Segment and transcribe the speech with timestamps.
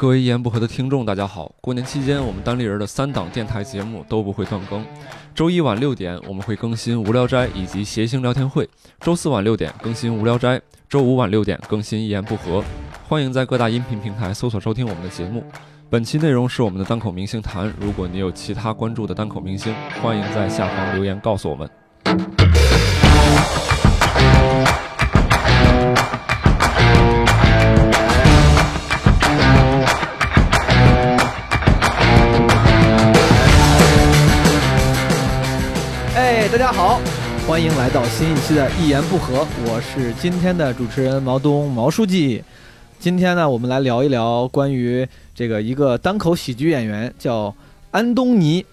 [0.00, 1.52] 各位一言不合的听众，大家好！
[1.60, 4.86] 过年期间，我们单立人的三档电台节目都不会断更。
[5.34, 8.64] 周一晚六点，我们会更新《无聊斋》以及谐星聊天会；
[9.00, 10.56] 周四晚六点更新《无聊斋》，
[10.88, 12.60] 周五晚六点更新《一言不合》。
[13.08, 15.42] 欢迎在各大音频平台搜索收听我们的节目。
[15.90, 21.68] 本期内容是我们的单口明星谈，如果你有其他关注的单口明星，欢迎在下方留言告诉我们。
[36.58, 37.00] 大家好，
[37.46, 42.42] 欢迎来到新一期的《一言不合》，我是今天的主持人毛东毛书记。
[42.98, 47.54] 今天呢，我们来聊一聊关于这个一个单口喜剧演员叫
[47.92, 48.60] 安东尼·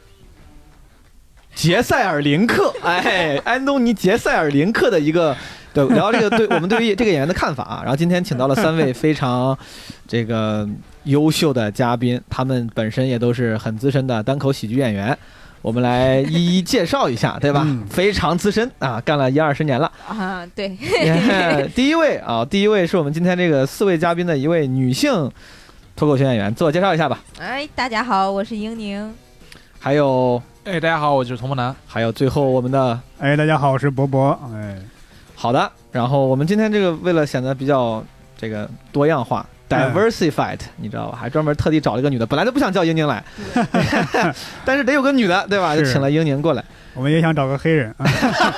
[1.54, 5.38] 杰塞尔林克， 哎，安东尼·杰塞尔林克的一个
[5.72, 7.82] 对聊这个对我们对于这个演员的看法啊。
[7.84, 9.56] 然后今天请到了三位非常
[10.08, 10.68] 这个
[11.04, 15.16] 优秀的嘉宾，他们本身也都是很资深的单口喜剧演员。
[15.66, 17.64] 我们来一一介绍一下， 对吧？
[17.66, 19.92] 嗯非常资深啊，干了一二十年了。
[20.08, 20.70] 啊，对，
[21.74, 25.12] 第一位啊，第一位是我们今天这个四位嘉宾的一位女性
[25.96, 27.20] 脱口秀演员，自我介绍一下吧。
[27.40, 29.12] 哎，大家好，我是英宁。
[29.80, 31.76] 还有哎，大家好，我就是童梦楠。
[31.88, 34.40] 还有最后我们的哎，大家好，我是博博。
[34.54, 34.78] 哎，
[35.34, 38.06] 好的，然后我们今天这个为了显得比较
[38.38, 39.44] 这个多样化。
[39.70, 41.18] diversified，、你知道吧？
[41.20, 43.24] 还专门特地找了一个女的，本来都不想叫英宁来，
[44.66, 45.76] 但是得有个女的，对吧？
[45.76, 46.64] 就请了英宁过来。
[46.94, 48.06] 我们也想找个黑人，啊、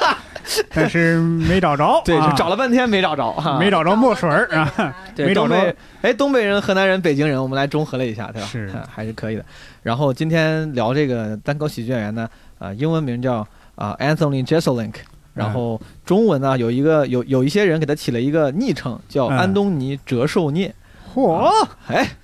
[0.74, 2.02] 但是没找着。
[2.06, 4.96] 对，啊就找了半天没找着哈，没找着墨水儿啊。
[5.16, 5.56] 对，没找着
[6.02, 8.48] 哎，东北人、河南人、北京人，我们来中和了一下，对吧？
[8.48, 9.44] 是啊还是可以的。
[9.82, 14.94] 然后今天聊这个单口喜剧演员呢，啊、英文名叫啊、Anthony Jeselnik，
[15.34, 20.74] 然后中文呢有一个有有一些人给他起了一个昵称叫嗯安东尼折寿聂，
[21.18, 22.08] 嚯，哎。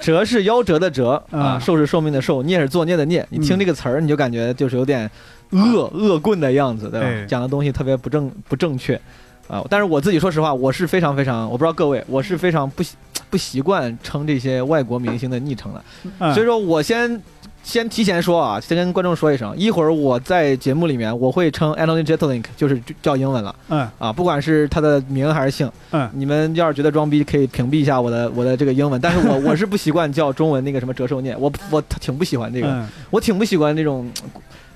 [0.00, 3.26] 折是夭折的折啊，嗯寿是寿命的寿，孽是作孽的孽。
[3.28, 5.10] 你听嗯这个词儿，你就感觉就是有点
[5.50, 7.06] 恶恶棍的样子，对吧？
[7.06, 8.98] 哎讲的东西特别不正不正确
[9.46, 9.62] 啊。
[9.68, 12.94] 但是我自己说实话，我是非常非常，我不知道各位，我是非常不习
[13.28, 15.84] 不习惯称这些外国明星的昵称的。
[16.20, 17.20] 嗯所以说我先
[17.62, 23.88] 先提前说啊，先跟观众说一声，一会儿我在节目里面我会称 Anthony Jeselnik，就是叫英文了嗯。
[23.98, 26.10] 啊，不管是他的名还是姓，嗯。
[26.14, 34.10] 你们要是觉得装逼，可以屏蔽一下我的我的这个英文，但是我 我是不习惯叫中文那个什么折寿念，我我挺不喜欢这个，嗯，我挺不喜欢那种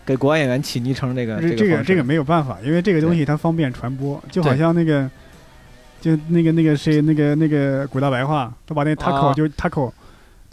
[0.06, 5.10] 给国外演员起昵称这个这个这个这个没有办法，因为这个东西它方便传播，就好像那个，
[6.00, 9.90] 就那个那个谁那个那个古大白话，他把那 taco 啊就 taco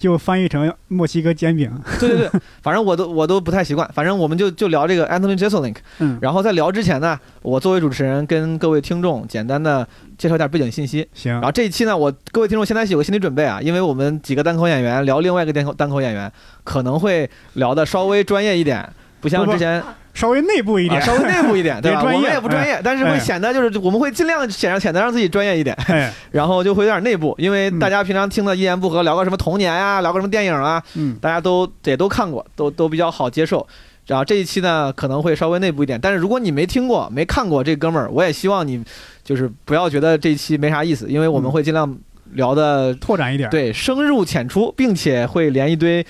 [0.01, 1.71] 就翻译成墨西哥煎饼。
[1.99, 3.87] 对对对，反正我都我都不太习惯。
[3.93, 5.75] 反正我们就就聊这个 Anthony Jeselnik。
[5.99, 11.07] 嗯，然后在聊之前呢，我作为主持人跟各位听众简单的介绍一点背景信息。
[11.13, 16.31] 行然，后这一期呢，我各位听众现在有个心理准备啊，因为我们几个单口演员聊另外一个单口单口演员，
[16.63, 18.89] 可能会聊的稍微专业一点，
[19.21, 19.81] 不像之前
[20.13, 22.01] 稍微内部一点，啊稍微内部一点， 对吧？
[22.01, 22.17] 别专业。
[22.17, 23.19] 我们也不专业，但是会哎。
[23.19, 27.79] 显得就是我们会尽量显让显得让自己专业一点，哎， 然后就会有点内部，因为嗯。
[27.79, 33.65] 大家平常听的一言不合聊个什么童年呀，聊个什么电影啊，嗯，大家都也都看过，都都比较好接受。
[34.07, 38.83] 然后这一期呢可能会稍微内部一点，但是如果你没听过、没看过这哥们儿，我也希望你
[39.23, 41.51] 就是不要觉得这一期没啥意思，因为我们嗯。
[41.51, 41.97] 会尽量
[42.33, 46.05] 聊的拓展一点。，对深入浅出，并且会连一堆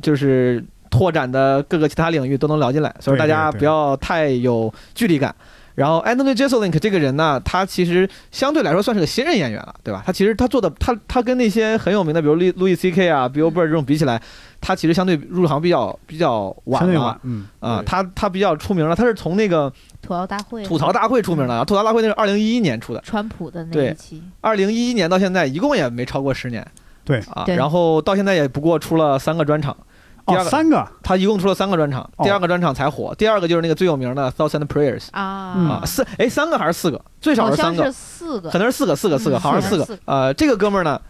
[0.00, 5.34] 就是拓展的各个其他领域都能聊进来，所以大家不要太有距离感。
[5.74, 10.04] 然后 Anthony Jeselnik 这个人呢，他其实相对来说算是个新人演员了，对吧？
[10.06, 14.22] 他其实他做的他他跟那些很有名的，比如路路易 C K 啊、Bill Burr 这种比起来，
[14.60, 17.80] 他其实相对入行比较比较晚了相对晚，嗯啊。
[17.80, 26.64] 对他他比较出名了，他是从那个吐槽大会，吐槽大会出名的，啊吐槽大会那是二零一一年出的，川普的那对一期，二零一一年到现在一共也没超过十年。
[27.04, 29.76] 对啊，然后到现在也不过出了三个专场。
[30.26, 37.00] 第哦，二个三个他一共出了三个专场，哦第二个专场才火，第二个就是那个最有名的《Thousand Prayers》嗯啊，四哎三个还是四个？
[37.20, 39.98] 最少是三个是，四个可，能是四个，四个，四个，嗯好像是四个。
[40.04, 41.00] 呃，这个哥们儿呢，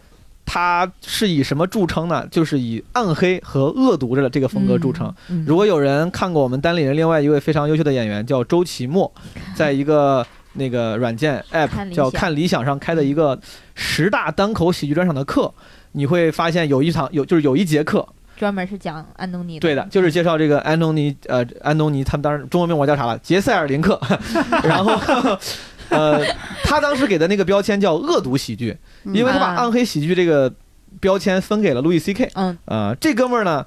[0.45, 2.27] 他是以什么著称呢？
[2.29, 5.13] 就是以暗黑和恶毒的这个风格著称。
[5.29, 5.45] 嗯。
[5.47, 9.11] 如果有人看过我们单立人另外一位非常优秀的演员叫周奇墨，
[9.55, 13.39] 在一个那个软件 app 叫看理想上开的一个
[13.73, 15.53] 十大单口喜剧专场的课，
[15.93, 23.17] 你会发现有一场有就是有一节课，专门是讲安东尼的，对的，就是介绍这个安东尼呃安东尼，他们当时中文名我叫啥了？
[23.19, 23.99] 杰塞尔林克，
[24.63, 25.37] 然后。
[25.89, 26.19] 呃，
[26.63, 30.51] 他当时给的那个标签叫恶毒喜剧，因为他把啊暗黑喜剧这个
[30.99, 32.27] 标签分给了路易 C K。
[32.33, 33.63] 嗯呃，这哥们儿呢，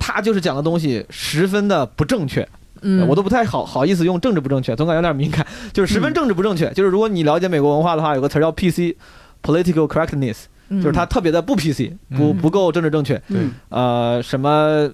[0.00, 2.46] 他就是讲的东西十分的不正确，
[2.82, 6.68] 嗯，我都不太好好意思用政治不正确，总感觉有点敏感，就是十分政治不正确。
[6.72, 12.36] 就是如果你了解美国文化的话，有个词儿叫 PC，political correctness，嗯就是他特别的不 PC，不嗯。
[12.36, 13.38] 不够政治正确，对。
[13.38, 14.90] 嗯呃，什么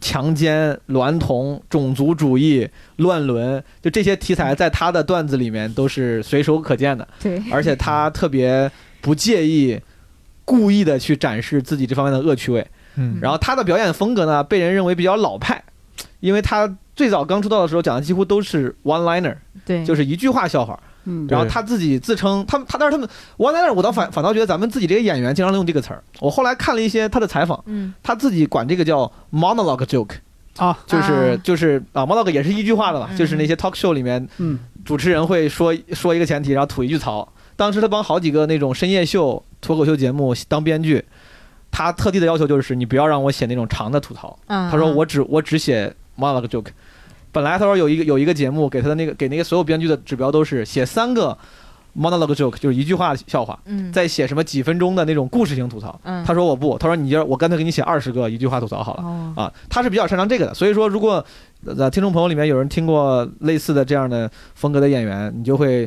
[0.00, 9.80] 强奸、娈童、种族主义、乱伦，就这些题材在他的段子里面都是随手可见的，对，而且他特别不介意
[10.44, 12.66] 故意的去展示自己这方面的恶趣味。
[12.96, 13.18] 嗯。
[13.20, 15.62] 然后他的表演风格呢，被人认为比较老派，
[16.20, 20.78] 因为他最早刚出道的时候讲的几乎都是 one liner，对，就是一句话笑话。
[21.06, 23.08] 嗯，然后他自己自称他们他，但是他们
[23.38, 26.02] one liner，我倒反反倒觉得咱们自己这些演员经常用这个词儿。
[26.20, 30.16] 我后来看了一些他的采访，嗯他自己管这个叫 monologue joke，
[30.56, 37.26] 啊，就是、啊就是啊 monologue 也是一句话的嘛，嗯就是那些 talk show 里面嗯主持人会说说一个前提，然后吐一句槽。
[37.56, 41.02] 当时他帮好几个那种深夜秀、脱口秀节目当编剧，
[41.70, 44.38] 他特地的要求就是你不要让我写那种长的吐槽。
[44.46, 46.66] 啊，他说我只我只写 monologue joke。
[47.36, 51.36] 本来他说有一个有一个节目给他的那个给那个所有编剧的指标都是写三个
[51.94, 56.00] monologue joke，就是一句话笑话，嗯，再写什么几分钟的那种故事型吐槽。
[56.04, 59.02] 嗯，他说我不，他说你就我干脆给你写二十个一句话吐槽好了。
[59.02, 61.22] 哦，啊，他是比较擅长这个的，所以说如果
[61.66, 65.86] 呃听众朋友里面有人听过类似的这样的风格的演员，你就会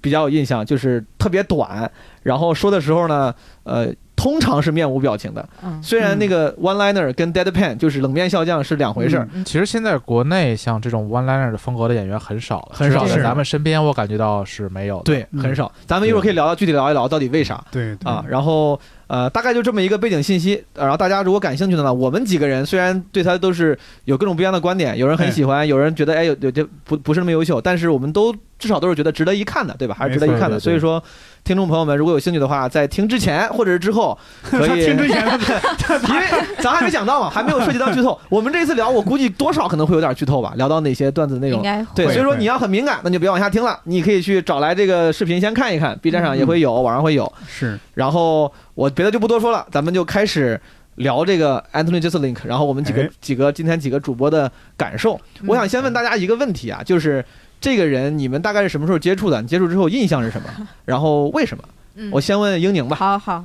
[0.00, 1.90] 比较有印象，就是特别短，
[2.22, 3.34] 然后说的时候呢，
[3.64, 3.92] 呃，
[4.24, 5.46] 通常是面无表情的。
[5.62, 15.02] 嗯，虽然那个 one liner 跟 deadpan 就是冷面笑匠是两回事儿，嗯其实现在国内像这种 one liner 的风格的演员很少了，很少至少在咱们身边，我感觉到是没有的。
[15.04, 15.70] 对，嗯很少。
[15.86, 17.62] 咱们一会儿可以聊聊具体聊一聊到底为啥。
[17.70, 20.64] 对对啊，然后呃，大概就这么一个背景信息。
[20.72, 29.94] 呃然后大家如果感兴趣的呢，我们几个人虽然对他都是有各种不一样的观点，有人很哎喜欢，有人觉得哎有有这不不是那么优秀，但是我们都至少都是觉得值得一看的，对吧？
[29.98, 30.58] 还是值得一看的。
[30.58, 31.02] 所以说，
[31.44, 35.22] 听众朋友们如果有兴趣的话，在听之前或者是之后， 可以，听之前
[36.08, 36.26] 因为
[36.58, 38.18] 咱还没讲到嘛，还没有涉及到剧透。
[38.30, 41.62] 我们这次聊，我估计多少可能会有点剧透吧，聊到哪些段子内容。
[41.94, 43.78] 对，所以说你要很敏感，那就别往下听了。
[43.84, 47.30] 你可以去找来这个视频先看一看，B 站上也会有，网上会有。
[47.46, 50.58] 是然后我别的就不多说了，咱们就开始
[50.94, 55.20] 聊这个 Anthony Jeselnik，然后我们几个、哎几个今天几个主播的感受。
[55.40, 57.22] 嗯我想先问大家一个问题啊，就是
[57.60, 59.40] 这个人你们大概是什么时候接触的？
[59.40, 60.68] 你接触之后印象是什么？
[60.84, 61.64] 然后为什么？
[61.96, 62.96] 嗯我先问英宁吧。
[62.96, 63.44] 好好，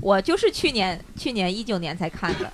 [0.00, 2.50] 我就是去年去年一九年才看的，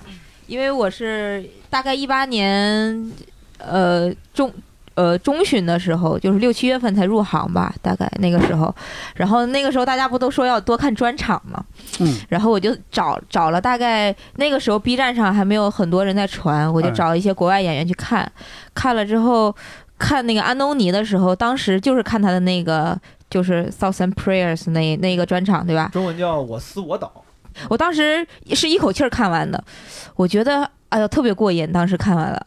[0.47, 3.11] 因为我是大概一八年，
[3.59, 4.51] 呃中
[4.95, 8.73] 呃中旬的时候，就是六七月份才入行吧，大概那个时候。
[9.13, 11.63] 然后那个时候大家不都说要多看专场吗？
[11.99, 18.29] 嗯，然后我就找找了大概那个时候 B 站上还没有很多人在传，我就哎找一些国外演员去看，
[18.73, 19.55] 看了之后
[19.97, 22.97] 看那个安东尼的时候，当时就是看他的那个
[23.29, 25.89] 就是 Thousand Prayers 那那个专场，对吧？
[25.91, 27.11] 中文叫我思我导。
[27.69, 29.63] 我当时是一口气儿看完的，
[30.15, 32.45] 我觉得哎呀特别过瘾，当时看完了。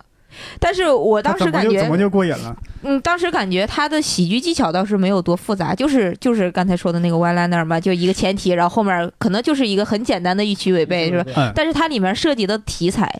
[0.60, 2.56] 但是我当时感觉怎么怎么，就过瘾了？
[2.82, 11.32] 嗯，当时感觉他的喜剧技巧倒是没有多复杂，就是就是刚才说的那个 one liner 嘛，就一个前提，然后后面可能就是一个很简单的预期违背，是吧？
[11.36, 13.12] 嗯，但是它里面涉及的题材，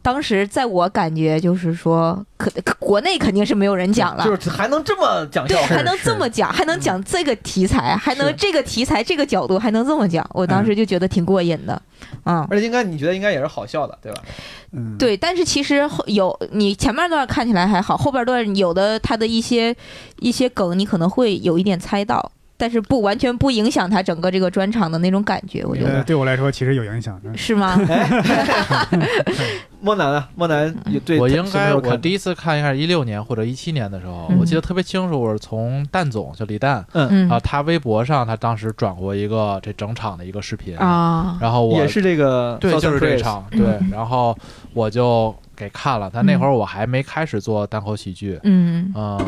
[0.00, 11.80] 当时在我感觉就是说，可可国内肯定是没有人讲了，就是还能这么讲对，还能这么讲，还能讲这个题材，还能这个题材这个角度还能这么讲，我当时就觉得挺过瘾的，
[12.24, 12.46] 嗯。
[12.48, 14.22] 而且应该你觉得应该也是好笑的，对吧？
[14.72, 19.76] 嗯，对，但是其实后有你前面段看起来还好，后边段有的他的一些
[20.20, 22.30] 一些梗，你可能会有一点猜到，
[22.60, 26.04] 但是不完全不影响他整个这个专场的那种感觉，我觉呃，得。
[26.04, 27.18] 对我来说其实有影响。
[27.24, 27.80] 嗯是吗？
[29.80, 30.76] 莫南啊，莫南
[31.18, 34.36] 我应该我第一次看应该是一六年或者一七年的时候，嗯。
[34.38, 37.30] 我记得特别清楚，我是从蛋总就李诞嗯。
[37.30, 43.58] 啊，他微博上他当时转过一个这整场的一个视频，啊，然后我也是这个对，就是这场，嗯。
[43.58, 44.36] 对，然后
[44.74, 48.92] 我就给看了，但那会儿我还没开始做单口喜剧，嗯。
[48.94, 49.18] 嗯，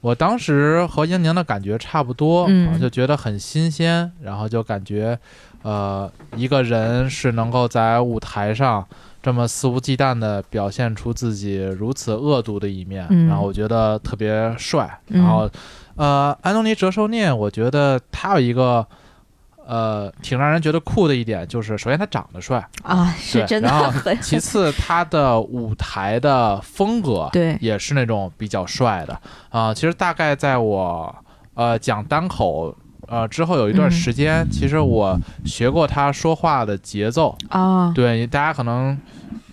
[0.00, 5.18] 我当时和英宁的感觉差不多，嗯啊就觉得很新鲜，然后就感觉，
[5.62, 8.86] 呃，一个人是能够在舞台上
[9.22, 14.98] 这么肆无忌惮地表现出自己如此恶毒的一面，嗯然后我觉得特别帅。
[15.08, 15.50] 嗯然后，
[15.96, 18.86] 呃，安东尼·折寿念，我觉得他有一个。
[19.70, 29.20] 呃，挺让人觉得酷的一点就是，首先他长得帅，啊，是真的然后很其次他的舞台的风格对，也是那种比较帅的。
[29.50, 31.14] 啊、其实大概在我
[31.52, 32.74] 呃讲单口
[33.06, 37.36] 呃之后有一段嗯时间，其实我学过他说话的节奏。
[37.50, 38.96] 啊，对，大家可能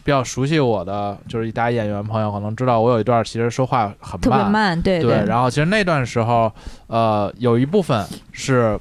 [0.06, 5.02] 比较熟悉我的，就是大家演员朋友可能知道，我有一段其实说话很特别慢，对。
[5.02, 6.50] 对，然后其实那段时候，
[6.88, 8.80] 呃，有一部分是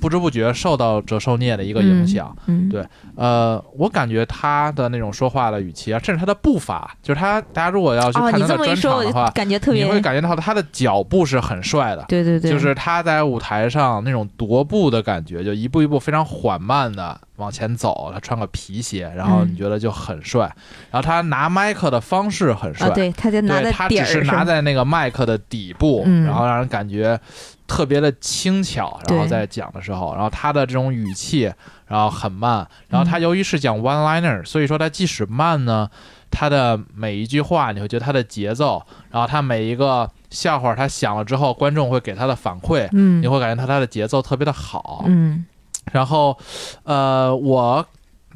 [0.00, 2.34] 不知不觉受到折寿孽的一个影响。
[2.46, 2.86] 嗯，对
[3.16, 12.04] 呃，我感觉他的那种说话的语气啊，甚至他的步伐，就是他，大家如果要去看他的专场的话，感觉特别你，会感觉到他的脚步是很帅的。
[12.08, 18.10] 对对对，就是他在舞台上那种踱步的感觉，就一步一步非常缓慢的往前走。
[18.12, 20.54] 他穿个皮鞋，然后嗯你觉得就很帅。
[20.90, 27.18] 然后他拿麦克的方式很帅，啊，对，他就拿在他只是拿，在那个麦克的底部，嗯然后让人感觉
[27.66, 29.00] 特别的轻巧。
[29.08, 31.52] 然后在讲的时候，然后他的这种语气，
[31.86, 32.66] 然后很慢。
[32.88, 35.88] 然后他嗯由于是讲 one liner，所以说他即使慢呢，
[36.30, 42.88] 他的每一句话你会觉得他的节奏，然后他每一个笑话他想了之后，观众会给他的反馈。
[42.92, 45.44] 嗯，你会感觉他他的节奏特别的好，嗯
[45.92, 46.36] 然后，
[46.84, 47.86] 呃，我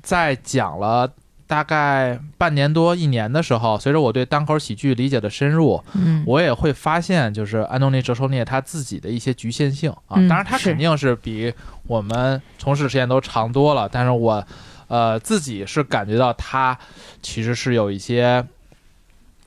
[0.02, 1.10] 在讲了
[1.46, 10.16] 大概半年多一年的时候，随着我对单口喜剧理解的深入，嗯，我也会发现，就是安东尼·哲寿涅他自己的一些局限性啊。
[10.16, 11.52] 嗯当然，他肯定是比
[11.86, 14.42] 我们从事时间都长多了，但是我，
[14.88, 16.78] 呃，自己是感觉到他
[17.20, 18.44] 其实是有一些，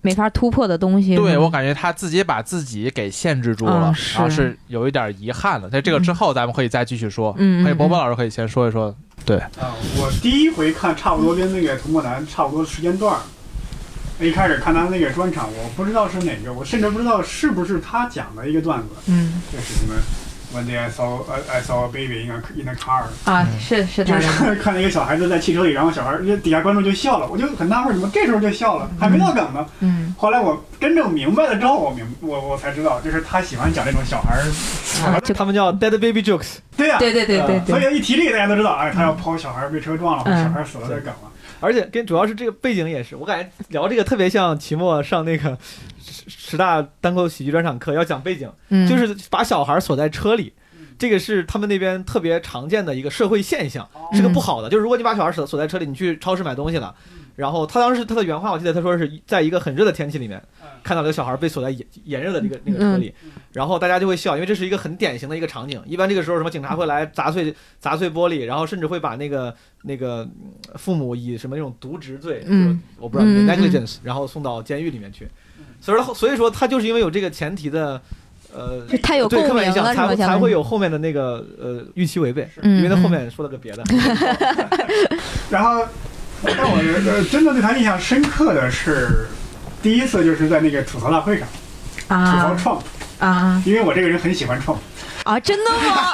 [0.05, 5.67] 没法突破的东西，对我感觉他自己把自己给限制住了，然后是有一点遗憾的。
[5.67, 7.35] 在这个之后，咱们可以再继续说。
[7.39, 8.95] 嗯，嗯可以，波波嗯老师可以先说一说。
[9.25, 13.21] 对啊，我第一回看差不多跟那个涂墨南差不多时间段儿。
[14.19, 19.93] 一开始看他那个专场，我不知道是哪个，我甚至不知道是不是他讲的一个段子，嗯这是什么
[20.55, 29.65] One day I saw I I saw a baby in a in a car，啊，是是就是 看那个小孩子在汽车里，然后小孩底下观众就笑了，我就很纳闷，怎么这时候就笑了，还没到梗呢。
[29.81, 30.15] 嗯。
[30.17, 36.59] 后来我真正明白了之后，我明我我才知道，就是他喜欢讲这种小孩儿他们叫 dead baby jokes。
[36.77, 41.31] 对呀、对对对对所，以一提这个，大家都知道，哎，他要抛小孩被车撞了，或者嗯小孩死了的梗了。
[41.61, 45.57] 而且跟主要是这个背景也是，我感觉聊这个特别像期末上那个
[46.27, 50.53] 十十大单口喜剧专场课要讲背景，嗯，就是把小孩锁在车里，
[50.97, 54.69] 这个是他们那边特别常见的一个社会现象，是个不好的。
[54.69, 56.95] 就是如果你把小孩锁锁在车里，你去超市买东西了，
[57.35, 60.41] 然后他当时他的原话我记得他说是在一个很热的天气里面
[60.83, 63.13] 看到了个小孩被锁在炎炎热的那个那个车里，
[63.51, 65.81] 然后大家就会笑，因为这是一个很典型的一个场景。
[65.85, 69.53] 一般这个时候什么警察会来砸碎砸碎玻璃，然后甚至会把那个
[69.83, 75.27] 那个嗯父母以什么那种渎职罪，嗯，我不知道 negligence，然后送到监狱里面去。
[75.85, 78.01] 所以说所以说他就是因为有这个前提的。
[78.57, 83.83] 呃，就太有对共鸣刻板印象，了，才才会有后面的那个呃预期违背，嗯因为他后面说了个别的。
[85.51, 85.85] 然后，
[86.41, 89.27] 但我呃真的对他印象深刻的是，
[89.83, 91.45] 第一次就是在那个吐槽大会上
[92.07, 92.81] 吐槽创
[93.19, 94.77] 啊因为我这个人很喜欢 Trump。
[95.25, 95.39] 啊！
[95.39, 96.13] 真的吗？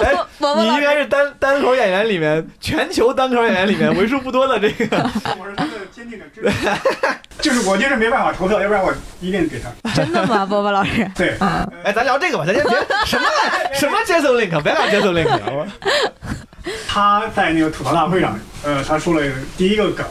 [0.00, 0.14] 哎，
[0.56, 4.96] 你应该是单单口演员里面全球单口演员里面为数不多的这个。
[5.38, 6.68] 我是他的坚定的支持，
[7.40, 9.70] 就是我就是没办法投票，要不然我一定给他。
[9.94, 10.44] 真的吗？
[10.44, 12.74] 波波老师 对，啊，哎，咱聊这个吧，咱先别
[13.06, 13.24] 什么
[13.72, 15.66] 什么 Jason Link，别聊 Jason Link 了。
[16.88, 19.22] 他在那个吐槽大会上，呃，他说了
[19.56, 20.04] 第一个梗，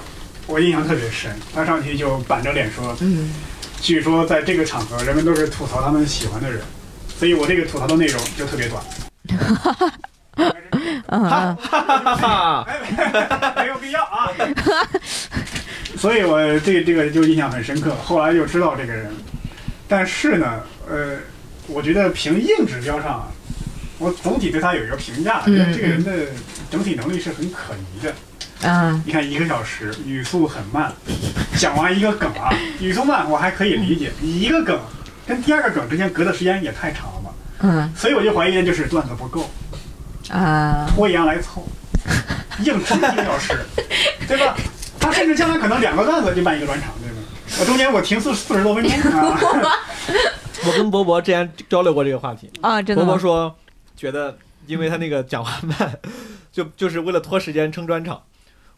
[0.48, 1.30] 我印象特别深。
[1.54, 3.34] 他上去就板着脸说，嗯
[3.82, 6.62] 据说在这个场合，人们都是吐槽他们喜欢的人，
[7.24, 8.84] 所以我这个吐槽的内容就特别短。
[11.08, 14.28] 哈哈哈哈哈，没有必要啊。
[15.96, 19.10] 所以我对这个就印象很深刻，后来就知道这个人。
[19.88, 21.16] 但是呢，呃，
[21.68, 23.28] 我觉得凭硬指标上啊，
[24.00, 26.12] 我总体对他有一个评价，嗯觉得这个人的
[26.70, 28.14] 整体能力是很可疑的。
[28.64, 30.92] 嗯你看一个小时，语速很慢，
[31.56, 34.78] 讲完一个梗啊，语速慢我还可以理解，你一个梗
[35.28, 37.30] 跟第二个梗之间隔的时间也太长了吧？
[37.62, 39.50] 嗯所以我就怀疑就是段子不够，
[40.30, 41.66] 啊拖延来凑，
[42.64, 43.58] 硬撑一个小时，
[44.28, 44.56] 对吧？
[45.00, 47.18] 他甚至将来可能两个段子就办一个专场，对吧？
[47.60, 49.38] 我中间我停四四十多分钟 啊，
[50.66, 52.82] 我跟博博之前交流过这个话题，啊！
[52.82, 53.04] 真的？
[53.04, 53.54] 博博说
[53.96, 55.94] 觉得因为他那个讲话慢，
[56.52, 58.22] 就就是为了拖时间撑专场。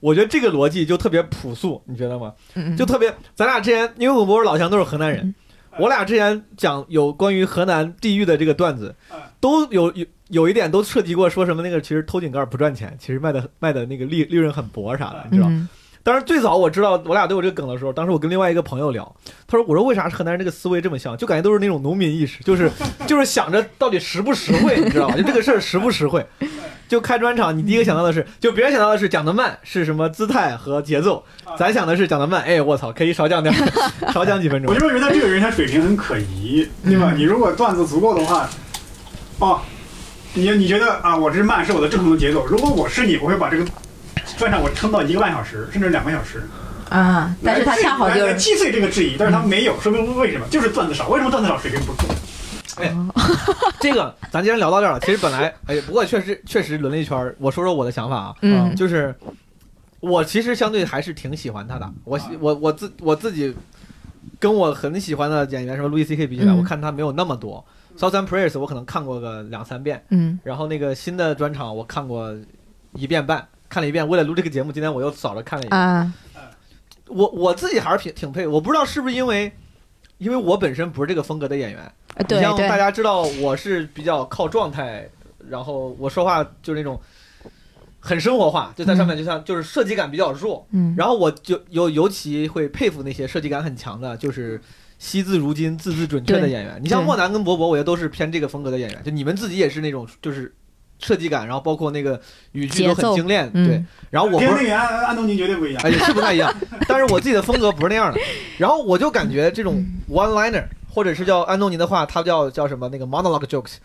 [0.02, 2.34] 我觉得这个逻辑就特别朴素，你觉得吗？
[2.54, 5.34] 嗯嗯就特别，咱俩之前因为我博老乡都是河南人嗯，
[5.80, 15.50] 我俩之前讲有关于河南地域的这个段子嗯，都有有有一点都涉及过说什么那个其实偷井盖不赚钱，其实卖的卖的那个利利润很薄啥的，你知道？
[15.50, 15.68] 嗯
[16.06, 19.16] 当时最早我知道我俩都有这个梗的时候，当时我跟另外一个朋友聊，
[19.48, 21.18] 他说：“我说为啥河南人这个思维这么像？
[21.18, 22.70] 就感觉都是那种农民意识，就是
[23.08, 25.16] 就是想着到底实不实惠，你知道吧？
[25.18, 26.24] 就这个事儿实不实惠。
[26.88, 31.24] 就开专场，你第一个想到的是，就别人想到的是讲的慢是什么姿态和节奏，
[31.58, 33.58] 咱想的是讲的慢，哎，我操，可以少讲点儿，
[34.14, 34.80] 少讲几分钟我。
[34.80, 37.12] 就是觉得这个人他水平很可疑，对吧？
[37.12, 38.50] 嗯你如果段子足够的话，
[39.40, 39.60] 哦，
[40.34, 43.66] 你你觉得啊，我这慢是我的正常的节奏，如果我是你，我会把这个
[44.38, 46.48] 专场我撑到一个半小时，甚至两个小时。
[46.90, 50.46] 啊，但是他恰好就是击碎这个质疑，但是他没有，说明为什么？
[50.52, 51.08] 就是段子少。
[51.10, 51.58] 为什么段子少？
[51.58, 52.04] 水平不够。
[53.80, 57.36] 这个咱既然聊到这儿了，其实本来哎，不过确实确实轮了一圈。
[57.40, 59.14] 我说说我的想法啊，嗯就是
[60.00, 61.92] 我其实相对还是挺喜欢他的。
[62.04, 63.56] 我喜我我自我自己
[64.40, 67.64] 跟我很喜欢的演员什么路易 C K 比起来，嗯我看他没有那么多。
[67.98, 72.36] Southern Prayers 我可能看过个两三遍，嗯然后那个新的专场我看过
[72.94, 74.06] 一遍半，看了一遍。
[74.08, 75.80] 为了录这个节目，今天我又扫着看了一遍。
[75.80, 76.14] 啊，
[77.08, 79.50] 我我自己还是挺挺佩服，我不知道是不是因为，
[80.18, 81.92] 因为我本身不是这个风格的演员。
[82.30, 85.06] 你像大，家知道我是比较靠状态，
[85.50, 87.00] 然后我说话就是那种
[88.00, 90.66] 很生活化，就在上面就像就是设计感比较弱。
[90.72, 94.62] 嗯，然后我就尤尤其会佩服那些设计感很强的，就是
[94.98, 96.80] 惜字如金、字字准确的演员。
[96.82, 99.04] 你像对莫南跟博博，我觉得都是偏这个风格的演员。
[99.04, 100.54] 就你们自己也是那种就是
[101.00, 102.20] 设计感，然后包括那个
[102.54, 103.84] 语句都很精炼，嗯对。
[104.10, 105.82] 然后我不是跟那个安安东尼绝对不一样。
[105.84, 106.54] 哎，也是不太一样。
[106.88, 108.20] 但是我自己的风格不是那样的。
[108.58, 113.76] 然后我就感觉这种 one liner，或者是叫安东尼的话，他叫叫什么那个 monologue jokes，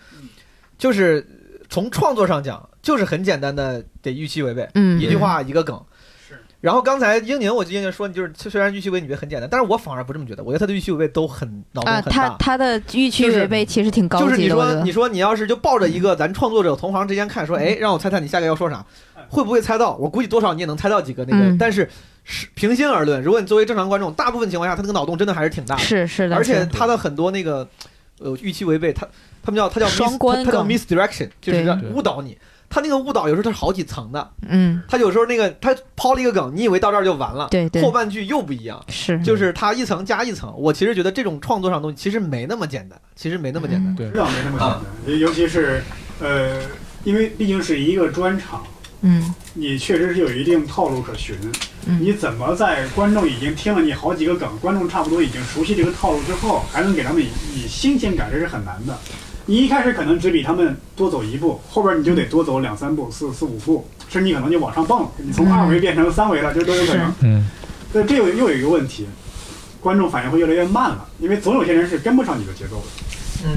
[0.78, 1.26] 就是
[1.68, 5.80] 从创作上讲，就是很简单的得预期违背，嗯一句话一个梗。
[6.60, 6.66] 是。
[6.66, 12.28] 然后刚才英宁，我记得英宁说，你就是虽然预期违背很简单，但是我反而不这么觉得，我觉得他的预期违背都很脑洞啊，很大。
[12.28, 14.92] 他他的预期就是违背其实挺高的就是你说，你。
[14.92, 18.84] 说你要是就抱着一个咱创作者同行之间看，说，哎，让我猜猜你下个要说啥，
[19.28, 19.96] 会不会猜到？
[19.96, 21.88] 我估计多少你也能猜到几个那个，嗯但是
[22.24, 27.66] 是平心而论，如果你作为正常观众，大部分情况下他那个脑洞真的还是挺大的，是是的，而且他的很多那个
[28.18, 29.06] 呃预期违背，他
[29.42, 32.36] 他们叫他叫双关他他叫 misdirection，就是让误导你。
[32.70, 37.82] 他那个误导有时候他是好几层的，嗯，他有时候那个他抛了一个梗，你以为到这儿就完了，对对。
[37.82, 38.80] 后半句又不一样。
[38.88, 39.20] 是。
[39.22, 43.94] 就是他一层加一层，我其实觉得这种创作上的东西其实没那么简单，其实没那么简单。
[43.96, 44.08] 对。
[44.12, 45.82] 知道没那么简单，尤尤其是
[46.20, 46.62] 呃，
[47.02, 48.64] 因为毕竟是一个专场，
[49.00, 49.34] 嗯。
[49.54, 51.36] 你确实是有一定套路可循。
[51.86, 51.98] 嗯。
[52.00, 58.96] 你怎么在观众已经听了你好几个梗，观众差不多已经熟悉这个套路之后，还能给他们以以新鲜感，这是很难的。
[59.50, 67.12] 你一开始可能只比他们多走一步，后边你就得多走两三步、四四五步，甚至你可能就往上蹦了，你从二维变成三维了，这都有可能。
[67.22, 67.44] 嗯，
[67.92, 69.08] 但这又又有一个问题，
[69.80, 72.82] 观众反应会越来越慢了，因为总有些人是跟不上你的节奏的。
[73.44, 73.50] 嗯，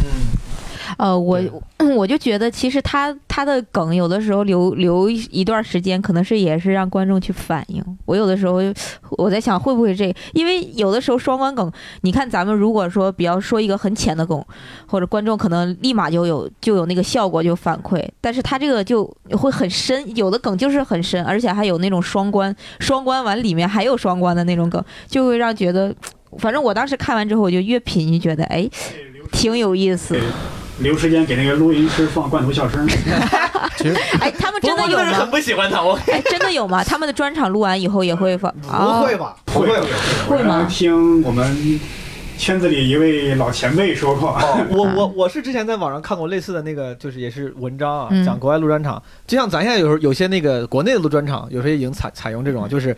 [0.98, 1.40] 呃，我
[1.96, 7.84] 我就觉得其实他他的梗有的时候留留一一段时间，可能是也是让观众去反应。
[8.06, 8.62] 我有的时候
[9.12, 14.44] 我在想会不会这，因为有的时候双关梗，你看咱们如果说比方说一个很浅的梗，
[14.88, 25.94] 或者观众可能立马就有就有那个效果就反馈，但是他这个就会很深，有的梗就是很深，而且还有那种双关，双关完里面还有双关的那种梗，就会让觉得，
[26.40, 28.70] 反正我当时看完之后，我就越品就觉得哎
[29.32, 30.18] 挺有意思。
[30.80, 32.88] 留时间给那个录音师放罐头笑声。
[33.78, 35.32] 其实哎，他们真的有我真的是很？
[35.32, 36.84] 不喜欢他，我哎，真的有吗？
[36.84, 38.54] 他们的专场录完以后也会放？
[38.62, 39.36] 不会吧？
[39.46, 39.88] 不会吧。
[40.28, 41.80] 会吗听我们
[42.38, 49.02] 圈子里一位老前辈说过，哦，我我 我是之前在网上看过类似的那个，就是也是文章啊，嗯讲国外录专场。
[49.26, 52.96] 就像咱现在有时候有些那个国内的录专场，有时候已经采采用这种，就是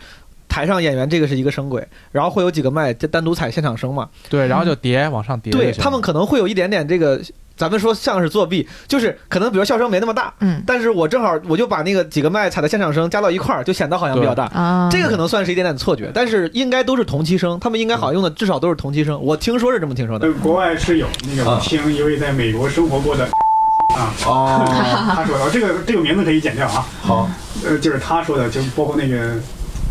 [0.48, 4.08] 台上演员这个是一个声轨，然后会有几个麦就单独采现场声嘛。
[4.28, 5.52] 对，然后就叠往上叠。
[5.52, 7.20] 对他们可能会有一点点这个，
[7.56, 14.44] 咱们说像是作弊，就是可能比如笑声没那么大，嗯但是我正好我就把那个几个麦采的现场声加到一块儿，就显得好像比较大。
[14.46, 19.18] 啊，这个可能算是一点点错觉，但是应该都是同期声，他们应该好用的至少都是同期声。
[19.22, 20.32] 我听说是这么听说的呃。
[20.34, 23.24] 国外是有那个，我听一位在美国生活过的
[23.96, 27.30] 啊，哦，他说的这个这个名字可以剪掉啊，好
[27.64, 29.34] 呃，就是他说的，就包括那个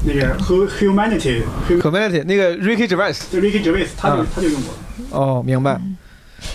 [0.05, 4.73] 那个 Hu- Humanity，，Community 那个 Ricky Gervais，就 Ricky Gervais，他就嗯他就用过。
[5.09, 5.81] 哦，明白。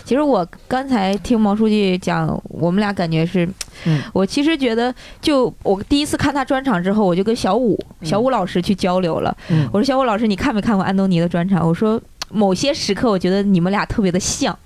[0.05, 3.49] 其实我刚才听毛书记讲，我们俩感觉是，
[3.87, 4.01] 嗯。
[4.13, 8.07] 我其实觉得，就我第一次看他专场之后，我就跟小武、嗯。
[8.07, 9.37] 小武老师去交流了。
[9.49, 9.69] 嗯。
[9.73, 11.67] 我说小武老师，你看没看过安东尼的专场？
[11.67, 14.57] 我说某些时刻，我觉得你们俩特别的像。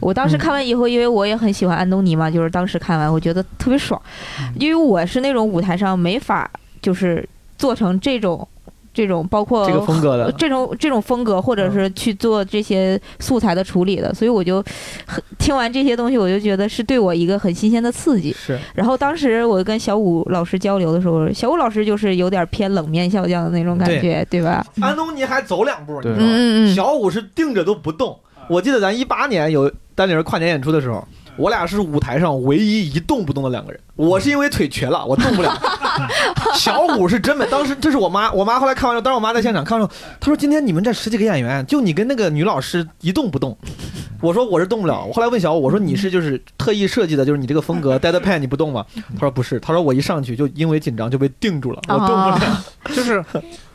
[0.00, 4.00] 我当时看完以后，因为我也很喜欢安东尼嘛，就是当时看完，我觉得特别爽，
[4.58, 6.50] 因为我是那种舞台上没法
[6.82, 8.46] 就是做成这种
[8.98, 14.60] 这种包括这个风格的，这种这种风格，或者是去做这些素材的处理的，所以我就
[15.06, 18.32] 很听完这些东西，我就觉得是对我一个很新鲜的刺激。
[18.32, 24.66] 是然后当时我跟小武老师交流的时候，小武老师就是有点偏冷面笑匠的那种感觉，对吧？
[24.80, 26.26] 安东尼还走两步，你知道吗？
[26.26, 28.18] 嗯嗯嗯，小武是定着都不动。
[28.50, 31.06] 我记得咱一八年有丹尼尔跨年演出的时候，
[31.38, 33.80] 我俩是舞台上唯一一动不动的两个人。
[33.96, 35.56] 我是因为腿瘸了，我动不了。
[36.54, 43.56] 小五是真的，当时这是我妈，我妈后来看完之后，当时我妈在现场看完之后，她说今天你们这十几个演员，就你跟那个女老师一动不动。
[44.20, 45.04] 我说我是动不了。
[45.04, 48.84] 我后来问小五，我说你是就是特意设计的，就是你这个风格 deadpan 你不动吗？
[49.14, 52.64] 他说不是，他说我一上去就因为紧张就被定住了，我动不了。
[52.94, 53.24] 就是，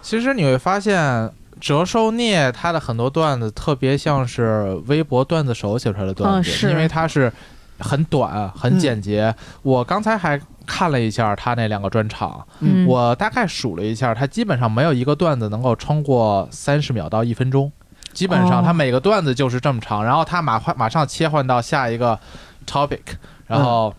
[0.02, 1.30] 其实你会发现，
[1.62, 7.32] 折寿孽他的很多段子特别像是微博段子手写出来的段子，因为他是
[7.80, 9.34] 很短、很简洁。
[9.62, 17.72] 我刚才还看了一下他那两个专场，嗯，我大概数了一下，他基本上没有一个段子能够超过三十秒到一分钟，
[18.14, 18.64] 基本上哦。
[18.66, 22.18] 他每个段子就是这么长，然后他马换马上切换到下一个
[22.66, 23.02] topic，
[23.48, 23.94] 然后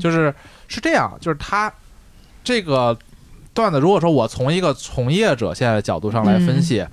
[0.00, 0.34] 就是
[0.68, 1.72] 是这样，就是他
[2.42, 2.96] 这个
[3.56, 6.84] 段子，如果说我从一个从业者现在的角度上来分析，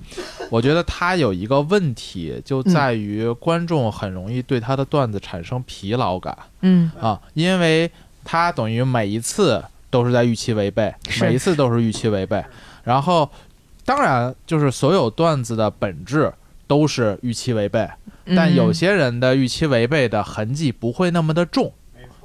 [0.50, 6.34] 我觉得他有一个问题就在于观众很容易对他的段子产生疲劳感。
[6.62, 7.90] 嗯啊，因为
[8.24, 12.42] 他等于每一次都是在预期违背，每一次都是预期违背。
[12.82, 13.30] 然后，
[13.84, 16.32] 当然就是所有段子的本质
[16.66, 17.86] 都是预期违背，
[18.34, 21.70] 但有嗯些人的预期违背的痕迹不会那么的重。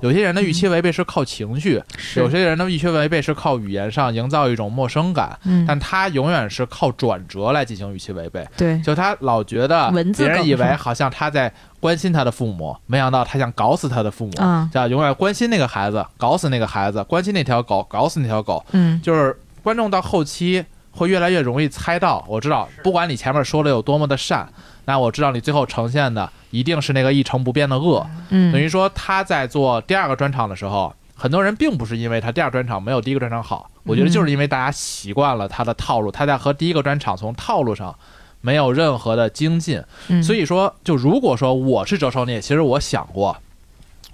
[0.02, 2.20] 有些人的预期违背是靠情绪，是。
[2.20, 5.66] 有些人的预期违背是靠语言上营造一种陌生感，嗯。
[5.68, 8.48] 但他永远是靠转折来进行预期违背。
[8.56, 8.80] 对。
[8.82, 14.70] 就他老觉得别人以为好像他在关心他的父母，没想到他想搞死他的父母，嗯。
[14.74, 18.66] 叫永远关心那个孩子，搞死那个孩子，关心那条狗，搞死那条狗。
[18.72, 19.02] 嗯。
[19.02, 24.48] 就是观众到后期会越来越容易猜到，我知道，不管你前面说的有多么的善，
[24.90, 28.04] 那我知道你最后呈现的一定是那个一成不变的恶。
[28.32, 37.96] 嗯等于说他在做第二个专场的时候，很多人并不是因为他第二专场没有第一个专场好，我觉得就是因为大家习惯了他的套路，他在和第一个专场从套路上
[38.42, 39.80] 没有任何的精进。
[40.08, 43.38] 嗯所以说，就如果说我是折寿孽，其实我想过，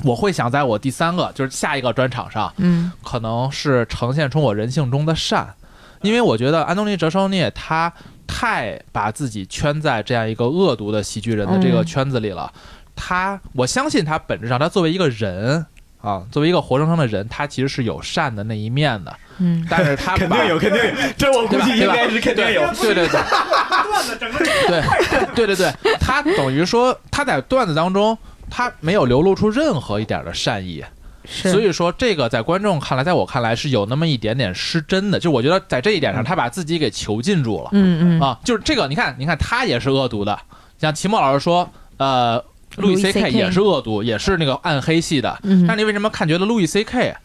[0.03, 5.53] 我会想在我第三个就是下一个专场上，嗯可能是呈现出我人性中的善，
[6.01, 7.93] 因为我觉得安东尼·折寿聂他
[8.27, 12.51] 太把自己圈在这样一个恶毒的喜剧人的这个嗯圈子里了。
[12.95, 15.65] 他，我相信他本质上，他作为一个人
[16.01, 19.13] 啊，作为一个活生生的人，他其实是有善的那一面的。
[19.38, 22.61] 嗯但是他肯定有，肯定有，这我估计应该是肯定有。
[22.75, 24.81] 对对对段子整个对
[25.35, 28.17] 对对对，他等于说他在段子当中，
[28.49, 30.81] 他没有流露出任何一点的善意。
[31.27, 35.19] 是，所以说，这个在观众看来，在我看来是有那么一点点失真的。
[35.19, 38.39] 就我觉得在这一点上，他把自己给囚禁住了、嗯嗯啊。
[38.43, 40.38] 就是这个，你看，你看，他也是恶毒的。
[40.77, 42.43] 像齐墨老师说，呃，
[42.77, 45.39] 路易 C K 也是恶毒，也是那个暗黑系的。
[45.43, 47.15] 嗯但你为什么看觉得路易 C K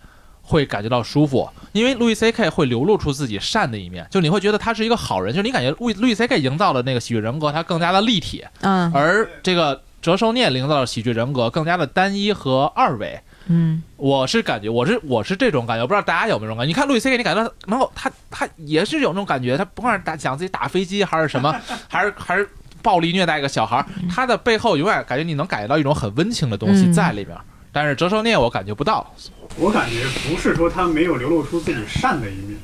[0.42, 1.48] 会感觉到舒服？
[1.72, 13.20] 因为路易 C K 会流露出自己善的一面，就你会觉得他是一个好人，就是你感觉路易路易 C K 营造的那个喜剧人格，他更加的立体，嗯而这个折寿聂营造的喜剧人格更加的单一和二维。
[13.50, 16.68] 嗯我是感觉，我是我是这种感觉，我不知道大家有没有这种感觉。
[16.68, 21.54] 你看路易 C K，你感觉他能够，他他也是有那种感觉，他不管是打讲自己打飞机，还是什么，
[21.88, 22.48] 还是还是
[22.80, 27.36] 暴力虐待一个小孩儿，他的背后永远感觉你能感觉到一种很温情的东西嗯在里面。
[27.72, 29.14] 但是折寿孽我感觉不到，
[29.56, 32.58] 我感觉不是说他没有流露出自己善的一面，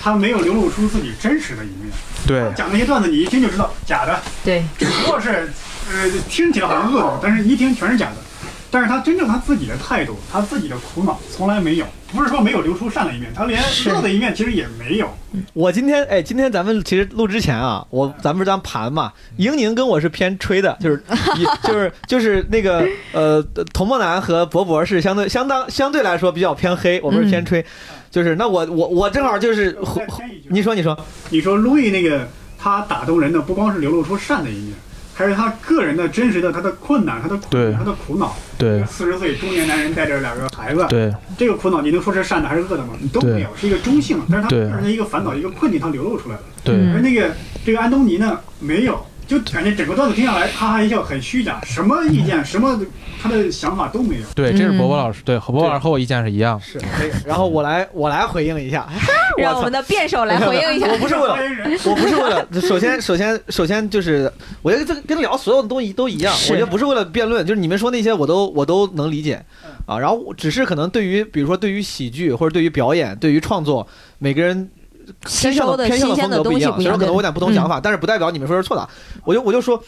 [0.00, 1.90] 他没有流露出自己真实的一面。
[2.26, 5.52] 对讲那些段子，你一听就知道假的，对只不过是
[5.90, 8.16] 呃听起来好像恶毒，但是一听全是假的。
[8.70, 15.08] 但是他真正他自己的态度，他自己的苦恼从来没有，不是说没有流出善的一面，他连恶的一面其实也没有。
[15.54, 21.02] 我今天哎，今天咱们其实录之前啊，我咱们不是当盘嘛，英宁跟我是偏吹的，就是
[21.64, 27.64] 就是就是那个呃，童梦楠和博博是相对相当相对来说比较偏黑，我们是偏吹，
[28.10, 29.76] 就是那我我我正好就是
[30.48, 30.98] 你说你说，
[31.30, 32.28] 你说路易那个
[32.58, 34.74] 他打动人的不光是流露出善的一面，
[35.18, 38.36] 还是他个人的真实的他的困难、他的苦他的苦恼。
[38.56, 42.92] 对四十岁中年男人带着两个孩子，对这个苦恼你能说是善的还是恶的吗？
[43.00, 44.20] 你都没有，是一个中性。
[44.30, 46.42] 但是他个对人的一个烦恼、一个困境，他流露出来了。
[46.94, 47.32] 而那个
[47.66, 52.80] 这个安东尼呢，没有，就感觉整个段子听下来，哈哈一笑，很虚假，什么意见、什么
[53.22, 54.22] 他的想法都没有。
[54.34, 56.58] 对，这是博博嗯老师，对，和博博老师和我意见是一样。
[56.58, 60.88] 是可以，然后我来我来回应一下，操 让我们的辩手来回应一下。
[60.90, 61.36] 我不是为了
[61.84, 69.44] 我不是为了，首先，首先，首先就是，我觉得这跟聊所有的东西都一样，是我觉得不是为了辩论，就是你们说那些我都我都能理解，
[69.84, 73.86] 啊，然后只是可能对于比如说对于喜剧或者对于表演、对于创作，
[74.18, 74.70] 每个人
[75.26, 77.80] 吸收的偏向新鲜的风格不一样，东西不一样，所以说可能我有点不同想法。
[77.80, 78.88] 但是不代表你们说是错的，
[79.24, 79.82] 我就我就说。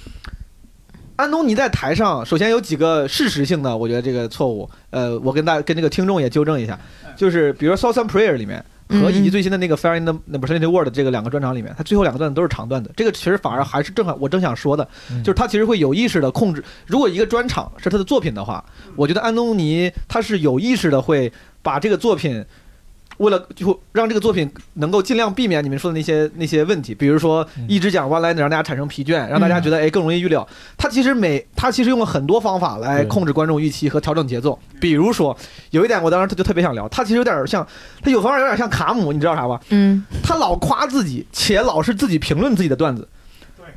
[1.16, 6.80] 安东尼在台上，首先有几个事实性的，我觉得这个错误，呃，我跟大跟这个听众也纠正一下，
[7.14, 18.64] 就是比如说《Southern Prayer》里面和以及嗯最新的那个《Fair in the 那不是 the World》这个两个专场里面，他最后两个段子都是长段子，这个其实反而还是正好我正想说的，嗯就是他其实会有意识的控制，如果一个专场是他的作品的话，
[18.96, 21.30] 我觉得安东尼他是有意识的会
[21.60, 22.42] 把这个作品。
[23.20, 30.46] 为了就让这个作品能够尽量避免你们说的那些那些问题，比如说嗯一直讲 one liner 让大家产生疲倦，让大家觉得哎更容易预料。
[30.78, 34.58] 他其实每他其实用了很多方法来控制观众预期和调整节奏。
[34.80, 35.36] 比如说
[35.70, 37.66] 有一点我当时他就特别想聊，他其实有点像
[38.02, 39.60] 他有方面有点像卡姆，你知道啥吧？
[39.68, 43.06] 嗯他老夸自己，且老是自己评论自己的段子。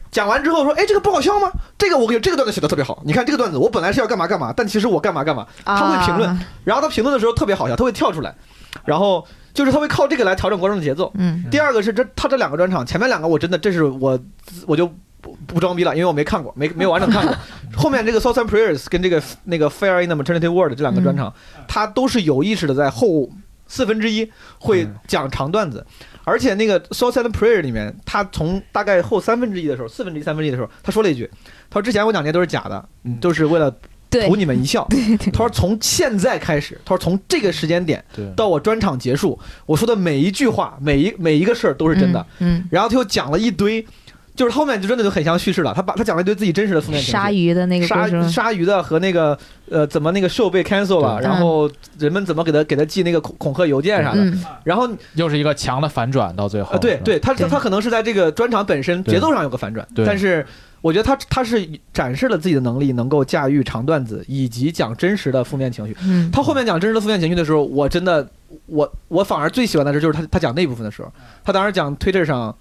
[0.09, 1.51] 讲完之后说，哎，这个不好笑吗？
[1.75, 5.45] 这个我给这个段子写的特别好，你看这个段子，我本来是要干嘛干嘛，但其实我干嘛干嘛。
[5.65, 8.33] 他会评论啊然后他评论的时候特别好笑，他会跳出来，
[8.85, 11.11] 然后就是他会靠这个来调整观众的节奏。
[11.15, 14.19] 嗯第二个是这他这两个专场，前面两个我真的这是我
[14.65, 14.87] 我就
[15.21, 17.35] 不不装逼了，因为我没看过，没没有完整看过。
[17.75, 21.33] 后面这个 Southern Prayers 跟这个那个 Fair in the Maternity World 这两个专场，
[21.67, 23.29] 他都是有意识的在后
[23.67, 25.85] 四分之一会讲长段子。
[26.25, 31.29] 而且那个 Southern Prayer 里面，他从大概后三分之一的时候，四分之一、三分之一的时候，他说了一句
[31.69, 33.89] ：“他说之前我讲这些都是假的，嗯都是为了对
[34.21, 34.87] 图你们一笑。
[35.33, 38.03] 他说从现在开始，他说从这个时间点
[38.35, 42.25] 到我专场结束，我说的每一句话，每一每一个事儿都是真的。
[42.39, 43.85] 嗯，然后他又讲了一堆，
[44.35, 45.73] 就是后面就真的就很像叙事了。
[45.73, 49.37] 他把他讲了一堆自己真实的负面情绪，鲨鱼的那个鲨，鲨鱼的和那个
[49.69, 54.23] 呃怎么那个 show 被 cancel 了，然后人们怎么给他给他寄那个恐恐吓邮件啥的。
[54.23, 56.71] 嗯然后又是一个强的反转到最后。
[56.71, 60.45] 呃，对对，他他可能是在这个专场本身节奏上有个反转，但是
[60.83, 65.95] 我觉得他他是展示了自己的能力，能够驾驭长段子以及讲真实的负面情绪。
[66.03, 68.27] 嗯，他后面讲真实的负面情绪的时候，我真的，
[68.65, 71.09] 我我反而最喜欢的是就是他他讲那部分的时候，
[71.41, 72.53] 他当时讲 Twitter 上，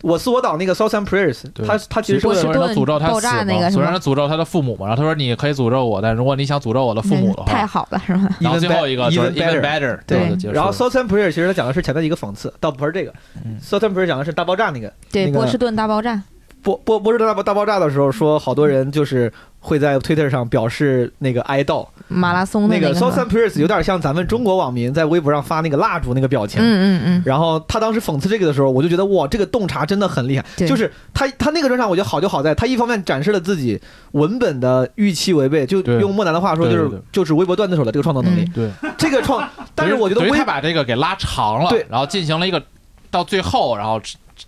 [0.00, 4.86] 我是我党那个 Southern Prayers，对他他其实是为了所有人诅咒他爆死嘛，炸那个是所有人诅咒他的父母嘛。
[4.86, 8.26] 然后他说：“你可以诅咒我，但如果你想诅咒我的父母的话，太好了，是吧？
[8.40, 9.98] 然后最后一个就是 even better。
[10.06, 13.12] 对就结束然后 Southern Prayer 其实他讲的是前面的一个讽刺，倒不是这个
[13.44, 16.22] 嗯，Southern Prayer 讲的是大爆炸那个对，波士顿大爆炸，
[16.66, 26.60] 波波波士顿大爆大爆炸的时候，说好多人就是会在 Twitter 上表示那个哀悼，马拉松的那个 Southern Prayers 有点像咱们中国网民在微博上发那个蜡烛那个表情。
[26.60, 30.44] 嗯嗯嗯，然后他当时讽刺这个的时候，我就觉得哇，这个洞察真的很厉害。
[30.66, 38.42] 就是他他那个专场，我觉得好就好在，他一方面展示了自己文本的预期违背，就用莫南的话说，就是就是微博段子手的这个创造能力。
[38.56, 42.60] 嗯对，这个创，但是我觉得微他把这个给拉长了，对然后进行了一个
[43.08, 44.00] 到最后，然后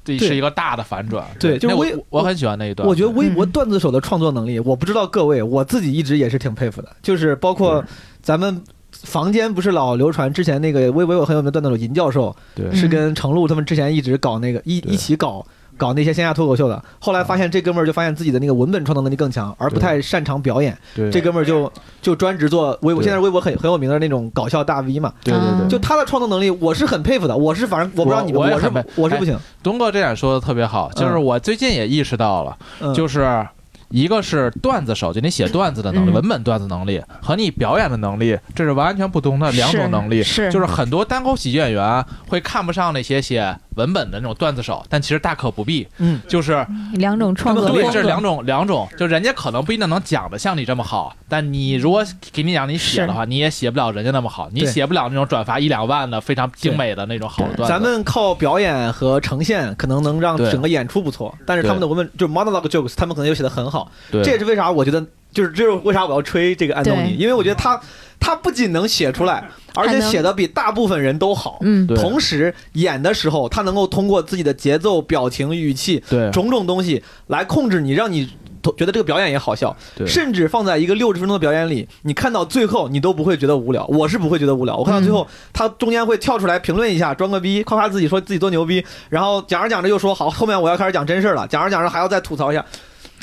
[0.05, 1.24] 这是一个大的反转。
[1.38, 2.88] 对就是我微我很喜欢那一段。
[2.88, 6.88] 我觉得微博嗯段子手的创作能力，我不知道各位，我自己一直也是挺佩服的。
[7.03, 7.85] 就是包括
[8.22, 15.44] 咱们房间不是老流传之前那个微博有很有名的段子手银教授，对是跟程璐他们之前一直搞那个一一起搞
[15.79, 16.83] 搞那些线下脱口秀的。
[16.99, 20.77] 后来发现这哥们儿就发现自己的那个文本创作能力更强，而不太擅长表演。
[20.95, 25.11] 对这哥们儿就就专职做微博，现在微博很很有名的那种搞笑大 V 嘛。
[25.25, 27.35] 对对对，嗯就他的创作能力，我是很佩服的。
[27.35, 29.38] 我是反正我不知道你们，我是我是不行。
[29.62, 33.47] 东哥这点说的特别好，就是嗯我最近也意识到了，嗯，就是
[33.90, 40.22] 一个是段子手，就你写段子的能力，嗯文本段子能力和你表演的能力，这是完全不同的两种能力。
[40.22, 45.87] 是就是很多单口喜剧演员会看不上那些写文本的那种段子手，但其实大可不必。
[45.98, 57.72] 嗯，就是两种创作对，风格这是两种两种，就人家可能不一定能讲的像你这么好，但你如果给你讲你写的话，你也写不了人家那么好，你写不了那种转发一两万的非常精美的那种好的段子。
[57.72, 63.78] 咱们靠表演和呈现，可能能让整个演出不错，但是他们的文本就是 monologue jokes，他们可能又写的很好。
[64.11, 67.81] 对这也是为啥我觉得，就是这就是为啥我要吹这个安东尼，因为我觉得他
[68.19, 71.59] 他不仅能写出来，而且写的比大部分人都好。
[71.61, 78.29] 嗯，同时演的时候，他能够通过自己的节奏、表情、语气对种种东西来控制你，让你
[78.77, 79.75] 觉得这个表演也好笑。
[80.07, 83.87] 甚至放在一个六十分钟的表演里，你看到最后你都不会觉得无聊。
[83.87, 84.77] 我是不会觉得无聊。
[84.77, 92.64] 我看到最后，他中间会跳出来评论一下，装个逼，夸夸自己，说自己多牛逼，然后讲着讲着又说好，后面我要开始讲真事儿了，讲着讲着还要再吐槽一下。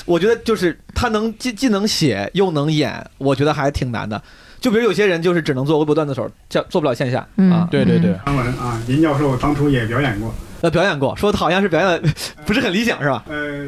[0.06, 4.22] 我觉得就是他能既既能写又能演，我觉得还挺难的。
[4.62, 7.68] 就比如有些人就是只能做微博段子手，叫做不了线下嗯啊。
[7.70, 12.10] 对对对，张文啊，林教授当初也表演过，呃，表演过，说他好像是表演的
[12.46, 13.24] 不是很理想，是吧？
[13.28, 13.68] 呃，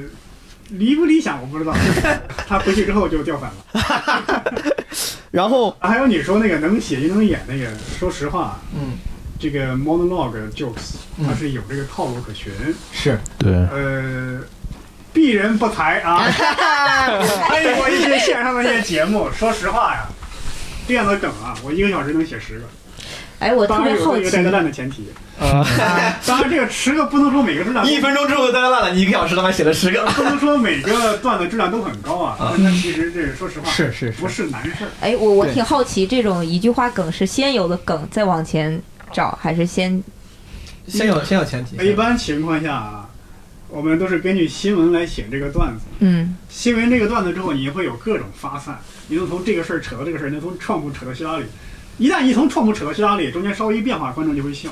[0.70, 1.76] 理不理想我不知道，
[2.48, 4.44] 他回去之后就掉粉了。
[5.30, 7.68] 然后，还有你说那个能写又能演那个，
[8.00, 8.94] 说实话，嗯，
[9.40, 12.52] 这个 monologue jokes 嗯它是有这个套路可循，
[12.92, 14.40] 是对呃。
[15.18, 19.28] 鄙人不才啊， 参与过一些线上的一些节目。
[19.36, 20.06] 说实话呀，
[20.88, 22.66] 这样的梗啊，我一个小时能写十个。
[23.40, 25.08] 哎，我特别好奇有这个带个，烂的前提。
[25.40, 25.64] 啊，
[26.26, 30.04] 当然这个十个不能说每个质量都一分钟之后就带烂了，你一个小时他妈写了十个。
[30.08, 34.90] 不能说每个段子质量都很高啊，啊但它其实这说实话是是不，是难事儿。
[35.02, 40.04] 哎，我我对挺好奇，这种一句话梗是先有的梗再往前找，还是先
[40.88, 41.76] 先有先有前提。
[41.86, 43.07] 一般情况下啊，
[43.70, 45.86] 我们都是根据新闻来写这个段子。
[46.00, 51.46] 嗯新闻这个段子之后，你会有各种发散，你能从这个事儿扯到这个事儿，能从创部扯到希拉里。
[51.98, 54.70] 一旦你从创部扯到希拉里，中间稍微一变化，观众就会笑。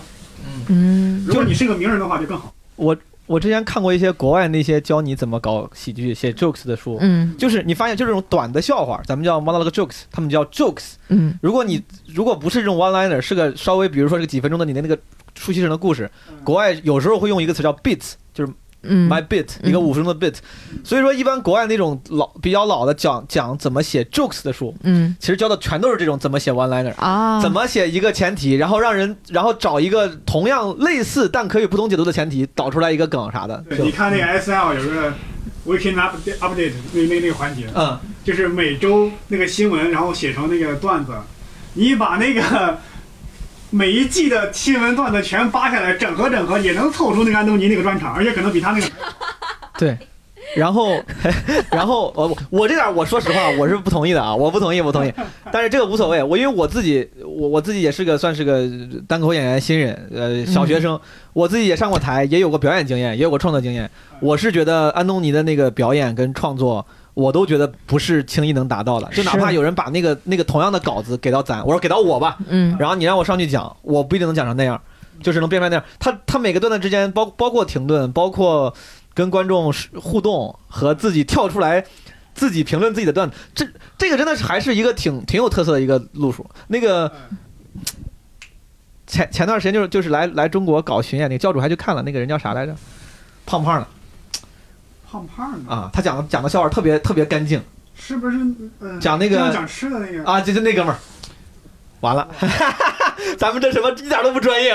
[0.68, 2.54] 嗯如果你是个名人的话，就更好。
[2.76, 10.94] 我我之前看过一些国外那些教你怎么搞喜剧、写 jokes 的书，嗯就是你发现就这种短的笑话，咱们叫 monologue jokes，他们叫 jokes。
[11.10, 14.98] 嗯如果你如果不是这种 one liner，是个稍微比如说这个几分钟的你的那个
[15.34, 16.10] 书写成的故事，
[16.44, 18.56] 国外有时候会用一个词叫 bits，就是嗯
[18.86, 19.70] My bit 嗯。
[19.70, 20.36] 一个五分钟的 bit，
[20.84, 25.16] 所以说一般国外那种老比较老的讲讲怎么写 jokes 的书，嗯。
[25.20, 26.94] 其实教的全都是这种怎么写 one liner。
[26.98, 33.64] 啊，怎么写一个前提，然后让人，然后找一个同样类似但可以不同解读的前提，导出来一个梗啥的。
[33.70, 35.14] 对，你看那个 S L 有个
[35.66, 41.14] Weekend Update Update 那那那个环节，嗯，就是每周那个新闻，然后写成那个段子，
[41.74, 42.78] 你把那个
[43.76, 48.88] 每一季的新闻段子全扒下来，整合整合，也能凑出那个安东尼那个专场，而且可能比他那个
[49.78, 49.98] 对。
[50.56, 51.04] 然后，
[51.70, 55.12] 然后我我这点我说实话我是不同意的啊，我不同意，不同意。
[55.52, 58.66] 但是这个无所谓，我因为我自己我我自己也是个算是个
[59.06, 60.98] 单口演员新人，呃，小学生，
[61.34, 63.90] 我自己也上过台，也有过表演经验，也有过创作经验。
[64.22, 66.86] 我是觉得安东尼的那个表演跟创作，
[67.16, 69.10] 我都觉得不是轻易能达到的。
[69.12, 74.80] 就哪怕有人把那个那个同样的稿子给到咱，我说给到我吧，嗯然后你让我上去讲，我不一定能讲成那样，
[75.24, 75.84] 就是能变出来那样。
[75.98, 78.72] 他他每个段段之间，包包括停顿，包括
[79.14, 81.84] 跟观众互动和自己跳出来，
[82.34, 86.46] 自己评论自己的段子，这这个真的是还是一个挺挺有特色的一个路数。
[86.68, 87.12] 那个
[89.08, 92.76] 前前段时间就是就是来来中国搞巡演，那个教主还去看了，那个人叫啥来着？
[93.46, 93.88] 胖胖的
[95.16, 97.62] 胖胖的，啊，他讲的讲的笑话特别特别干净
[97.96, 98.38] 是不是？
[98.82, 100.98] 嗯，讲那个讲吃的那个，啊，就就那哥们儿，
[102.02, 102.28] 完了，
[103.40, 104.74] 咱们这什么一点都不专业，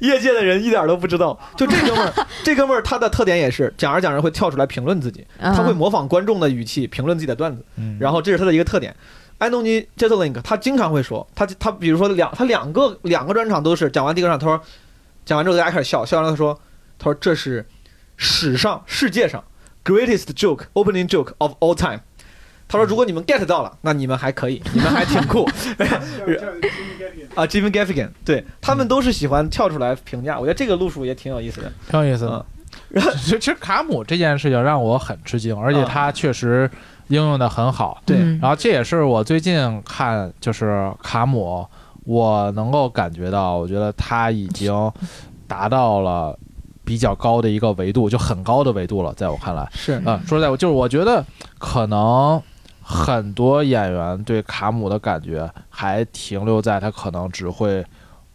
[0.00, 1.38] 业界的人一点都不知道。
[1.56, 8.94] 就这哥们儿，这哥们儿他的特点也是讲着讲着会跳出来评论自己，他会模仿观众的语气评论自己的段子，嗯然后这是他的一个特点。
[9.38, 14.64] 安东尼·杰特林克他经常会说，他他比如说两他两个两个专场都是讲完第一个专场，他说
[15.24, 16.58] 讲完之后大家开始笑，笑完了他说
[17.00, 17.66] 他说这是
[18.16, 19.42] 史上世界上
[19.84, 22.00] greatest joke opening joke of all time。
[22.66, 25.44] 他说如果你们 get 到了，那你们还可以，你们还挺酷。
[27.36, 31.70] 啊，Jimmy Gaffigan，对他们都是喜欢跳出来评价，我觉得这个路数也挺有意思的。
[31.90, 32.46] 挺有意思的
[32.94, 33.02] 嗯。
[33.18, 36.68] 其实其实卡姆这件事情让我很吃惊，而且他确实
[37.08, 38.00] 应用的很好。
[38.06, 41.66] 对嗯然后这也是我最近看就是卡姆，
[42.04, 44.90] 我能够感觉到，我觉得他已经
[45.46, 46.36] 达到了
[46.84, 49.66] 比较高的一个维度，就很高的维度了，在我看来。
[49.72, 51.24] 是啊、说实在，我就是我觉得
[51.58, 52.40] 可能
[52.82, 57.84] 很多演员对卡姆的感觉还停留在他可能只会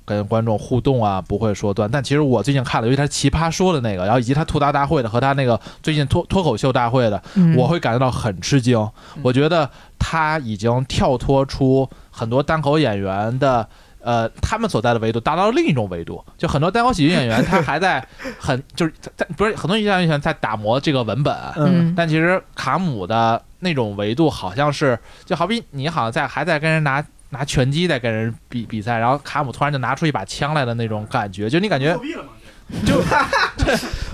[0.03, 1.87] 跟观众互动啊，不会说段。
[1.91, 8.89] 但其实我最近看了，尤其他奇葩说的那个，然后以及他吐槽大会的和他那个最近脱脱口秀大会的，嗯我会感觉到很吃惊。
[9.21, 13.67] 我觉得他已经跳脱出很多单口演员的。
[14.01, 18.05] 呃，他们所在的维度达到了另一种维度，就很多单口喜剧演员，他还在
[18.39, 32.29] 很就是在在不是很多喜剧演员在打磨这个文本，嗯但其实卡姆的那种维度好像是，就好比你好像在还在跟人拿拿拳击在跟人比比赛，然后卡姆突然就拿出一把枪来的那种感觉，就你感觉作弊了嘛？
[32.85, 33.01] 就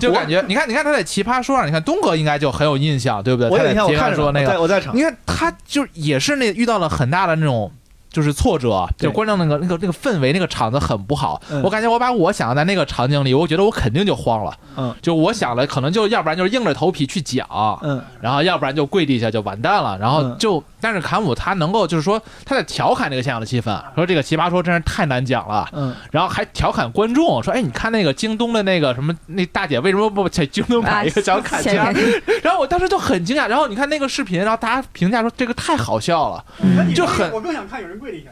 [0.00, 3.50] 就感觉，你看你看他在奇葩说上，你看东哥应该就很有印象，对不对？
[3.50, 7.70] 我有印象，我他在奇看说那个，我在我在场你，看他就也是那遇到了很大的那种。
[8.16, 11.38] 就是挫折，就观众那个那个那个氛围，那个场子很不好。
[11.50, 11.62] 嗯。
[11.62, 14.56] 我感觉我把我想的在那个场景里，我觉得我肯定就慌了。
[14.78, 14.94] 嗯。
[15.02, 17.46] 就我想的可能就要不然就是硬着头皮去讲，
[17.82, 18.02] 嗯。
[18.22, 20.36] 然后要不然就跪地下就完蛋了，然后嗯。
[20.38, 31.92] 就，但是坎姆他能够就是说他在调侃这个现场的气氛，说这个奇葩说真是太难讲了，嗯，然后还调侃观众说，哎，你看那个京东的那个什么那大姐为什么不在京东买一个小卡夹？
[32.42, 36.44] 然后我当时就很惊讶，然后你看那个视频，然后大家评价说这个太好笑了，
[36.76, 38.30] 那你就很我更想看有人跪地下。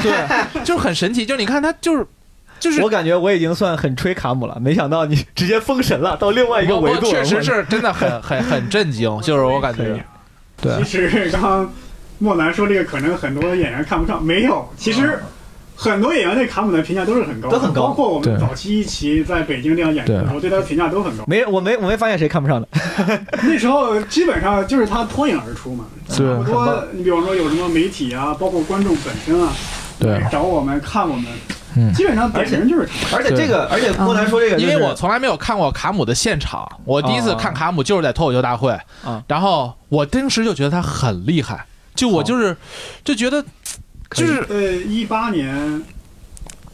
[0.00, 2.06] 对，就是很神奇，就是你看他就是
[2.60, 2.80] 就是。
[2.80, 10.02] 我感觉我已经算很吹卡姆了，没想到你直接封神了，到另外一个维度确实是真的很很很震惊， 就是我感觉。
[10.62, 10.82] 对。
[10.84, 11.72] 其实刚刚
[12.18, 15.18] 莫南说这个，可能很多演员看不上，没有，其实。
[15.80, 17.48] 很多演员对卡姆的评价都是很高。
[17.48, 17.82] 的，都很高。
[17.86, 20.50] 包括我们早期一期在北京这样演出的时候，对。
[20.50, 21.22] 他的评价都很高。
[21.28, 22.66] 没我没我没发现谁看不上的。
[23.44, 25.84] 那时候基本上就是他脱颖而出嘛，
[26.16, 26.26] 对。
[26.38, 29.52] 好多你比方说有什么媒体啊，包括观众本身啊，
[30.00, 31.26] 对，找我们看我们，
[31.76, 31.94] 嗯。
[31.94, 33.16] 基本上点名就是他。
[33.16, 38.76] 而且这个，而且郭楠说这个，因为我从来没有看过卡姆的现场，我第一次看卡姆就是在脱口秀大会。
[39.04, 41.64] 啊，然后我当时就觉得他很厉害，
[41.94, 42.56] 就我就是
[43.04, 43.44] 就觉得
[44.10, 45.82] 就是呃，一八年，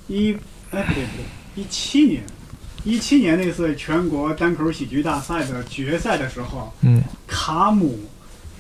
[0.08, 0.36] 一
[0.70, 1.24] 哎不对不对，
[1.62, 2.22] 一七年，
[2.84, 7.02] 一七年那次全国单口喜剧大赛的决赛的时候，嗯。
[7.26, 7.98] 卡姆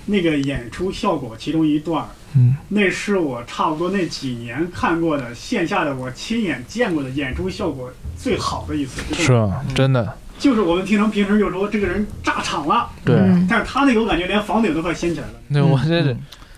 [0.06, 9.00] 那个演出效果其中一段，嗯，那是我差不多那几年看过的线下的我亲眼见过的演出效果最好的一次。
[9.14, 10.18] 是啊真的。
[10.36, 13.14] 就是我们平常平时就说这个人炸场了，对。
[13.14, 15.34] 嗯但是他那个我感觉连房顶都快掀起来了。
[15.46, 16.14] 那，我这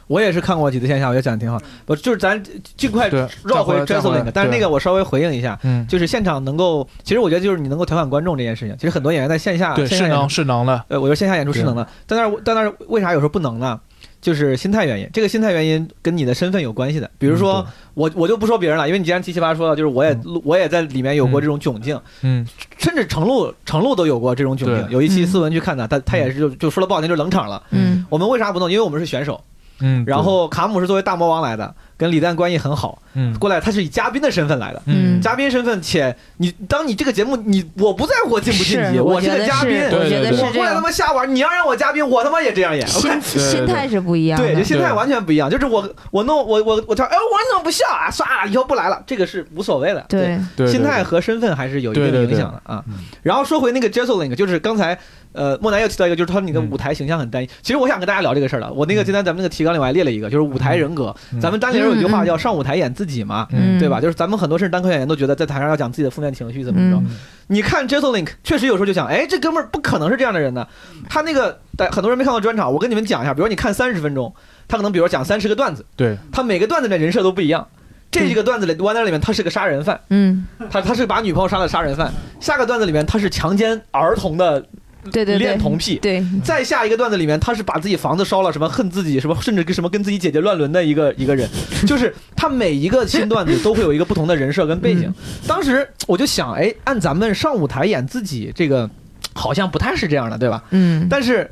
[0.06, 1.60] 我也是看过几次线下，我觉得讲的挺好。
[1.84, 2.40] 不，就是咱
[2.76, 3.08] 尽快
[3.44, 13.80] 绕回再 j e s s 回 l i n 但是那个我稍微回应一下，嗯，就是现场能够，其实我觉得就是你能够调侃观众这件事情，其实很多演员在线下对，是能是能的，呃，我觉得线下演出是能的，但那但那是为啥有时候不能呢？
[14.18, 17.08] 就是心态原因，这个心态原因跟你的身份有关系的。
[17.16, 22.44] 比如说，我我就不说别人了，因为你既然七七八说了，就是我也嗯我也在里面有过这种窘境，嗯。
[22.78, 24.86] 甚至程璐程璐都有过这种窘境。
[24.90, 25.26] 有一期嗯。
[25.26, 27.62] 思文去看他，他他也是就就说了不好听，就是冷场了。
[27.70, 28.04] 嗯。
[28.08, 28.68] 我们为啥不弄？
[28.72, 29.40] 因为我们是选手，
[29.80, 34.82] 嗯，然后卡姆是作为大魔王来的，跟李诞关系很好，嗯过来他是以嘉宾的身份来的。
[34.86, 40.80] 嗯嘉宾身份，且你当你这个节目，你我不在乎我晋不晋级，我是个嘉宾，我过来他。
[40.80, 42.86] 妈瞎玩，你要让我嘉宾，我他妈也这样演。
[42.86, 44.40] 心心态是不一样。
[44.40, 45.50] 对，就心态完全不一样。
[45.50, 48.08] 就是我我弄我我我跳，哎，我怎么不笑啊？
[48.10, 50.04] 算了，以后不来了，这个是无所谓的。
[50.08, 50.38] 对，
[50.70, 52.94] 心态和身份还是有一定对对对影响的啊嗯。
[53.22, 54.96] 然后说回那个 j e s s l i n g 就是刚才
[55.36, 57.46] 呃莫南又提到一个，就是他你的嗯舞台形象很单一。
[57.62, 58.72] 其实我想跟大家聊这个事儿了。
[58.72, 61.14] 我那个今天咱们那个提纲里我还列了一个，就是舞台人格。
[61.32, 63.46] 嗯咱们单立人有一句话叫上舞台演自己嘛。
[63.52, 64.00] 嗯，对吧？
[64.00, 66.96] 就是咱们很多甚至单口演员都觉得在台上要讲自己的负面情绪怎么着。
[66.96, 67.16] 嗯
[67.48, 70.66] 你看 j e s s l i n k 确实有时候就想，哎，这哥们儿不可能是这样的人呢。
[71.08, 73.32] 他那个，但很多人没看过专场，我跟你们讲一下。
[73.32, 74.34] 比如你看三十分钟，
[74.66, 77.64] 他可能比如讲三十个段子，对，他每个段子的人设都不一样。
[78.10, 82.12] 这几个段子里，One 里面他是个杀人犯，嗯，他他是把女朋友杀的杀人犯。
[82.40, 84.64] 下个段子里面他是强奸儿童的
[85.10, 85.96] 对对对，恋童癖。
[85.96, 91.48] 对，再下一个段子里面，他是把自己房子烧了，什么恨自己，什么甚至跟什么跟自己姐姐乱伦的一个一个人，
[91.86, 95.12] 就是他每一个新段子都会有一个不同的人设跟背景。
[95.46, 98.88] 当时我就想，哎，按咱们上舞台演自己这个，
[99.34, 100.62] 好像不太是这样的，对吧？
[100.70, 101.50] 嗯，但是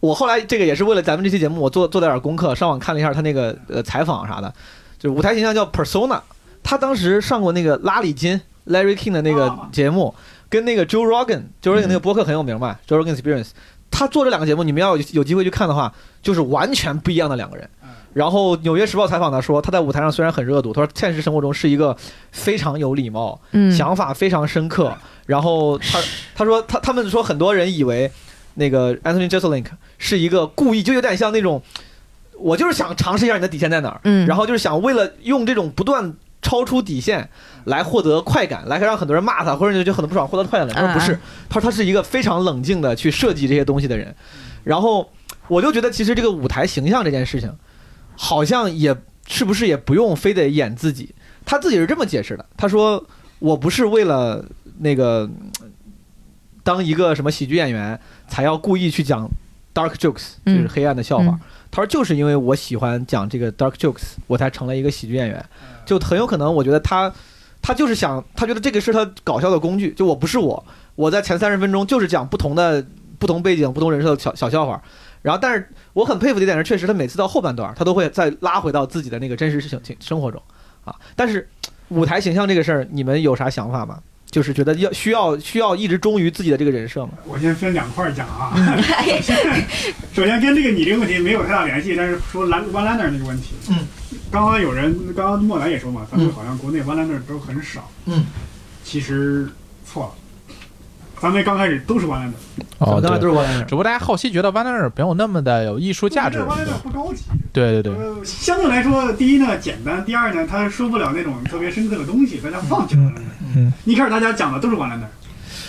[0.00, 4.52] 我后来这个也是为了咱们这期节目，我做做了点功课，上网看了一下他那个呃采访啥的，
[4.98, 6.20] 就是舞台形象叫 persona。
[6.62, 10.14] 他当时上过那个拉里金 Larry King 的那个节目，
[10.54, 13.48] 跟那个 Joe Rogan，Joe Rogan 那个播客很有名嘛、j o e Rogan Experience。
[13.90, 15.92] 他做这两个节目，你们要有有机会去看的话，
[16.22, 17.68] 就是完全不一样的两个人。
[18.12, 21.96] 然后《纽约时报》采访他说，他在舞台上虽然很热度，他说现实生活中是一个
[22.30, 24.96] 非常有礼貌、嗯，想法非常深刻。
[25.26, 25.98] 然后他
[26.36, 28.08] 他说他他们说很多人以为
[28.54, 29.66] 那个 Anthony Jeselnik
[29.98, 31.60] 是一个故意，就有点像那种，
[32.38, 36.14] 我就是想尝试一下你的底线在哪儿，嗯，然后就是想为了用这种不断
[36.44, 37.26] 超出底线
[37.64, 40.68] 来获得快感，来让很多人骂他，或者就很多不爽获得快感。
[40.68, 44.14] 他说不是嗯，他说他是一个非常冷静的去设计这些东西的人。
[44.62, 45.10] 然后
[45.48, 47.50] 我就觉得，其实这个舞台形象这件事情，
[48.14, 48.94] 好像也
[49.26, 51.14] 是不是也不用非得演自己。
[51.46, 53.02] 他自己是这么解释的，他说
[53.38, 54.44] 我不是为了
[54.80, 55.28] 那个
[55.62, 55.72] 嗯
[56.62, 59.26] 当一个什么喜剧演员才要故意去讲
[59.74, 61.24] dark jokes，就嗯是黑暗的笑话。
[61.24, 61.40] 嗯
[61.74, 65.44] 他说就是因为我喜欢讲这个 dark jokes，我才成了一个喜剧演员。
[65.84, 67.12] 就很有可能，我觉得他
[67.62, 69.92] 他就是想，他觉得这个是他搞笑的工具。
[69.92, 70.64] 就我不是我，
[70.94, 72.84] 我在前三十分钟就是讲不同的
[73.18, 74.82] 不同背景、不同人设的小小笑话。
[75.22, 80.42] 然后，但是我很佩服的一点是，确实他每次到后半段，他都会再拉回到自己的那个真实事情生活中
[80.84, 80.94] 啊。
[81.16, 81.48] 但是
[81.88, 84.00] 舞台形象这个事儿，你们有啥想法吗？
[84.34, 87.12] 就是觉得要需要需要一直忠于自己的这个人设吗？
[87.24, 88.50] 我先分两块讲啊。
[88.56, 89.22] 哎
[90.12, 93.76] 首先跟这个你这个问题没有太大联系，但是说蓝 one liner 那个问题，嗯，
[94.32, 96.32] 刚刚有人，刚刚莫兰也说嘛，咱们嗯。
[96.32, 98.24] 好像国内 one liner 都很少，嗯，
[98.82, 99.48] 其实
[99.86, 100.12] 错了，
[101.20, 102.32] 咱们刚开始都是 one liner，
[102.78, 106.38] 哦，对刚才都是我来只不过大家好奇觉得 One Liner 没有那么的有艺术价值。
[106.40, 113.00] one liner 不高级，对对对，呃，相对来说，第一呢简单，第二呢他说不了那种特别深刻的东西，大家放弃了。
[113.02, 113.14] one。
[113.56, 115.06] 嗯，一开始大家讲的都是 one liner，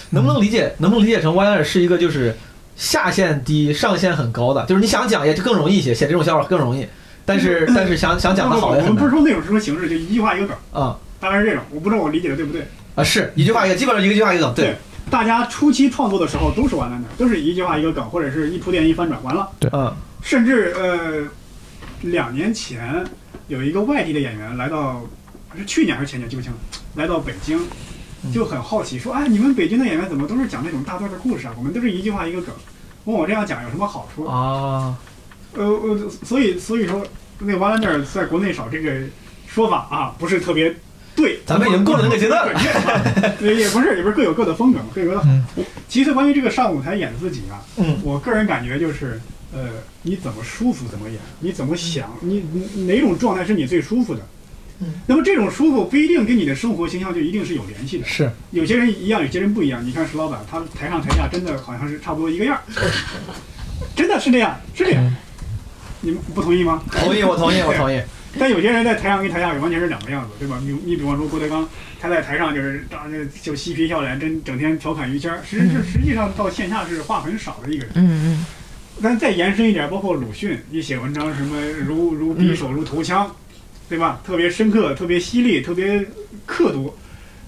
[0.10, 0.74] 能不能理解？
[0.80, 2.36] 能不能理解成 one liner 是一个就是
[2.76, 6.86] 下限低、上限很高的，就是你想讲也就更容易一些，写这种笑话更容易，
[7.24, 8.94] 但是但是想想讲的好也我很难。
[8.94, 12.68] 们不是说那种什么形式，就一句话一个梗，啊大概是这种，我不知道我理解的对不对。
[12.96, 14.66] 啊是一句话一个，基本上一个句话一个梗，对。
[14.66, 14.76] 对，
[15.10, 19.50] 大家初期创作的时候都是 one liner，都是一句话一个梗，或者是一铺垫一翻转，完了。
[19.72, 21.28] 嗯甚至呃，
[22.10, 23.06] 两年前
[23.48, 25.04] 有一个外地的演员来到，
[25.56, 26.58] 是去年还是前年记不清了，
[26.96, 27.60] 来到北京，
[28.34, 31.54] 就很好奇说，哎，你们北京的演员怎么都是讲那种大段的故事啊？
[31.56, 32.56] 我们都是一句话一个梗，
[33.04, 34.26] 问我这样讲有什么好处？
[34.26, 34.98] 啊
[35.54, 37.06] 呃呃，所以所以说
[37.38, 38.92] 那个 one liner 在国内少这个
[39.46, 40.76] 说法啊，不是特别
[41.16, 41.40] 对。
[41.46, 43.36] 咱们已经过了那个阶段了了。
[43.42, 45.28] 也也不是，也不是各有各的风格，各有各的好。
[45.30, 49.22] 嗯其次，关于这个上舞台演自己啊，嗯我个人感觉就是，
[49.54, 49.70] 呃，
[50.02, 54.22] 你怎么舒服怎么演，你怎么想，你你哪种状态是你最舒服的。
[54.82, 59.86] 嗯那么这种舒服不一定跟你的生活形象就一定是有联系的，是有些人一样，有些人不一样。
[59.86, 62.62] 你看石老板，他台上台下真的好像是差不多一个样儿，
[63.96, 65.16] 真的是这样，是这样。
[66.02, 66.84] 你们不同意吗？
[66.92, 68.02] 同意我同意我同意，
[68.40, 70.60] 但有些人在台上跟台下完全是两个样子，对吧？
[70.64, 71.68] 你你比方说郭德纲，
[72.00, 77.94] 他在台上就是当那就嬉皮笑脸，真整天调侃于谦儿，实实实际上到线下是话很少的一个人。
[77.96, 78.46] 嗯嗯
[79.02, 83.30] 但再延伸一点，包括鲁迅，你写文章什么如如匕首如投枪，
[83.90, 84.22] 对吧？
[84.26, 86.06] 特别深刻，特别犀利，特别
[86.46, 86.94] 刻毒。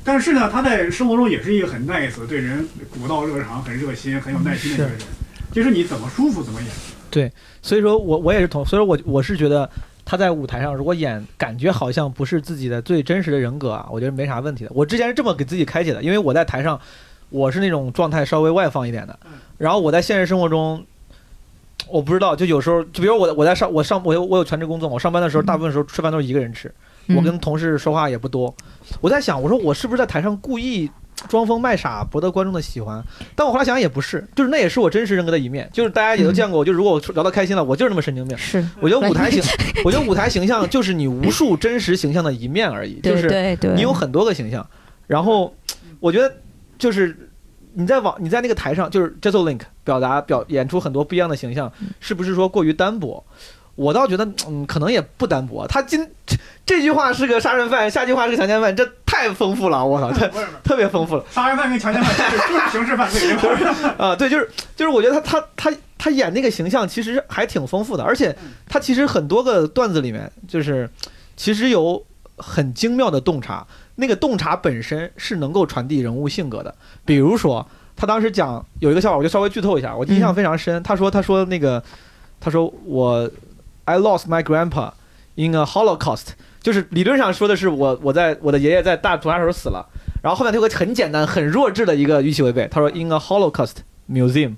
[0.04, 4.98] 但是呢，他在生活中也是一个很 nice，对人古道热肠，很热心，很有耐心的一个人。
[5.54, 6.70] 就是你怎么舒服怎么演。
[7.10, 7.32] 对
[7.62, 9.70] 所以说我我也是同，所以说我我是觉得
[10.10, 14.72] 他在舞台上如果演感觉好像不是自己的最真实的人格啊，我觉得没啥问题的。
[14.74, 16.80] 我之前是这么给自己开解的，因为我在台上
[17.30, 19.20] 我是那种状态稍微外放一点的，
[19.58, 20.82] 然后我在现实生活中。
[21.90, 26.74] 我不知道，就有时候，就比如我我在上我上我有我有全职工作，我上班的时候，大部分时候吃饭都是一个人吃，
[27.16, 28.54] 我跟同事说话也不多。
[29.00, 30.90] 我在想，我说我是不是在台上故意
[31.28, 33.04] 装疯卖傻，博得观众的喜欢？
[33.36, 38.38] 但我后来想想也不是，就是那也是我真实人格的一面，就是大家也都见过我，就如果我聊得开心了，我就是那么神经病。
[38.38, 39.42] 是，我觉得舞台形，
[39.84, 44.66] 我觉得舞台形象就是你无数真实形象的一面而已，就对是你有很多个形象，
[45.08, 45.56] 然后
[46.00, 46.32] 我觉得
[46.78, 47.30] 就是
[47.74, 53.24] 你在网你在那个台上就是 j e s s Link 表达表演出很多不一样的形象，是不是说过于单薄？
[53.76, 55.68] 我倒觉得嗯，可能也不单薄。
[55.68, 58.84] 他今这这句话是个杀人犯，下句话是个强奸犯，这
[59.18, 60.32] 太丰富了，我操，特
[60.64, 63.32] 特别丰富了杀人犯跟强奸犯 就是就是刑事犯罪，
[63.98, 64.16] 啊！
[64.16, 68.36] 对，就是就是，我觉得他他他他演那个形象其实还挺丰富的，而且
[68.70, 70.88] 他其实很多个段子里面就是
[71.36, 72.06] 其实有
[72.38, 73.66] 很精妙的洞察，
[73.96, 76.74] 那个洞察本身是能够传递人物性格的。
[77.04, 80.82] 比如说，他当时讲有一个笑话，我就稍微剧透一下，我印象非常深。
[80.84, 81.84] 他说他说那个
[82.40, 83.28] 他说我
[83.86, 84.92] I lost my grandpa
[85.36, 86.28] in a Holocaust，
[86.68, 89.88] 就是理论上说的是我我在我的爷爷在大屠杀时候死了，
[90.22, 93.76] 然后后面他有个很简单很弱智的一个预期违背，他说 in a Holocaust
[94.12, 94.56] museum。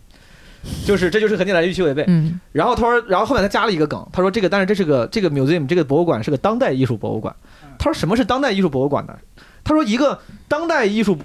[0.88, 7.34] 就是这就是很简单的预期违背，嗯然后他说，然后后面他加了一个梗，他说这个，但是这是个这个 museum 这个博物馆是个当代艺术博物馆。
[7.78, 9.16] 他说什么是当代艺术博物馆呢？
[9.64, 11.16] 他说一个当代艺术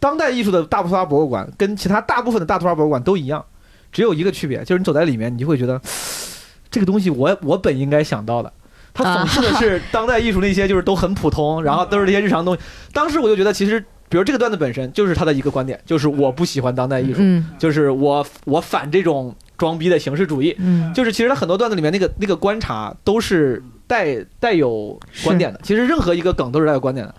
[0.00, 3.44] 当代艺术的大屠杀博物馆跟其他大部分的大屠杀博物馆都一样，
[3.92, 5.80] 只有一个区别，就是你走在里面，你就会觉得
[6.68, 8.52] 这个东西我我本应该想到的。
[8.94, 12.62] 他讽刺的是 当代艺术那些就是都很普通，然后都是这些日常东西。
[12.92, 13.78] 当时我就觉得，其实
[14.08, 20.54] 比如这个段子本身就是他的一个观点，就是我不喜欢当代艺术，嗯就是我我反这种装逼的形式主义。
[20.58, 27.14] 嗯就是其实他很多段子里面那个那个观察都是带带有观点的，其实任何一个梗都是带有观点的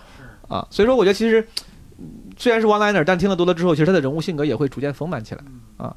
[0.48, 1.46] 啊，所以说我觉得其实
[2.00, 2.06] 嗯
[2.38, 5.42] 虽然是 one liner，但听得多了之后，其实他的人物性格也会逐渐丰满起来
[5.78, 5.94] 啊。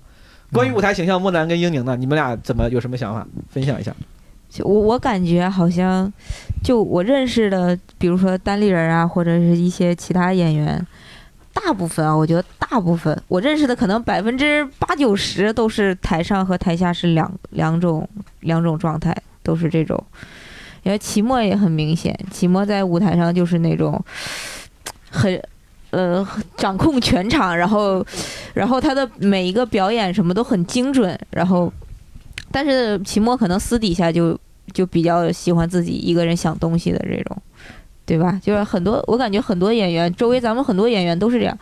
[0.53, 3.27] 关于舞台形象，莫南跟英宁呢，你们俩怎么有什么想法？
[3.51, 3.95] 分享一下。
[4.49, 6.13] 就我我感觉好像，
[6.63, 10.85] 就我认识的，比如说单立人啊，或者是一些其他演员，
[11.53, 18.09] 大部分啊，我觉得大部分我认识的可能百分之八九十都是台上和台下是两两种
[18.41, 20.03] 两种状态，都是这种。
[20.83, 24.03] 因为齐墨也很明显，齐墨在舞台上就是那种
[25.11, 25.41] 很。
[25.91, 26.23] 呃，
[26.55, 28.05] 掌控全场，然后，
[28.53, 31.73] 然后他的每一个表演什么都很精准，然后，
[32.51, 34.39] 但是秦墨可能私底下就
[34.73, 37.37] 就比较喜欢自己一个人想东西的这种，
[38.05, 38.41] 对吧？
[38.43, 41.59] 就是很多我感觉很多演员，周围咱们很多演员都是这样，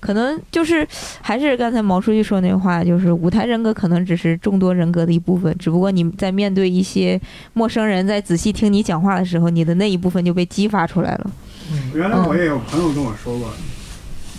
[0.00, 0.86] 可能就是
[1.20, 7.20] 还是刚才毛书记说那话，就是舞台人格可能只是众多人格的一部分，只不过你在面对一些
[7.52, 11.30] 陌生人在仔细听你讲话的时候，你的那一部分就被激发出来了。
[11.70, 13.50] 嗯原来我也有朋友跟我说过，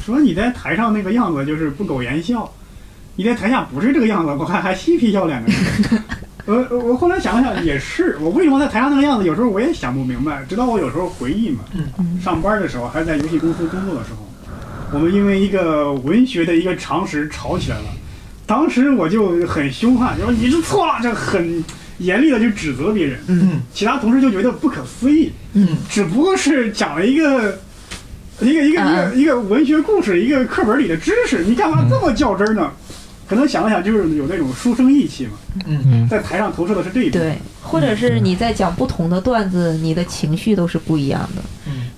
[0.04, 2.52] 说你在台上那个样子就是不苟言笑，
[3.20, 5.52] 你在台下不是这个样子，我还还嬉皮笑脸的。
[6.48, 10.42] 我我后来想了想也是，我为什么在台上那个样子，有时候我也想不明白。
[10.48, 11.60] 直到我有时候回忆嘛，
[11.98, 14.26] 嗯上班的时候还在游戏公司工作的时候，
[14.94, 17.90] 我们因为一个文学的一个常识吵起来了，
[18.46, 21.62] 当时我就很凶悍，就说你是错了，这很
[21.98, 23.20] 严厉的去指责别人。
[23.28, 27.60] 嗯其他同事就觉得不可思议，嗯只不过是讲了一个
[28.40, 32.72] 一个一个一个一个文学故事，一个课本里的知识，你干嘛这么较真儿呢？
[33.30, 35.34] 可能想了想，就是有那种书生意气嘛，
[35.68, 35.80] 嗯。
[35.86, 37.30] 嗯在台上投射的是这一部分。
[37.30, 41.42] 对，或者是你在讲不同的段子，你的情绪都是不一样的。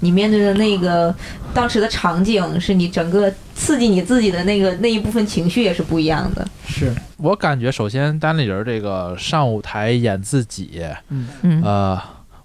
[0.02, 1.14] 你面对的那个
[1.54, 6.46] 当时的场景，是你整个刺激你自己的那个那一部分情绪也是不一样的。
[6.68, 11.62] 是，我感觉首先单立人这个上舞台演自己，嗯。
[11.64, 12.02] 呃，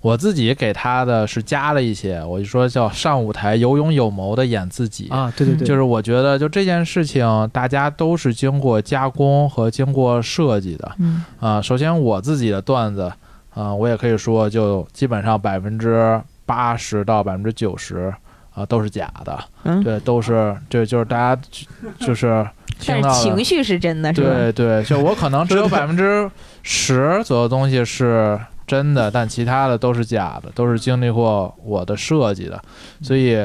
[0.07, 5.09] 我自己给他的是加了一些，我就说叫上舞台有勇有谋的演自己。
[5.09, 13.13] 啊，对对对，就是我觉得，就这件事情，大家都是经过加工和经过设计的嗯啊、首先，我自己的段子，
[13.53, 18.15] 啊、我也可以说，就基本上百分之八十到百分之九十
[18.55, 22.49] 啊都是假的，嗯，对，都是这就是大家就就是
[22.79, 24.31] 听但是情绪是真的，是吧？
[24.31, 26.31] 对对，就我可能只有百分之
[26.63, 32.61] 十左右东西是真的， 但其他的都是假的，都是经历过我的设计的，
[33.03, 33.37] 所以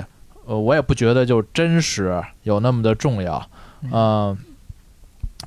[0.46, 3.42] 呃，我也不觉得就真实有那么的重要，
[3.92, 4.38] 嗯、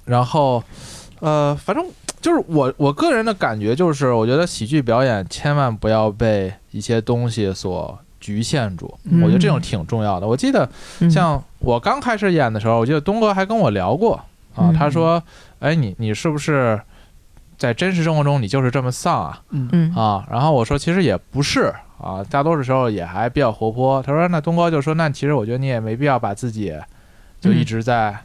[0.04, 0.62] 然后
[1.20, 1.84] 呃，反正
[2.20, 9.20] 就是我我个人的感觉就是，我觉得喜剧表演千万不要被一些东西所局限住，嗯。
[9.22, 10.26] 我觉得这种挺重要的。
[10.26, 10.68] 我记得
[11.00, 11.10] 嗯。
[11.10, 14.14] 像我刚开始演的时候，我记得东哥还跟我聊过
[14.54, 14.72] 啊，嗯。
[14.72, 15.22] 他说
[15.60, 16.80] ：“哎，你你是不是
[17.59, 19.68] 在真实生活中你就是这么丧啊？”嗯。
[19.72, 19.94] 嗯。
[19.94, 24.02] 啊，然后我说其实也不是啊，大多数时候也还比较活泼。
[24.02, 26.74] 他说那东哥就说那其实我觉得你也没必要把自己
[27.40, 28.16] 就一直在、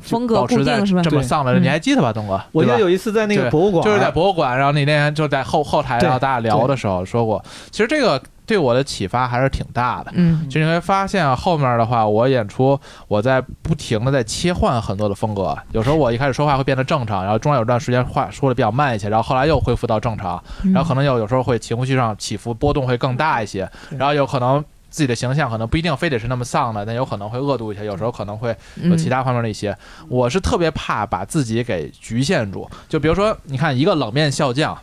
[0.00, 1.02] 风格保持在固定是吧？
[1.02, 2.40] 这么丧的你还记得吧，东哥？
[2.52, 10.10] 我记得有一次在那个博物馆，就是在博物馆，然后你那天就在后后台，然后大家聊的时候说过，其实这个对我的启发还是挺大的。
[10.14, 15.56] 嗯就你会发现啊，后面的话，我演出我在不停的在切换很多的风格。
[15.72, 29.76] 有时候我一开始说话会变得正常，然后中间有段时间话说的比较慢一些，然后后来又恢复到正常，嗯然后可能有有时候会情绪上起伏波动会更大一些，然后有可能自己的形象可能不一定非得是那么丧的，但有可能会恶毒一些，有时候可能会有其他方面的一些。
[30.08, 34.76] 我是特别怕把自己给局限住，就比如说，你看一个冷面笑匠。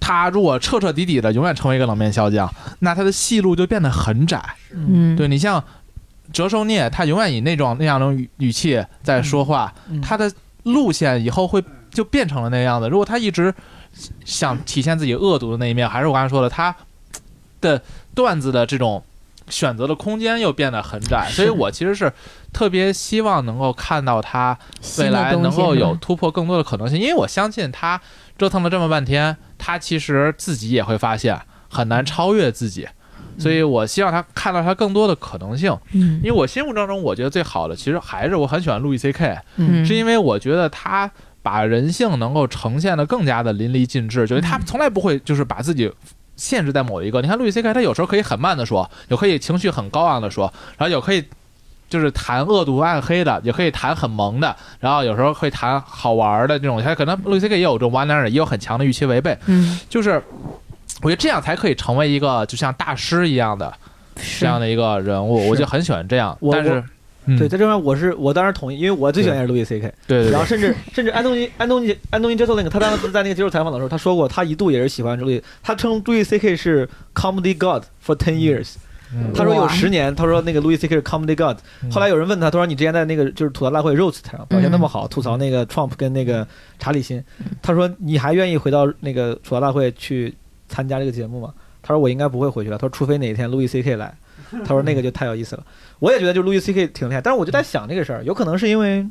[0.00, 4.42] 他如果彻彻底底的永远成为一个冷面笑匠，那他的戏路就变得很窄。
[4.72, 5.62] 嗯对你像
[6.32, 10.30] 折寿聂，他永远以那种那样的语语气在说话，嗯他的
[10.64, 12.88] 路线以后会就变成了那样子。
[12.88, 13.54] 如果他一直
[14.24, 16.74] 想体现自己恶毒的那一面，还是我刚才说的，他
[17.60, 17.80] 的
[18.14, 19.02] 段子的这种
[19.48, 21.28] 选择的空间又变得很窄。
[21.30, 22.12] 所以我其实是
[22.52, 24.58] 特别希望能够看到他
[24.98, 28.00] 未来能够有突破更多的可能性，因为我相信他
[28.36, 32.86] 折腾了这么半天，他其实自己也会发现很难超越自己。
[33.38, 36.20] 所以我希望他看到他更多的可能性，嗯。
[36.24, 39.84] 因为我心目当中，我觉得最好的其实还是我很喜欢路易 C K，嗯。
[39.84, 41.10] 是因为我觉得他
[41.42, 45.92] 把人性能够呈现的更加的淋漓尽致，就是他从来不会就是把自己
[46.36, 47.20] 限制在某一个。
[47.20, 51.22] 你看路易 C K，他有时候可以很慢的说，有可以情绪很高昂的说，然后有可以
[51.88, 56.82] 就是谈恶毒暗黑的，也可以谈很萌的，然后有时候会谈好玩的这种。
[56.82, 59.78] 他可能路易 C K 也有这种弯男人，也有很强的预期违背，嗯。
[59.88, 60.22] 就是
[61.02, 63.72] 我觉得这样才可以成为一个就像大师一样的
[64.40, 66.36] 这样的一个人物，我就很喜欢这样。
[66.52, 66.82] 但是，
[67.26, 67.38] 嗯。
[67.38, 78.80] 对，在这方面我是我当然同意，因为我最喜欢也是路易 C K，对对对，然后甚至甚至安东尼安东尼安东尼 Jeselnik 他当时在那个接受采访的时候，他说过他一度也是喜欢路易，他称路易 C K 是 comedy god for ten years，嗯
[79.34, 81.58] 他说有十年，他说那个 Louis C K 是 comedy god。
[81.92, 86.46] 后来有人问他，他说你之前在那个就是吐槽大会 roast 上表现那么好，吐槽那个 Trump 跟那个
[86.78, 87.22] 查理辛，
[87.62, 90.34] 他说你还愿意回到那个吐槽大会去
[90.68, 91.52] 参加这个节目吗？
[91.82, 92.76] 他说我应该不会回去了。
[92.76, 94.12] 他说除非哪一天路易 C K 来，
[94.50, 95.64] 他说那个就太有意思了。
[95.98, 99.06] 我也觉得就 Louis C K 挺厉害，但是我就在想这个事儿，有可能是因为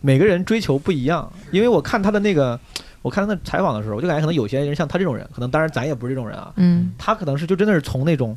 [0.00, 1.32] 每个人追求不一样。
[1.50, 2.58] 因为我看他的那个，
[3.00, 8.36] 我看他的采访的时候，我就感觉可能有些人像他这种人，可能当然咱也不是这种人啊，嗯他可能是就真的是从那种，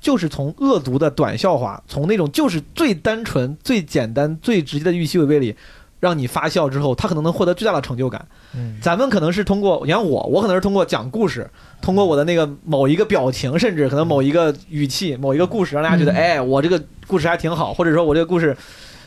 [0.00, 5.54] 就是从恶毒的短笑话，从那种就是最单纯、最简单、最直接的预期违背里，
[6.00, 8.26] 让你发笑之后，他可能能获得最大的成就感。
[8.54, 11.50] 嗯咱们可能是通过，你看我，我可能是通过讲故事，
[11.82, 18.56] 通过我的那个某一个表情，甚至可能某一个语气、某一个故事，让大家觉得，嗯哎，我这个故事还挺好，或者说我这个故事，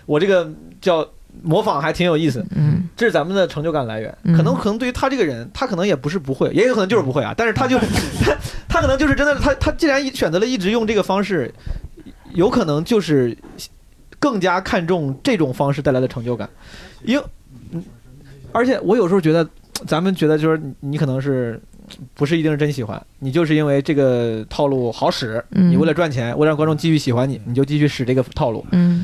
[0.05, 1.07] 我这个叫
[1.41, 2.45] 模仿还挺有意思。
[2.55, 4.15] 嗯这是咱们的成就感来源。
[4.23, 7.33] 嗯可能可能对于他这个人，他可能也不是不会，也有可能就是不会啊。
[7.35, 8.37] 但是他就他
[8.69, 11.53] 他可能就是真的，他他既然选择了一直用这个方式，
[12.33, 13.37] 有可能就是
[14.19, 16.49] 更加看重这种方式带来的成就感。
[17.03, 17.19] 因
[18.51, 19.47] 而且我有时候觉得，
[19.87, 21.61] 咱们觉得就是你你可能是。
[22.13, 28.65] 不是一定是真喜欢你，就是因为这个套路好使，嗯你为了赚钱，为了让观众继续喜欢你，你就继续使这个套路。
[28.71, 29.03] 嗯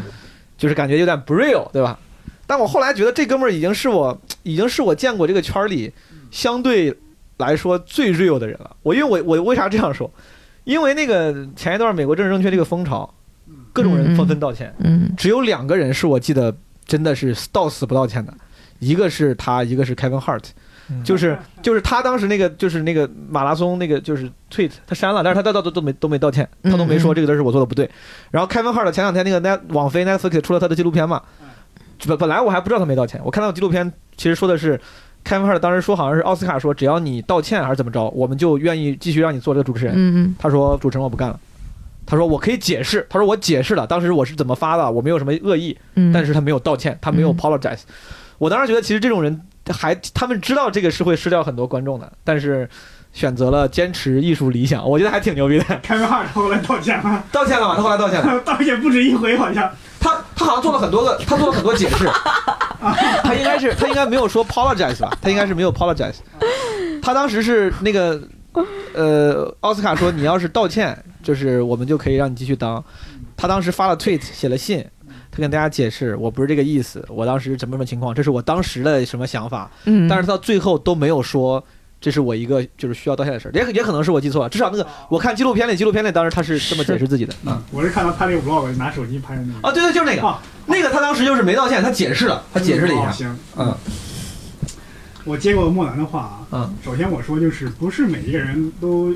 [0.57, 1.99] 就是感觉有点不 real，对吧？
[2.47, 5.91] 但我后来觉得这哥们儿已经是我， 已经是我见过这个圈儿里
[6.31, 6.97] 相对
[7.37, 8.75] 来说最 real 的人了。
[8.81, 10.09] 我因为我我为啥这样说？
[10.63, 13.13] 因为那个前一段美国政治正确这个风潮，
[13.71, 18.33] 各种人纷纷道歉，嗯只有两个人是我记得真的是到死不道歉的，
[18.79, 20.43] 一个是他，一个是 Kevin Hart。
[20.89, 21.03] 嗯。
[21.03, 27.89] 就是就是他当时那个就是那个马拉松那个就是 tweet 他删了，但是他到到都都没都没道歉，他都没说这个字是我做的不对。
[28.31, 31.21] 然后 Kevin Hart 前两天那个 net 网飞 Netflix 出了他的纪录片嘛，
[32.07, 34.79] 本本来我还不知道他没道歉，我看到纪录片其实说的是
[35.23, 39.93] Kevin Hart 当时说好像是奥斯卡说只要你道歉还是怎么着，我们就愿意继续让你做这个主持人。
[39.95, 41.39] 嗯他说主持人我不干了。
[42.09, 47.81] 他说：“我可以解释。”他说：“我解释了，当时我是怎么发的，我没有什么恶意。”嗯，但是他没有道歉，他没有嗯 apologize。
[48.37, 52.69] 我当时觉得，其实这种人还他们知道这个是会失掉很多观众的，但是
[53.11, 55.65] 选择了坚持艺术理想，我觉得还挺牛逼的。
[55.83, 57.75] 开个号后来道歉了，道歉了吗？
[57.75, 58.39] 他后来道歉了。
[58.45, 59.69] 道歉不止一回，好像
[59.99, 62.05] 他他好像做了很多个，他做了很多解释。
[63.23, 65.15] 他应该是他应该没有说 apologize 吧？
[65.21, 66.15] 他应该是没有 apologize。
[67.01, 68.21] 他当时是那个
[68.93, 72.83] 呃，奥斯卡说你要是道歉，就是我们就可以让你继续当。
[73.35, 74.85] 他当时发了 tweet，写了信，
[75.31, 81.63] 他跟大家解释，我不是这个意思，我当时什么什么情况，这是我当时的什么想法，嗯，但是到最后都没有说。
[81.99, 84.49] 这是我一个就是需要道歉的事儿，也也可能是我记错了。
[84.49, 87.33] 至少那个我看纪录片里，纪录片里当时他是这么解释自己的。
[87.45, 89.67] 嗯，我是看到他拍那个 vlog，拿手机拍的那个。
[89.67, 93.09] 啊，对对，就是那个，啊那个他当时就是没道歉，他解释了，他解释了一下。
[93.09, 93.77] 哦行，嗯
[95.25, 99.13] 我接过莫南的话啊，嗯，首先我说就是不是每一个人都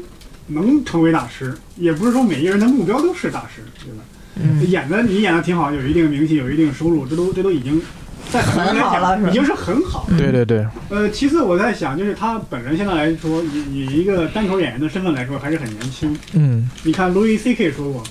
[0.47, 4.03] 能成为大师，也不是说每一个人的目标都是大师，对吧？
[4.35, 7.81] 嗯演的你演的挺好，有一定名气，有一定收入，这都这都已经
[8.31, 10.05] 在很好了是吧已经是很好。
[10.09, 16.17] 嗯对对对，呃，其次我在想，就是他本人现在来说，以以一个单口演员的身份来说，还是很年轻。
[16.33, 18.03] 嗯你看，Louis C K 说过，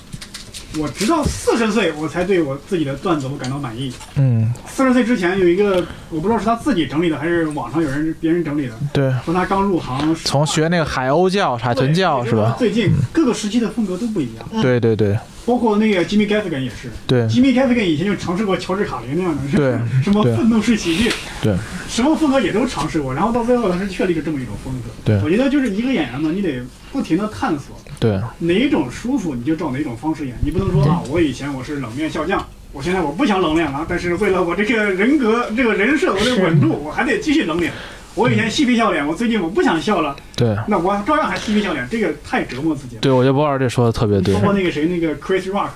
[0.79, 3.93] 我直到四十岁我才对我自己的段子我感到满意。
[4.15, 12.55] 嗯，四十岁之前有一个，我不知道是他自己整理的还是网上有人别人整理的，对，说他刚入行，从学那个海鸥教、海豚教是吧？
[12.57, 16.27] 最近各个时期的风格都不一样，对对对包括那个 Jimmy
[16.59, 21.11] 也是对，Jimmy 以前就尝试过乔治卡林那样的，对对 什么愤怒式喜剧，
[21.41, 21.55] 对，
[21.89, 24.89] 什么风格也都尝试过，然后到最后他是确立了这么一种风格。
[25.03, 26.61] 对我觉得就是一个演员嘛，你得
[26.91, 37.73] 不停的探索，对哪一种舒服你就照哪种方式演，你不能说啊，我以前我是冷面笑匠，我现在我不想冷脸了，但是为了我这个人格这个人设我得稳住，我还得继续冷脸。
[38.15, 40.55] 我以前嬉皮笑脸，我最近我不想笑了，对。
[40.67, 43.01] 那我照样还嬉皮笑脸，这个太折磨自己了。
[43.01, 45.69] 对，我觉得博尔这说的特别对包，括那个谁，那个 Chris Rock，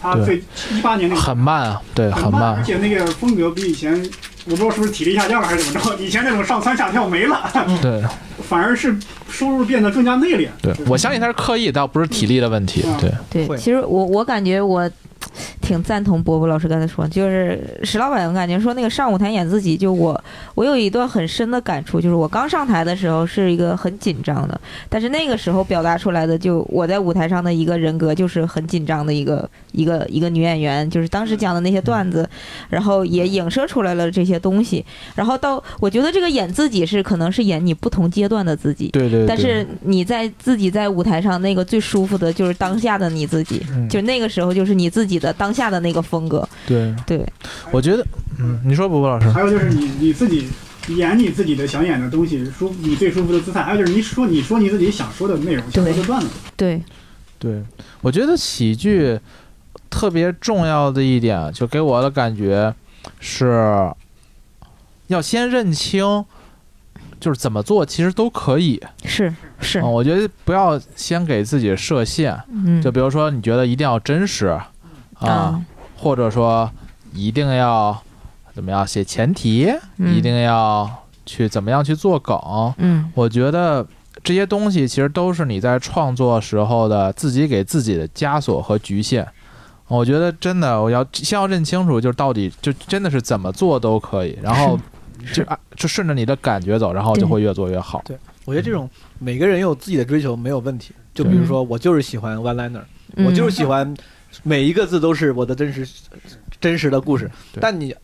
[0.00, 3.92] 他最一八年那个很慢啊，对，很慢，而，且那个风格比以前，
[4.46, 7.50] 我不知道是不是体力下降了还是怎么着，以前那种上蹿下跳没了，
[7.82, 8.02] 对。
[8.48, 8.94] 反而是
[9.28, 10.48] 收入变得更加内敛。
[10.62, 13.46] 对，我相信他是刻意，倒不是体力的问题，对。
[13.46, 14.88] 对，其实我我感觉我
[15.60, 20.20] 挺赞同波波老师刚才说，就是石老板，我感觉说那个上舞台演自己，就我
[20.54, 32.28] 我有一段很深的感触，就是我刚上台的时候是一个很紧张的，但是那个时候表达出来的，就我在舞台上的一个人格就是很紧张的一个一个一个女演员，就是当时讲的那些段子，
[32.68, 46.48] 然后也影射出来了这些东西，然后到我觉得这个演自己是可能是演你不同阶段的自己，对对，但是你在自己在舞台上那个最舒服的就是当下的你自己，嗯就那个时候就是你自己的当下的那个风格。
[46.66, 47.26] 对，对，
[47.70, 48.06] 我觉得，
[48.38, 50.48] 嗯，你说博博老师，还有就是你你自己
[50.88, 56.28] 演你自己的想演的东西，舒你最舒服的姿态，还有就是你说你说你自己想说的内容，想说的段子。
[56.56, 56.82] 对，
[57.38, 57.62] 对，
[58.00, 59.18] 我觉得喜剧
[59.90, 62.74] 特别重要的一点，就给我的感觉
[63.20, 63.90] 是，
[65.08, 66.24] 要先认清，
[67.18, 68.80] 就是怎么做其实都可以。
[69.04, 69.80] 是是。
[69.80, 74.58] 嗯，，我觉得不要先给自己设限，嗯，就比如说你觉得一定要真实
[75.18, 75.64] 啊，啊，
[75.96, 76.70] 或者说
[77.12, 77.96] 一定要
[78.54, 80.88] 怎么样写前提，嗯一定要
[81.24, 82.38] 去怎么样去做梗。
[82.78, 83.86] 嗯我觉得
[84.22, 89.26] 这些东西其实都是你在创作时候的自己给自己的枷锁和局限。
[89.88, 94.76] 我觉得真的，我要先要认清楚，就是到底就真的是怎么做都可以，然后
[95.32, 98.02] 就啊就顺着你的感觉走，然后就会越做越好。
[98.04, 98.90] 对我觉得这种
[99.20, 100.92] 每个人有自己的追求没有问题。
[101.14, 102.82] 就比如说，我就是喜欢 one liner，
[103.14, 103.96] 嗯我就是喜欢
[104.42, 105.86] 每一个字都是我的真实
[106.60, 107.30] 真实的故事。
[107.60, 107.94] 但你，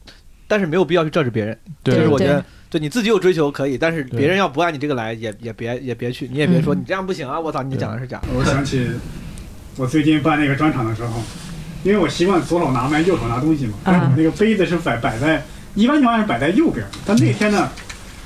[0.46, 1.58] 但是没有必要去 judge 别人。
[1.84, 7.38] 就是我觉得，对你自己有追求可以，但是别人要不按你这个来，也也别也别去，你也别说嗯你这样不行啊！
[7.38, 8.28] 我操，你讲的是假的。
[8.34, 8.90] 我想起
[9.76, 11.22] 我最近办那个专场的时候，
[11.82, 15.42] 因为我习惯左手拿麦，右手拿东西嘛，但是我那个杯子是摆摆在
[15.74, 17.70] 一般情况下是摆在右边，但那天呢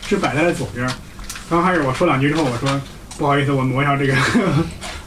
[0.03, 0.89] 是摆在了左边。
[1.49, 2.81] 刚开始我说两句之后，我说
[3.19, 4.15] 不好意思，我挪一下这个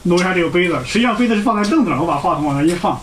[0.03, 2.99] 挪一下这个杯子，实际上杯子是放在凳子上，我把话筒往那一放。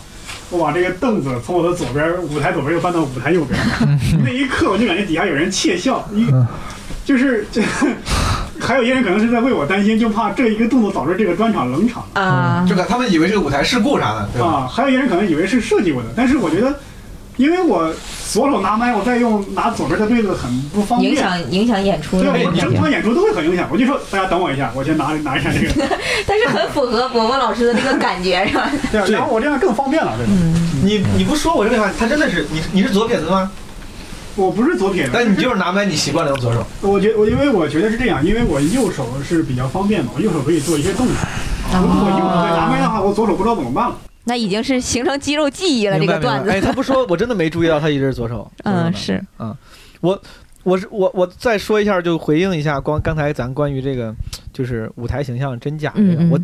[0.49, 3.59] 我把这个凳子从我的左边舞台左边又搬到舞台右边，
[4.23, 6.25] 那一刻我就感觉底下有人窃笑，一
[7.03, 7.61] 就是这，
[8.57, 12.01] 还有一些人可能是在为我担心，就怕这一个动作导致这个专场冷场。
[12.13, 14.47] 啊，这个他们以为是个舞台事故啥的，对吧？
[14.47, 16.79] 啊，还有一些人可能以为是设计过的，但是我觉得，
[17.37, 17.93] 因为我
[18.31, 23.69] 左手拿麦，我再用拿左边的对子很不方便，影响影响演出对的我整场演出都会很影响。
[23.71, 25.87] 我就说大家等我一下，我先拿拿一下这个，
[26.25, 28.69] 但是很符合伯伯老师的那个感觉， 是吧？
[28.91, 30.31] 对啊，然后我这样更方便了，对吧？
[30.31, 33.49] 嗯，你你不说我这个话，他真的是你你是左撇子吗？
[34.35, 36.65] 我不是左撇子，但你就是拿麦，你习惯了用左手。
[36.81, 41.15] 我觉我因为我觉得是这样，因为我右手是比较方便嘛，我右手可以做一些动作。
[41.73, 43.95] 如果我右手在拿麦的话，我左手不知道怎么办了。
[44.27, 46.59] 那已经是形成肌肉记忆了，这个段子哎，。
[46.59, 48.51] 他不说，我真的没注意到他一直是左手。
[48.65, 49.55] 嗯，是，嗯，
[50.01, 50.21] 我
[50.63, 54.13] 我是我我再说一下，就回应一下光刚才咱关于这个
[54.51, 56.39] 就是舞台形象真假这个，嗯嗯我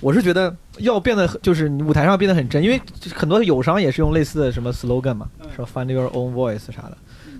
[0.00, 2.80] 我是觉得要变得就是你舞台上变得很真，因为
[3.12, 5.26] 很多友商也是用类似的什么 slogan 嘛，
[5.56, 6.96] 说 find your own voice 啥的，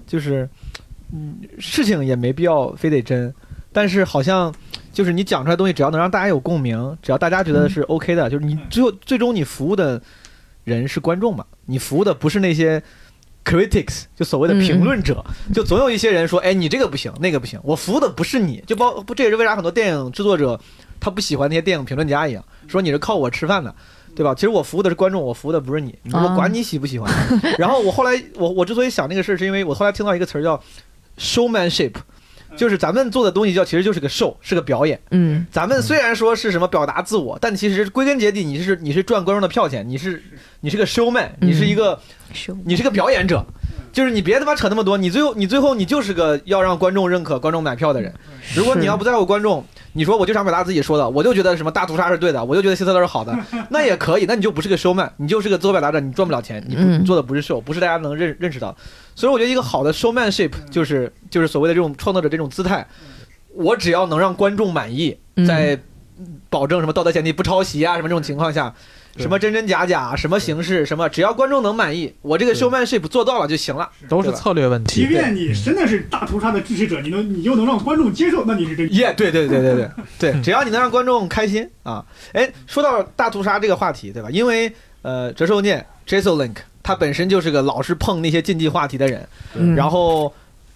[0.06, 0.48] 就是
[1.12, 3.32] 嗯事情也没必要非得真，
[3.72, 4.52] 但是好像
[4.94, 10.00] 就是你讲出来的东西，只要能让大家有共鸣，只要大家觉得是 OK 的，就是你最后最终你服务的
[10.64, 12.82] 人是观众嘛，你服务的不是那些
[13.44, 15.22] critics，就所谓的评论者，
[15.52, 20.58] 就总有一些人说，哎，你这个不行，那个不行，我服务的不是你，就包不，这也是为啥很多电影制作者
[20.98, 23.74] 他不喜欢那些电影评论家一样，说你是靠我吃饭的。
[24.16, 24.32] 对吧？
[24.32, 25.92] 其实我服务的是观众，我服务的不是你。
[26.04, 27.12] 你说啊管你喜不喜欢。
[27.58, 30.62] 然后我后来，我我之所以想那个事儿，是因为我后来听到一个词儿叫
[31.18, 31.94] showmanship，
[32.56, 35.00] 就是咱们做的东西叫其实就是个 show，是个表演。
[35.10, 35.46] 嗯。
[35.50, 40.22] 咱们虽然说是什么表达自我，但其实归根结底，你是你是赚观众的票钱，你是
[40.60, 41.98] 你是个 showman，你是一个
[42.32, 43.44] 是你是个表演者，
[43.94, 48.12] 就是你别他妈扯那么多，你最后你最后你就是个要让观众认可、观众买票的人。
[48.54, 53.32] 如果你要不在乎观众，你说我就想表达自己说的，我就觉得什么大屠杀是对的，我就觉得希特勒是好的，
[53.70, 58.76] 那也可以，那你就不是个 showman，你就是个自我表达者，你赚不了钱，你不做的不是 show，不是大家能认认识到。
[59.14, 62.84] 所以我觉得一个好的 showmanship 就是就是所谓的这种创作者这种姿态，
[63.54, 65.78] 我只要能让观众满意，嗯在
[66.50, 68.74] 保证什么道德前提不抄袭啊什么这种情况下，对
[69.16, 73.88] 什么真真假假，什么形式，什么只要观众能满意，我这个 showmanship 做到了就行了。
[74.08, 75.02] 都是策略问题。
[75.02, 79.90] 即便你真的是大屠杀的支持者，你能你又能让观众接受，那你是真耶、对对对对对
[80.32, 82.04] 对，只要你能让观众开心啊！
[82.32, 84.28] 哎，说到大屠杀这个话题，对吧？
[84.30, 90.32] 因为呃，折寿念 Jesolink 他本身就是个老是碰那些禁忌话题的人，嗯然后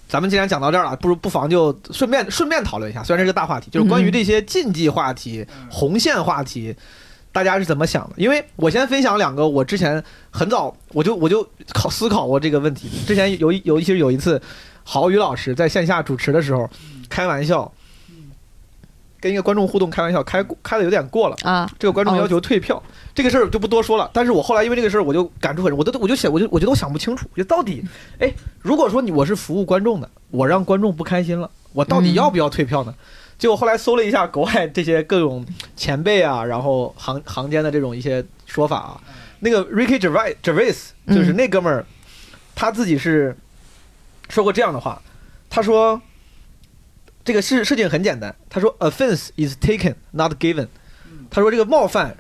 [0.09, 6.75] 咱们既然讲到这儿了，不如不妨就顺便顺便讨论一下，虽然这是个大话题，就是关于这些禁忌话题、红线话题，
[7.39, 8.15] 大家是怎么想的？
[8.17, 12.89] 因为我先分享两个，我之前很早我就我就考思考过这个问题。
[13.07, 14.43] 之前有一有一其实有一次，
[14.83, 16.69] 郝宇老师在线下主持的时候
[17.09, 17.71] 开玩笑，
[19.21, 21.37] 跟一个观众互动开玩笑，开开的有点过了。
[21.45, 22.83] 啊，这个观众要求退票，
[23.15, 24.11] 这个事儿就不多说了。
[24.13, 27.85] 但是我后来因为这个事儿，我就感触很深，我都我就想，我就我觉得我想不清楚，就到底，
[28.19, 32.93] 哎，如果说你我是服务观众的，我让观众不开心了，我到底嗯要不要退票呢？
[33.39, 39.01] 结果后来搜了一下国外这些各种前辈啊，然后行行间的这种一些说法啊，
[39.41, 41.87] 那个 Ricky Gervais Gervais 就是嗯那哥们儿，
[42.57, 43.37] 他自己是
[44.29, 45.01] 说过这样的话，
[45.49, 46.03] 他说
[47.25, 50.67] 这个事事情很简单，他说 offense is taken not given，
[51.31, 52.17] 他说这个冒犯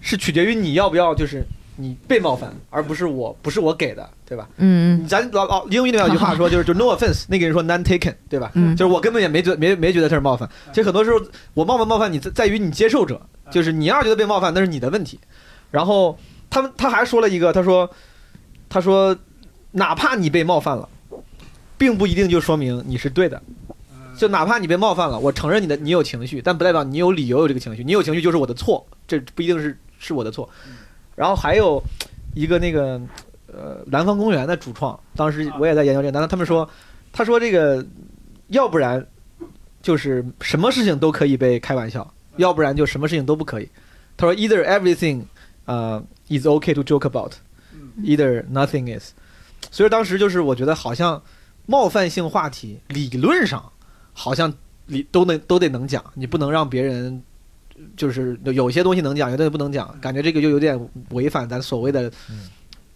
[0.00, 1.44] 是取决于你要不要就是
[1.82, 4.48] 你被冒犯，而不是我不是我给的，对吧？
[4.58, 8.52] 嗯咱老老英语里面有句话说就是就 no offense，那个人说 none taken，对吧？
[8.54, 10.48] 嗯就是我根本也没觉没没觉得这是冒犯。
[10.72, 11.20] 其实很多时候
[11.54, 13.20] 我冒不冒犯你在在于你接受者，
[13.50, 15.18] 就是你要是觉得被冒犯那是你的问题。
[15.72, 16.16] 然后
[16.48, 17.90] 他们他还说了一个，他说
[18.68, 19.16] 他说
[19.72, 20.88] 哪怕你被冒犯了，
[21.76, 23.42] 并不一定就说明你是对的。
[24.16, 27.82] 就哪怕你被冒犯了，我承认你的你有情绪，但不代表你有理由有这个情绪。
[27.82, 30.48] 你有情绪就是我的错，这不一定是是我的错。
[31.14, 31.82] 然后还有
[32.34, 33.00] 一个那个
[33.46, 36.68] 呃南方公园的主创，当时我也在研究这个，但他们说，
[37.12, 37.84] 他说这个
[38.48, 39.06] 要不然
[39.82, 43.68] 就是什么事情都可以被开玩笑，要不然就什么事情都不可以。
[44.16, 45.22] 他说 either everything
[45.64, 49.12] 呃、is okay to joke about，either nothing is。
[49.70, 51.22] 所以当时就是我觉得好像
[51.66, 53.70] 冒犯性话题理论上
[54.12, 54.52] 好像
[54.86, 57.22] 理都能都得能讲，你不能让别人。
[57.96, 60.78] 就是有有些东西能讲，有些东西不能讲，感觉这个就有点
[61.10, 62.10] 违反咱所谓的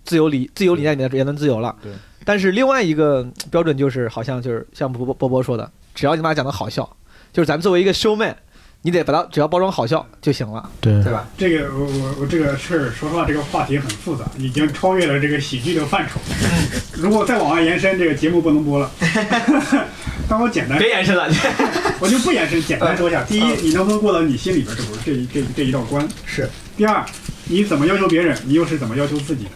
[0.05, 1.75] 自由理自由理念里面的言论自由了。
[1.83, 1.93] 对。
[2.25, 6.97] 但是另外一个标准就是，好像就是像波波波波说的，只要你把它讲的好笑，
[7.33, 8.35] 就是咱们作为一个 showman，
[8.83, 11.27] 你得把它只要包装好笑就行了，对对吧？
[11.37, 16.21] 这个我我我这个事儿，说实话，这个话题很复杂，已经超越了这个喜剧的范畴。
[16.95, 18.89] 如果再往外延伸，这个节目不能播了。
[20.29, 21.29] 但我简单别，延伸了，
[21.99, 23.25] 我就不延伸，简单说一下。
[23.25, 26.07] 第一，你能不能过到你心里边这不是这一这一这一道关？
[26.25, 26.49] 是。
[26.77, 27.05] 第二，
[27.47, 29.51] 你怎么要求别人，你又是怎么要求自己的？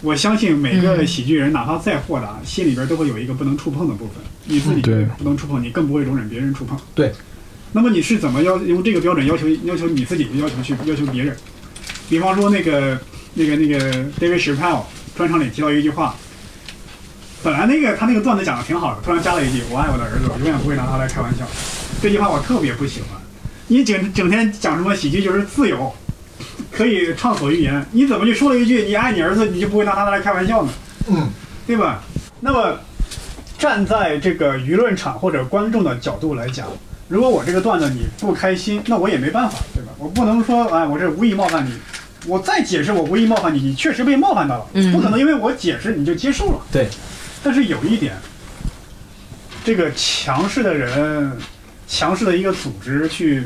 [0.00, 4.14] 我相信每个喜剧人，哪怕再豁达，心里边都会有一个不能触碰的部分。
[4.44, 6.76] 你自己对不能触碰，你更不会容忍别人触碰。
[6.94, 7.12] 对。
[7.72, 11.36] 那么你是怎么要用这个标准要求要求你自己，要求去要求别人？
[12.08, 12.98] 比方说那个
[13.34, 13.78] 那个那个
[14.18, 14.82] David Chappelle
[15.16, 16.14] 专场里提到一句话，
[17.42, 21.46] 本来那个他那个段子讲的挺好的，突然加了一句“我爱我的儿子，我永远不会拿他来开玩笑”。
[22.00, 23.20] 这句话我特别不喜欢。
[23.66, 25.92] 你整整天讲什么喜剧就是自由，
[26.72, 30.72] 可以畅所欲言，你怎么就说了一句“你爱你儿子”，你就不会拿他来开玩笑呢？
[31.08, 31.28] 嗯，
[31.66, 32.02] 对吧？
[32.40, 32.78] 那么
[33.58, 36.66] 站在这个舆论场或者观众的角度来讲，
[37.08, 39.92] 如果我这个段子你不开心，那我也没办法，对吧？
[39.98, 41.72] 我不能说哎，我这无意冒犯你，
[42.26, 46.60] 我再解释我无意冒犯你，你确实被冒犯到了，嗯不可能因为我解释你就接受了。
[46.70, 46.86] 对。
[47.42, 48.14] 但是有一点，
[49.64, 51.32] 这个强势的人，
[51.86, 53.44] 强势的一个组织去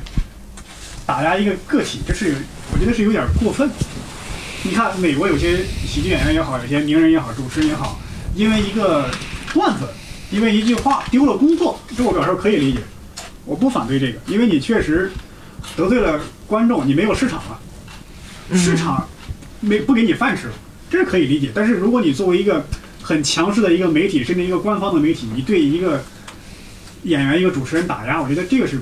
[1.06, 2.34] 打压一个个体，这是
[2.72, 3.70] 我觉得是有点过分。
[4.64, 8.00] 你看，美国有些喜剧演员也好，有些名人也好，主持人也好，
[8.34, 9.10] 因为一个
[9.52, 9.86] 段子，
[10.30, 12.80] 因为一句话丢了工作，这我表示可以理解，
[13.44, 15.10] 我不反对这个，因为你确实
[15.76, 17.58] 得罪了观众，你没有市场了。
[18.56, 19.08] 市场
[19.60, 20.52] 没不给你饭吃了，
[20.90, 21.50] 这是可以理解。
[21.54, 22.64] 但是如果你作为一个
[23.02, 26.02] 很强势的一个媒体，甚至一个官方的媒体，你对一个
[27.04, 28.80] 演员、一个主持人打压，我觉得这个是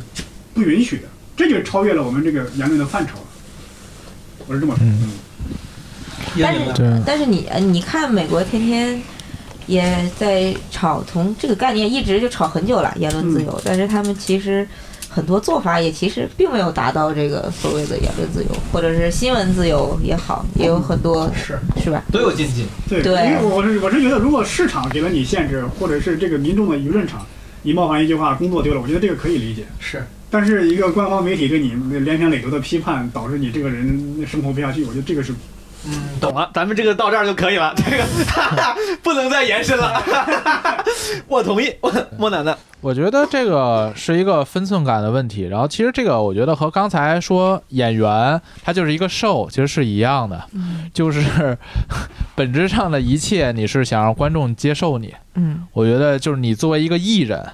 [0.52, 1.04] 不允许的，
[1.36, 3.24] 这就超越了我们这个言论的范畴了。
[4.46, 4.84] 我是这么说。
[4.84, 5.10] 嗯嗯
[6.38, 9.02] 但是但是你呃你看美国天天
[9.66, 13.50] 也在吵，同这个概念一直就吵很久了，言论自由。
[13.52, 14.66] 嗯但是他们其实
[15.08, 22.04] 很多做法也其实并没有达到这个所谓的言论自由，或者是新闻自由也好，也有很多是是吧？
[22.12, 22.64] 都有禁忌。
[22.88, 27.26] 对，对因为我是我是觉得，如果市场给了你限制，或者是这个民众的舆论场，
[27.62, 29.64] 你冒犯一句话，工作丢了，我觉得这个可以理解。
[29.80, 35.34] 是，但是一个官方媒体对你连篇累牍的批判，导致你这个人生活不下去，我觉得这个是
[35.86, 38.04] 嗯，懂了，咱们这个到这儿就可以了， 这个
[39.02, 40.02] 不能再延伸了。
[41.26, 42.56] 我同意，我 莫奶奶。
[42.82, 45.42] 我觉得这个是一个分寸感的问题。
[45.42, 51.56] 然后其实这个我觉得和刚才说演员他就是一个 show，其实是一样的，嗯就是
[52.34, 55.14] 本质上的一切你是想让观众接受你。
[55.34, 57.46] 嗯我觉得就是你作为一个艺人，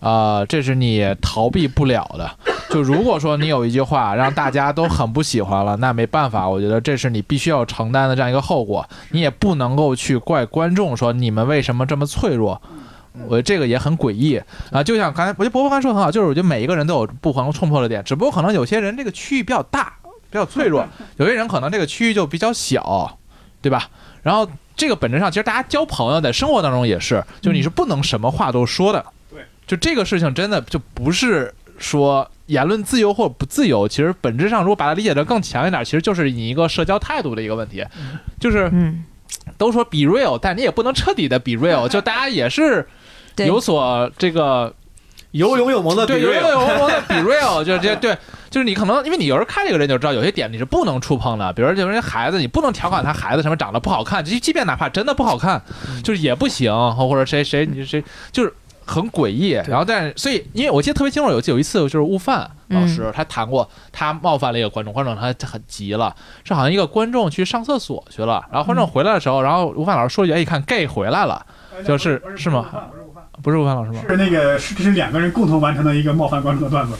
[0.00, 2.53] 啊、这是你逃避不了的。
[2.74, 8.84] 就如果说你有一句话让大家都很不喜欢了，那没办法，我觉得这是你必须要承担的这样一个后果。
[9.10, 12.60] 你也不能够去怪观众说你们为什么这么脆弱。
[13.28, 20.84] 我觉得这个也很诡异啊，就像刚才我觉得伯伯刚才说的很好，就是我觉得每一个人都有不可能冲破的点，只不过可能有些人这个区域比较大，比较脆弱，
[21.18, 23.16] 有些人可能这个区域就比较小，
[23.62, 23.88] 对吧？
[24.24, 29.04] 然后这个本质上，其实大家交朋友在生活当中也是，就是你是不能什么话都说的。
[29.30, 37.84] 对，就这个事情真的就不是说言论自由或不自由，其实本质上如果把它理解的更强一点，其实就是你一个社交态度的一个问题，
[38.38, 39.04] 就是嗯，
[39.56, 42.86] 都说 be real，但你也不能彻底的 be real， 就大家也是
[43.38, 44.74] 有所这个
[45.30, 48.14] 有勇有谋的比对，有瑞有有有的 be real，就是这对，
[48.50, 55.62] 就是你可能因为你有时候看这个人就知道有些点你是不能触碰的，比如说有人孩子，你不能调侃他孩子什么长得不好看，即即便哪怕真的不好看，
[56.04, 58.52] 就是也不行，或者谁谁你谁就是。
[58.84, 66.14] 很诡异，然后但是所以，因为我记得特别清楚，有有一次就是悟饭老师他谈过，他冒犯了一个观众，观众他很急了，
[66.44, 71.44] 是好像一个观众去上厕所去了，然后观众回来的时候，然后悟饭老师说一句，哎，一看 gay 回来了，
[71.86, 74.00] 就是是吗不是午饭不是悟饭老师吗？
[74.08, 76.94] 是那个是是两个人共同完成的一个冒犯观众的段子，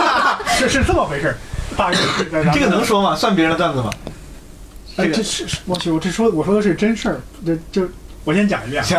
[0.56, 1.36] 是是这么回事儿。
[1.76, 2.84] 大约是这个能？
[2.84, 3.16] 说吗？
[3.16, 3.90] 算别人的段子吗？
[4.96, 7.88] 哎，这是是我去，我这说我说的是真事儿，这就
[8.24, 8.86] 我先讲一遍啊。
[8.86, 8.98] 行，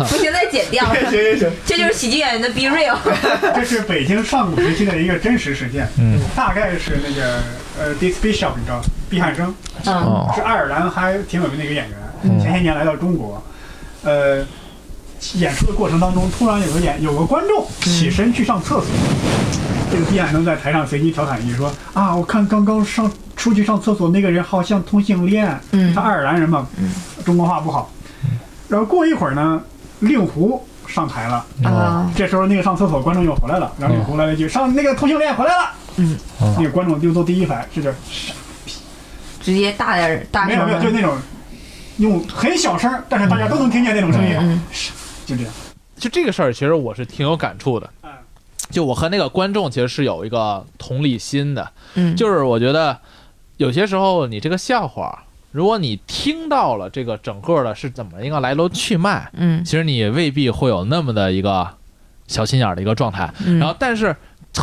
[0.08, 2.96] 不行再剪掉， 行行行，这就是喜剧演员的 be real。
[3.54, 7.40] 这是北京上古时期的一个真实事件，嗯，大概是那个
[7.78, 8.80] 呃 Dick Bishop，你知道
[9.10, 9.54] 毕汉生。
[9.84, 9.94] 嗯。
[9.94, 12.40] 哦，是爱尔兰还挺有名的一个演员，嗯。
[12.40, 13.42] 前些年来到中国，
[14.04, 14.44] 呃，
[15.34, 18.86] 演出的过程当中，突然有个演有个观众起身去上厕所，
[19.90, 25.92] 这个毕汉生在台上随机调侃一句说啊，我看刚刚上出去上厕所那个人好像同性恋，嗯。
[25.92, 26.68] 他爱尔兰人嘛，
[27.24, 27.90] 中国话不好，
[28.68, 29.60] 然后过一会儿呢，
[30.00, 31.44] 令狐上台了。
[31.64, 36.16] 啊，这时候那个上厕所观众又回来了，然后令狐来了一句：“上那个同性恋回来了。”嗯，
[36.56, 37.90] 那个观众就坐第一排，这就
[39.40, 41.16] 直接大点儿大声没有没有，就，那种
[41.96, 44.62] 用很小声，但是大家都能听见那种声音，嗯
[45.26, 45.52] 就这样。
[45.96, 47.90] 就这个事儿，其实我是挺有感触的。
[48.02, 48.10] 嗯。
[48.70, 52.98] 就我和那个观众其实是有一个同理心的，嗯，就是我觉得
[53.56, 61.68] 有些时候你这个笑话，如果你听到了这个整个的是怎么一个来龙去脉，嗯其实你未必会有那么的一个
[62.26, 63.32] 小心眼儿的一个状态。
[63.46, 64.14] 嗯，然后，但是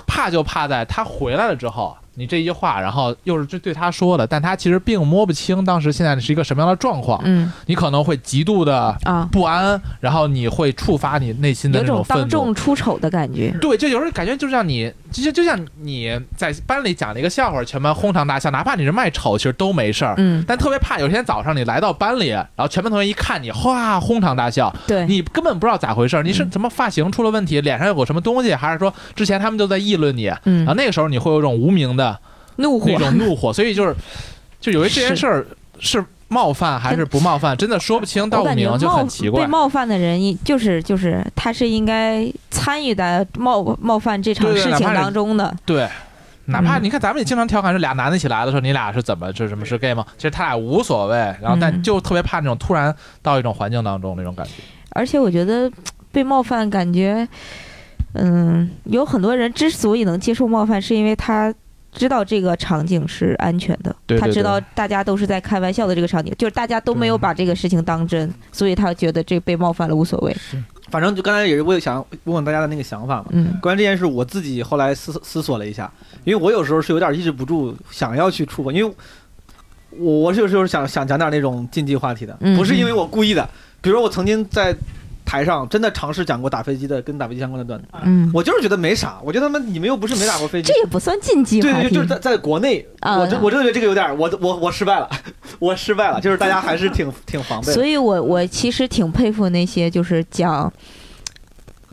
[0.06, 12.22] 怕就怕在他回来了之后，你这一句话，然后又是对对他说的，但他其实并摸不清当时现在是一个什么样的状况，嗯你可能会极度的啊，不安，然后你会触发你内心的那种那愤怒。
[12.24, 13.56] 当众出丑的感觉。
[13.62, 20.16] 对，就有时候感觉就像你，就就就像你在班里讲了一个笑话，全班哄堂大笑，哪怕你是卖丑，其实都没事儿。
[20.18, 32.05] 嗯，但特别怕有一天早上你来到班里，然后全班同学一看你，哗，哄堂大笑，对，你根本不知道咋回事儿，你是什么发型出了问题，脸上有个什么东西，还是说之前他们就在议论你，然嗯后，那个时候你会有一种无名的
[32.58, 33.96] 怒火那，种怒火，所以就是，
[34.60, 35.46] 就有一这件事儿
[35.80, 39.48] 是冒犯还是不冒犯，真的说不清道不明，就很奇怪被。
[39.48, 45.56] 冒犯的人，一就是就是他是应该参与在冒冒犯这场事情当中的。
[45.66, 45.88] 对，
[46.46, 50.06] 哪怕嗯你看咱们也经常调侃，是俩男的一起来的时候，你俩是怎么是什么是 gay 吗？
[50.18, 54.52] 其实他俩无所谓，然后但嗯就特别怕那种突然到一种环境当中那种感觉。
[54.92, 55.72] 而且我觉得
[56.12, 57.28] 被冒犯，感觉，
[58.14, 61.54] 嗯，有很多人之所以能接受冒犯，是因为他
[61.96, 70.36] 知道这个场景是安全的，对对他知道大家都是在开玩笑的这个场景，就是大家都没有把这个事情当真，所以他觉得这被冒犯了无所谓。
[70.92, 73.26] 反正就刚才也是为想问问大家的那个想法嘛。
[73.32, 75.92] 嗯关于这件事，我自己后来思思索了一下，
[76.24, 78.96] 因为我有时候是有点抑制不住想要去触碰，因为
[79.90, 83.50] 我我是有时候想想讲点那种禁忌话题的，嗯不是因为我故意的。
[83.82, 84.76] 比如说我曾经在
[85.26, 89.18] 台上真的尝试讲过打飞机的跟打飞机相关的段子，嗯，我就是觉得没啥。
[89.24, 95.10] 我觉得他们你们又不是没打过飞机这，也不算禁忌对对，就是在在国内，啊我真我真的觉得这个有点，我我我失败了，
[95.60, 97.74] 我失败了，就是大家还是挺挺防备。
[97.74, 100.72] 所以我我其实挺佩服那些就是讲。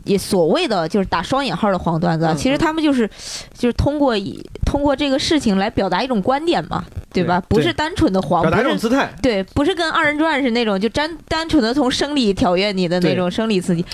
[0.03, 3.09] 也所谓的就是打双引号的黄段子啊，嗯其实他们就是
[3.53, 7.39] 就是通过以通过这个事情来表达一种观点嘛，对吧？
[7.41, 13.85] 对不是单纯的黄，表达一不是种姿态，对，不是跟二人转是那种就单单纯的从生理挑阅你的那种生理刺激。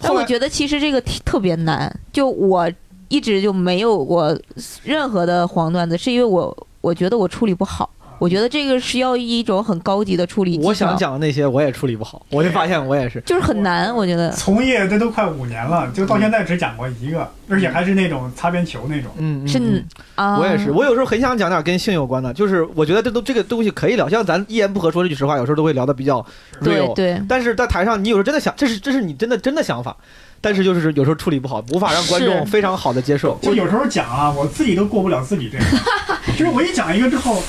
[0.00, 2.70] 但我觉得其实这个特别难，就我
[3.08, 4.36] 一直就没有过
[4.82, 7.88] 任何的黄段子，是因为我我觉得我处理不好。
[8.24, 13.20] 我觉得这个是要一种很高级的处理，我想讲的那些我也处理不好，我就发现我也是。
[13.26, 14.30] 就是很难，我觉得。
[14.30, 19.10] 从业这都快五年了，就到现在只讲过一个，而且还是那种擦边球那种。
[19.18, 26.18] 嗯，嗯是嗯啊，我也是，我有时候很想讲点跟性有关的，就是我觉得这都这个东西可以聊，像咱一言不合说这句实话，有时候都会聊的比较
[26.62, 26.94] real。
[26.94, 29.94] 对对，但是在台上，你有时候真的想，这是这是你真的真的想法，
[30.40, 33.38] 但是就是有时候处理不好，无法让观众非常好的接受。
[33.42, 37.42] 就有时候讲啊，我自己都过不了自己这个， 就是我一讲一个之后，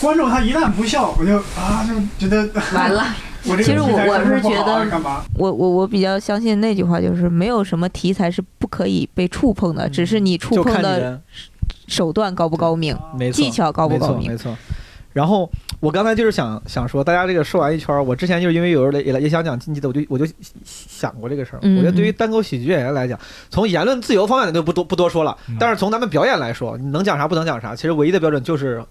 [0.00, 3.04] 观众他一旦不笑，我就啊就觉得完了。
[3.48, 4.86] 我这其实我我是觉得？
[5.38, 11.18] 我我我比较相信那句话，就是没有什么题材是不可以被触碰的，只是你触碰的
[11.86, 14.56] 手段高不高明，没错技巧高不高明没错没。
[14.56, 14.56] 错。
[15.14, 20.26] 然后我刚才就是想想说，大家这个说完一圈儿，我之前就是因为有人也也想讲禁忌的，我就我就
[20.64, 21.60] 想过这个事儿。
[21.62, 28.84] 嗯我觉得对于单口喜剧演员来讲，从言论自由方面的就不多不多说了，嗯但是从咱们表演来说，你能讲啥不能讲啥，其实唯一的标准就是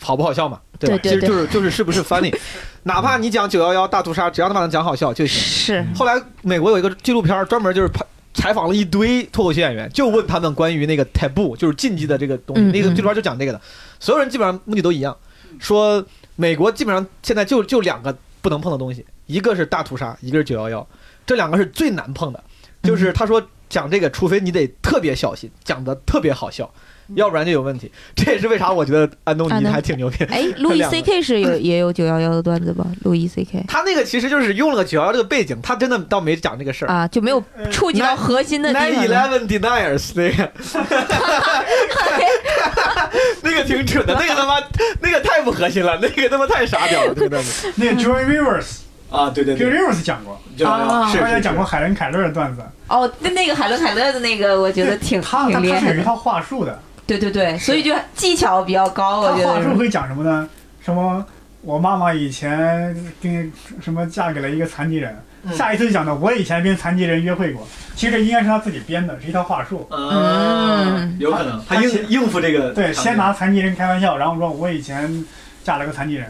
[0.00, 0.98] 好不好笑嘛，对吧？
[1.02, 2.34] 对对其实就是就是是不是 funny，
[2.84, 5.38] 哪怕你讲九幺幺大屠杀，只要他妈能讲好笑就行。
[5.38, 12.62] 是，后来美国有一个纪录片，专门就是拍采访了一堆脱口秀演员，就问他们关于那个 taboo，就是禁忌的这个东西。
[12.62, 13.60] 嗯嗯那个纪录片就讲这个的，
[13.98, 15.16] 所有人基本上目的都一样，
[15.58, 16.04] 说
[16.36, 20.86] 美国基本上现在就就两个不能碰的东西，一个是大屠杀，一个是九幺幺，
[21.26, 22.42] 这两个是最难碰的。
[22.82, 26.72] 就是他说讲这个，除非你得特别小心，讲的特别好笑，
[27.14, 27.90] 要不然就有问题。
[28.14, 30.24] 这也是为啥我觉得安东尼还挺牛逼。
[30.24, 32.84] 哎，路易 C K 是有也有九幺幺的段子吧？
[33.02, 36.88] 路易 C K 他那个其实就是用了个九幺幺这个背景，他真的倒没讲这个事儿。
[36.92, 39.06] 啊，就没有呃触及到核心的地 Nine 方。
[39.06, 40.50] Eleven deniers 那个，
[43.42, 44.54] 那个挺蠢的，那个他妈
[45.00, 48.76] 那个太不核心了，那个他妈太傻屌了，这个段子 那个 Joy Rivers，Joy
[49.10, 55.80] 啊，对对对，Rivers 讲过，啊是是而且讲过海伦凯勒的段子，哦，那那个海伦凯勒的那个，我觉得挺他他挺厉害。
[55.80, 56.78] 他是有一套话术的，
[57.18, 59.68] 对对对，所以就技巧比较高，他我觉得是。
[59.68, 60.48] 话术会讲什么呢？
[60.80, 61.24] 什么
[61.62, 69.86] 我妈妈以前跟什么嫁给了一个残疾人，嗯下一次就讲的我以前跟残疾人约会过，其实这应该是他自己编的，是一套话术。
[69.90, 75.24] 嗯有可能他应应付这个对，先拿残疾人开玩笑，然后说我以前
[75.64, 76.26] 嫁了个残疾人，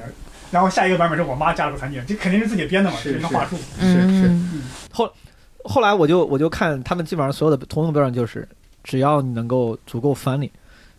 [0.50, 3.56] 然后下一个版本是我妈嫁了个残疾人，这肯定是自己编的嘛，是这是话术。
[3.80, 4.28] 是是。
[4.28, 4.62] 嗯
[5.62, 8.48] 后来我就我就看他们基本上所有的通用标准就是，
[8.82, 10.50] 只要你能够足够 funny，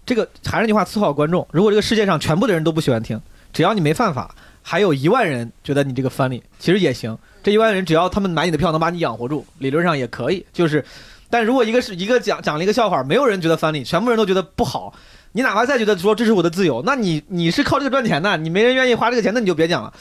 [0.06, 1.48] 这个还是那句话，伺候好观众。
[1.52, 3.20] 如果这个世界上全部的人都不喜欢听，
[3.54, 7.18] 只要你没犯法，还有一万人觉得你这个翻脸其实也行。
[7.44, 10.46] 这一万人只要他们买你的票能把你养活住，理论上也可以。
[10.54, 10.84] 就是，
[11.30, 14.94] 但如果一个是一个讲讲了一个笑话，没有人觉得翻脸全部人都觉得不好，
[15.32, 19.92] 你哪怕再觉得说这是我的自由，那你你是靠这个赚钱的，你没人愿意花这个钱，那你就别讲了。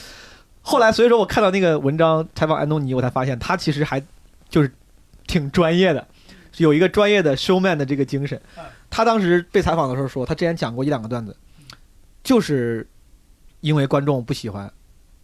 [0.60, 4.02] 后来，所以说我看到那个文章采访安东尼，我才发现他其实还
[4.50, 4.70] 就是
[5.26, 6.06] 挺专业的，
[6.58, 8.38] 有一个专业的 showman 的这个精神。
[8.90, 11.36] 他当时被采访的时候说，他之前讲过一两个段子，
[12.22, 12.86] 就是
[13.60, 14.70] 因为观众不喜欢，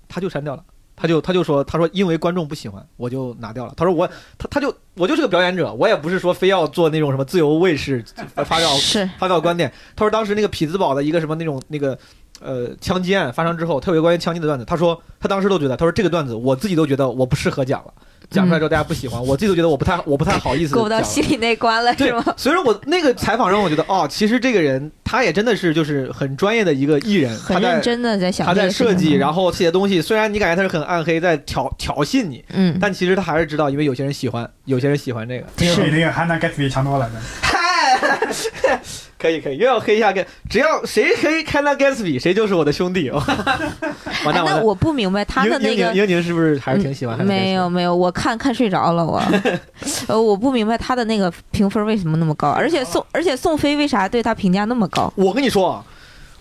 [0.09, 0.64] 他就删掉了。
[0.99, 3.75] 他就他就说，他说因为观众不喜欢，我就拿掉了。
[3.77, 4.09] 他说我
[4.39, 8.03] 他他就我就是个表演者，我也不是说非要做那种什么自由卫士
[8.35, 8.71] 发表
[9.19, 9.71] 发表观点。
[9.95, 11.99] 他说当时那个匹兹堡的一个什么那种那个
[12.41, 14.64] 呃枪击案发生之后，他有一个关于枪击的段子。
[14.64, 17.93] 他说他当时都觉得，他说这个段子我自己都觉得我不适合讲了，
[18.30, 35.46] 讲出来之后大家不喜欢，我自己都觉得我不太我不太好意思过不到心里那关了对是吗？，所以说我那个采访让我觉得哦，其实这个人他也真的是就是很专业的一个艺人，他在很认真的在想他在设计，然后写东西，虽然你感觉他是很暗黑，在挑挑衅你，嗯，但其实他还是知道，因为有些人喜欢，有些人喜欢这个。
[35.57, 37.11] 这个比那个 Hannah Gatsby 强多了。
[39.18, 43.11] 可以可以，又要黑一下跟，只要谁黑开那 Gatsby，谁就是我的兄弟。
[44.25, 47.17] 完那我不明白他的那个英宁是不是还是挺喜欢？
[47.18, 49.22] 嗯没有，没有，我看看睡着了我，
[50.09, 55.13] 呃，我不明白他的那个评分为什么那么高，而且宋而且宋飞为啥对他评价那么高？
[55.17, 55.84] 我跟你说啊，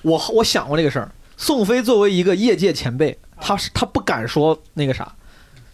[0.02, 1.10] 我我想过这个事儿。
[1.38, 5.12] 宋飞作为一个业界前辈，他是他不敢说那个啥，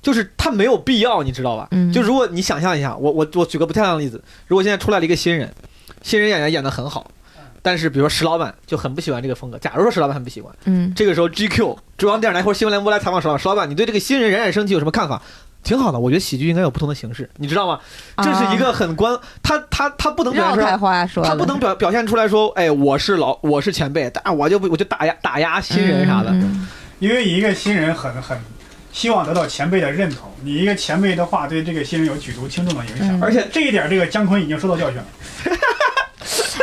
[0.01, 1.67] 就是他没有必要，你知道吧？
[1.71, 5.53] 嗯就如果你想象一下，我我我举个不太亮的例子，如果现在出来了一个新人，
[6.01, 7.09] 新人演员演得很好，
[7.61, 9.57] 但是比如说石老板就很不喜欢这个风格。
[9.59, 15.21] 假如说石老板很不喜欢，嗯这个时候 GQ 中央电视台或者新闻联播来采访石老板，石老板你对这个新人冉冉升起有什么看法？
[15.63, 17.79] 挺好的，我觉得喜剧应该有不同的形式，你知道吗？
[18.17, 26.31] 这是一个很关，他他他不能表现出来绕开话说，他不能表表现出来说，哎，我是老我是前辈，但我就不我就打压打压新人啥的。
[26.31, 26.67] 嗯
[26.97, 28.37] 因为一个新人很很
[28.91, 35.05] 希望得到前辈的认同，你一个前辈的话对这个新人有举足轻重的影响，嗯而且这一点这个姜昆已经受到教训了。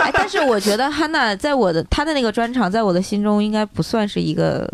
[0.03, 4.69] 哎，但是我觉得汉娜在我的她的那个专场，在我的心中应该不算是一个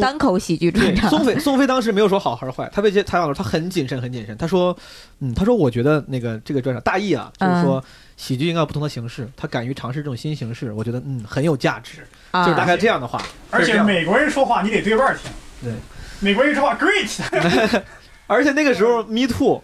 [0.00, 1.08] 单口喜剧专，场。
[1.10, 4.36] 宋飞，宋飞当时没有说好还是坏，他被接采访的时候，他很谨慎，很谨慎。
[4.36, 4.76] 他说，
[5.20, 7.82] 嗯，他说我觉得那个这个专场大意啊，就是说
[8.16, 13.22] 喜剧应该有不同的形式，他敢于尝试这种新形式，我觉得嗯很有价值，啊就是大概这样的话。
[13.50, 15.30] 而且美国人说话你得对腕儿听，
[15.62, 15.72] 对，
[16.20, 17.80] 美国人说话 great，
[18.26, 19.62] 而且那个时候 Me Too，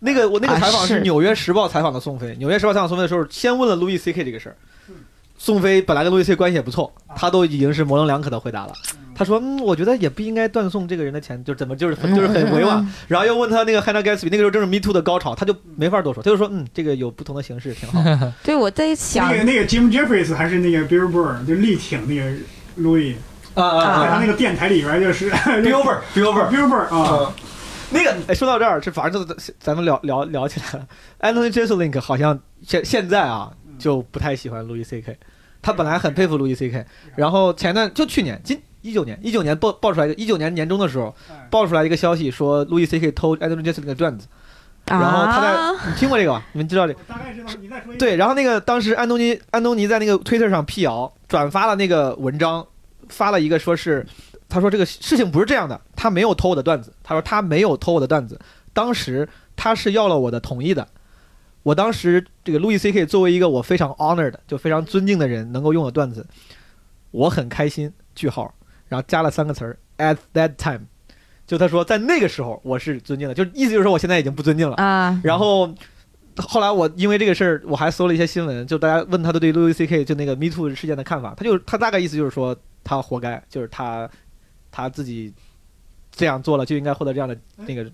[0.00, 4.56] 那个我那个啊采访是是《纽约时报》采访的宋飞，《纽约时报》采访宋飞的时候，先问了路易 C K 这个事儿。
[5.40, 8.72] 宋飞本来跟路易 C K 关系也不错，他都已经是模棱两可的回答了。
[9.14, 12.86] 他说：“嗯，我觉得也不应该断送这个人的钱，就怎么就是就是很委婉。
[13.08, 18.00] 然后又问他那个 Hannah Gatsby，那个时候正是 Me Too 的高潮，他就没法多说，他就说：“嗯，这个有不同的形式，挺好。
[18.44, 22.36] 对，我在想那个那个 Jim Jeffries 还是那个 Bill Burr 就力挺那个
[22.76, 23.16] 路易，”
[23.54, 27.34] 啊啊在他那个电台里边就是 Bill Burr Bill Burr Bill Burr 啊，啊，
[27.90, 30.86] 那个哎，说到这儿，这反正就咱们聊聊聊起来了。
[31.20, 35.16] Anthony Jeselnik 好像现现在啊就不太喜欢路易 C K，
[35.62, 36.84] 他本来很佩服路易 C K，
[37.16, 41.14] 然后前段就去年今一九年一九年爆爆出来一九年年中的时候
[41.50, 44.26] 爆出来一个消息说路易 C K 偷 Anthony Jeselnik 的段子，
[44.86, 46.44] 然后他在、啊你听过这个吧？
[46.52, 47.00] 你们知道这个？
[47.08, 47.98] 大概知道，你再说一遍。
[47.98, 52.66] 对，然后那个当时安东尼安东尼在那个推特上辟谣，转发了那个文章，
[53.08, 54.06] 发了一个说是，
[54.48, 58.40] 他说这个事情不是这样的，他没有偷我的段子，他说他没有偷我的段子，
[58.72, 60.88] 当时他是要了我的同意的，
[61.62, 66.26] 我当时这个路易 C K 作为一个我非常 honored 就非常尊敬的人能够用的段子，
[67.10, 68.54] 我很开心，句号，
[68.86, 70.86] 然后加了三个词儿 at that time，
[71.46, 74.76] 就他说在那个时候我是尊敬的，就意思就是说我现在已经不尊敬了。
[74.76, 75.74] 啊，然后
[76.36, 84.08] 后来我因为这个事儿，我还搜了一些新闻，就大家问他的对路易 C K 就那个 Me Too 事件的看法，他就他大概意思就是说他活该，就是他
[84.70, 85.32] 他自己
[86.10, 87.36] 这样做了就应该获得这样的
[87.66, 87.86] 那个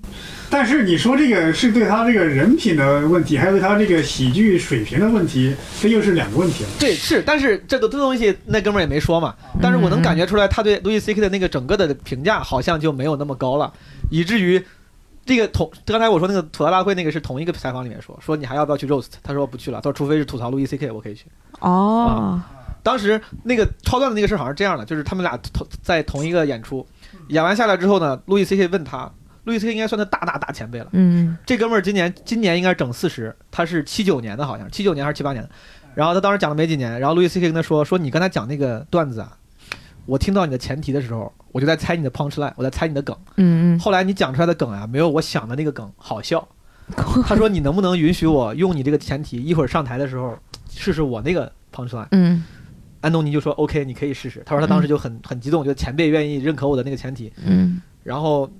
[0.48, 6.70] 但是你说这个是对他这个人品的问题，还有他这个喜剧水平的问题，这又是两个问题了。
[6.78, 13.72] 对是，但是这个这东西那哥们儿也没说嘛，但是我能感觉出来他对路易 C K 的那个整个的评价好像就没有那么高了，
[14.10, 14.64] 以至于。
[15.26, 19.06] 这个同刚才我说那个吐槽大会那个是同一个采访里面说说你还要不要去 roast？
[19.22, 21.24] 他说不去了，他说除非是吐槽路易 C K 我可以去。
[21.60, 22.38] 哦，
[22.84, 26.86] 当时那个超段的那个事儿好像是这样的，就是他们俩同在同一个演出，
[27.28, 29.10] 演完下来之后呢，路易 C K 问他，
[29.44, 30.86] 路易 C K 应该算他大大大前辈了。
[30.92, 35.50] 嗯这哥们儿今年今年应该是整四十，他是七九年的，好像七九年还是七八年的。
[35.94, 39.36] 然后他当时讲了没几年，然后路易 C K 跟他说说你刚才讲那个段子啊，
[40.04, 43.16] 我听到你的前提的时候，我就在猜你的 punch line，我在猜你的梗。
[43.36, 46.46] 嗯后来你讲出来的梗啊，没有我想的那个梗好笑。
[47.26, 50.38] 他说你能不能允许我用你这个前提，一会儿上台的时候
[50.68, 52.06] 试试我那个 punch line。
[52.10, 52.44] 嗯
[53.04, 54.42] 安东尼就说 OK，你可以试试。
[54.46, 57.30] 他说他当时就很很激动，觉得前辈愿意认可我的那个前提。
[57.44, 58.50] 嗯然后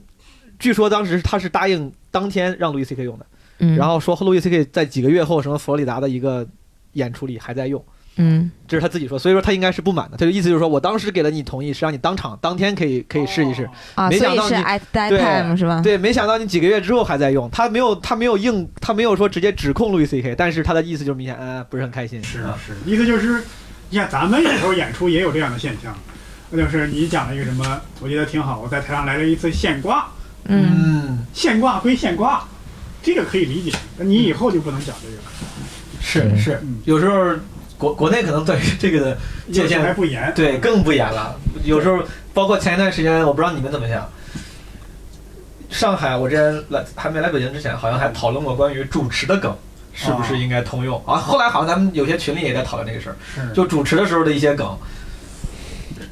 [0.59, 3.27] 据说当时他是答应当天让路易 C K 用的，
[3.59, 6.47] 嗯，然后说路易 C K 在几个月后什么佛罗里达的一个
[6.93, 7.85] 演出里还在用，
[8.17, 10.17] 嗯这是他自己说，所以说他应该是不满的。
[10.17, 13.69] 他的意思就是说我当时给了你同意，是让你当场当天可以可以试一试。
[13.95, 15.81] 啊，所以是没想到你 at that 对 time 是吧？
[15.83, 22.23] 对，没想到你几个月之后还在用，他没有他没有硬他没有说直接指控路易 C K，但是他的意思就是明显呃不是很开心。
[22.23, 23.45] 是啊是，一个就是，
[23.95, 25.97] 你看咱们有时候演出也有这样的现象，
[26.51, 30.09] 那就是你讲了一个什么，我觉得挺好，我在台上来了一次现挂，
[30.47, 32.43] 嗯嗯，现挂归现挂，
[33.05, 35.23] 这个可以理解，那你以后就不能讲这个了，
[36.01, 37.37] 是是嗯，有时候
[37.79, 39.19] 国国内可能对于这个的
[39.53, 41.39] 界限还不严，对，更不严了。
[41.63, 42.03] 有时候
[42.33, 44.05] 包括前一段时间，我不知道你们怎么想。
[45.71, 49.57] 上海，我之前来还没来北京之前，好像还讨论过关于主持的梗
[49.95, 51.17] 是不是应该通用啊。
[51.17, 53.17] 后来好像咱们有些群里也在讨论这个事儿，
[53.55, 54.77] 就主持的时候的一些梗，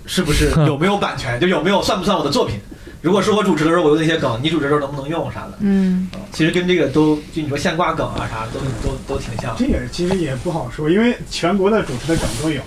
[0.06, 2.59] 是不是 有没有版权，就有没有算不算我的作品？
[3.00, 5.54] 如果是我主持的时候我用那些梗，你主持的时候能不能用啥的？
[5.60, 9.56] 嗯啊其实跟这个都就你说现挂梗啊啥都都都挺像。
[9.59, 12.62] 这也其实也不好说，因为全国的主持的梗都有，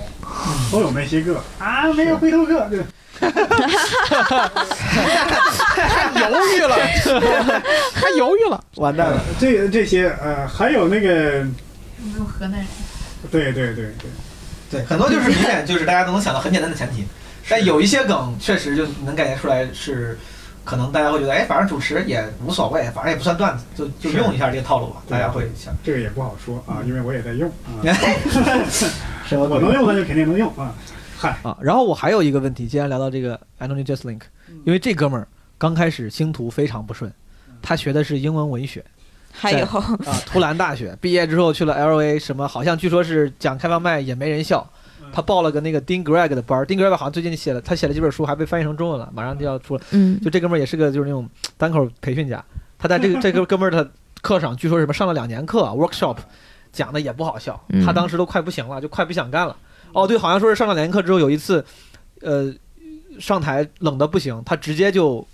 [0.69, 2.79] 都有那些个啊，没有回头客，对，
[5.75, 6.75] 太犹豫了，
[7.93, 8.63] 太犹豫了。
[8.75, 11.43] 完蛋了，这这些呃，还有那个，
[11.97, 12.67] 没有河南人。
[13.31, 14.09] 对对对对，
[14.69, 17.05] 对，很多就是明显就是大家都能想到很简单的前提，
[17.49, 20.17] 但有一些梗确实就能感觉出来是，
[20.63, 25.73] 可能大家会觉得，哎，反正主持也无所谓，反正也不算段子，就就是用一下这个套路吧，对大家会想。
[25.83, 27.81] 这个也不好说啊，因为我也在用啊。
[29.27, 30.71] 生活我能用那就肯定能用啊。
[31.25, 31.57] 嗨，啊。
[31.61, 34.21] 然后我还有一个问题，既然聊到这个 Anthony Jeselnik，
[34.63, 35.27] 因为这哥们儿
[35.57, 37.11] 刚开始星途非常不顺，
[37.61, 38.83] 他学的是英文文学
[39.31, 44.65] 还有啊，图兰大学毕业之后去了 LA，什么好像据说是讲开放麦也没人笑。
[45.11, 49.81] 他报了个那个 Dean Greg 的班儿，Dean Greg 好像最近写了，他写了几本书，还被翻译成中文了，马上就要出了。
[49.91, 52.43] 嗯就这哥们儿也是个就是那种单口培训家，
[52.77, 53.89] 他在这个 这个哥们儿的
[54.21, 56.17] 课上，据说什么上了两年课 workshop，
[56.73, 59.55] 讲的也不好笑，嗯他当时都快不行了，就快不想干了。
[59.95, 61.65] 哦，对，好像说是上了两年课之后，有一次，
[62.21, 62.53] 呃，
[63.19, 65.25] 上台冷的不行，他直接就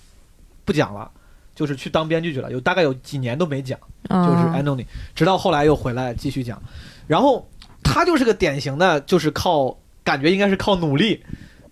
[0.63, 1.11] 不讲了。
[1.53, 3.77] 就是去当编剧去了，有大概有几年都没讲，
[4.09, 6.59] 就是啊 Anthony，直到后来又回来继续讲，
[7.07, 7.47] 然后
[7.83, 11.21] 他就是个典型的，就是靠感觉应该是靠努力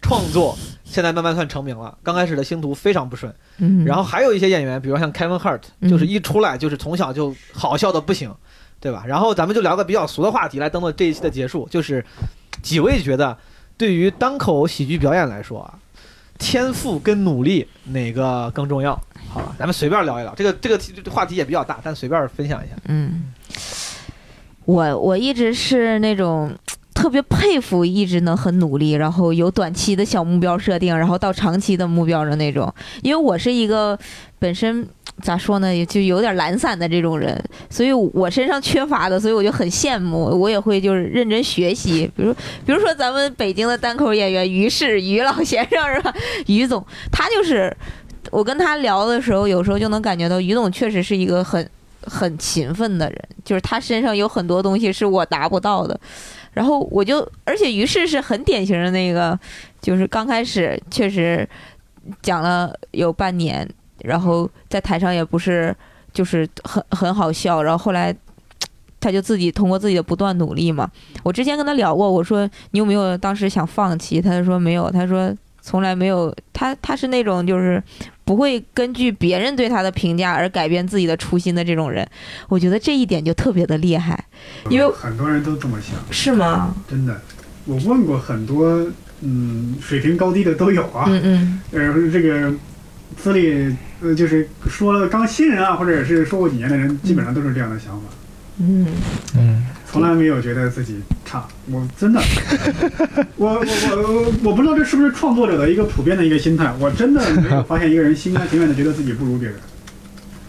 [0.02, 1.98] 创作，现在慢慢算成名了。
[2.04, 8.32] 刚开始的星途非常不顺，嗯，然后还有一些演员，比如像 Kevin Hart，嗯就是一出来就是从小就好笑的不行，
[8.82, 9.06] 对吧？
[9.08, 12.06] 然后咱们就聊个比较俗的话题来当做这一期的结束，就是
[12.62, 13.38] 几位觉得
[13.78, 15.74] 对于单口喜剧表演来说啊，
[16.38, 18.94] 天赋跟努力哪个更重要？
[19.28, 22.76] 好吧，咱们随便聊一聊，这个这个题这话题也比较大，但随便分享一下。
[22.88, 23.32] 嗯，
[24.66, 26.52] 我我一直是那种
[26.96, 32.74] 特别佩服，一直能很努力，然后有短期的小目标设定，然后到长期的目标的那种。
[33.04, 33.98] 因为我是一个
[34.40, 34.88] 本身
[35.22, 37.38] 咋说呢，也就有点懒散的这种人，
[37.70, 42.10] 所以我身上缺乏的，所以我就很羡慕，我也会就是认真学习。
[42.16, 42.34] 比如
[42.66, 46.14] 比如说咱们北京的单口演员于适于老先生是吧？
[46.48, 47.76] 于总，他就是
[48.32, 51.70] 我跟他聊的时候，有时候就能感觉到于总确实是一个很
[52.04, 56.00] 很勤奋的人，就是他身上有很多东西是我达不到的。
[56.52, 59.38] 然后我就，而且于适是很典型的那个，
[59.82, 61.48] 就是刚开始确实
[62.22, 63.68] 讲了有半年，
[64.04, 65.76] 然后在台上也不是
[66.14, 68.16] 就是很很好笑，然后后来。
[69.02, 70.92] 他就自己通过自己的不断努力嘛。
[71.24, 74.22] 我之前跟他聊过，我说你有没有当时想放弃？
[74.22, 76.36] 他就说没有，他说从来没有。
[76.52, 77.82] 他他是那种就是
[78.26, 82.06] 不会根据别人对他的评价而改变自己的初心的这种人。
[82.50, 84.22] 我觉得这一点就特别的厉害，
[84.70, 86.76] 因为很多人都这么想，是吗？
[86.90, 87.22] 真的。
[87.64, 88.86] 我问过很多，
[89.22, 91.06] 嗯，水平高低的都有啊。
[91.08, 92.54] 嗯嗯呃，这个
[93.18, 98.08] 资历，呃，就是说了刚新人啊，或者是说过几年的人，基本上都是这样的想法，
[98.60, 98.88] 嗯
[99.38, 101.46] 嗯，从来没有觉得自己差。
[101.70, 102.22] 我真的，
[103.36, 106.74] 我我我我不知道这是不是创作者的一个普遍的一个心态。
[106.80, 109.58] 我真的没有发现一个人心甘情愿的觉得自己不如别人。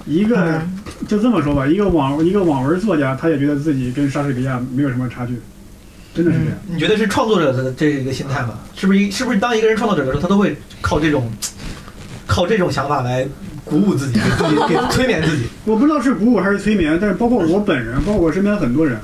[0.07, 5.35] 一个嗯就这么说吧，一个网一个网文作家，他也觉得自己跟莎士比亚没有什么差距，
[6.15, 6.55] 真的是这样。
[6.67, 8.59] 你觉得是创作者的这个心态吗？
[8.75, 11.31] 是不是一是不是当一个人创作者的时候，他都会靠这种
[12.31, 13.27] 靠这种想法来
[13.65, 15.47] 鼓舞自己，给自己给 催眠自己？
[15.65, 19.01] 我不知道是鼓舞还是催眠，但是包括我本人，包括我身边很多人，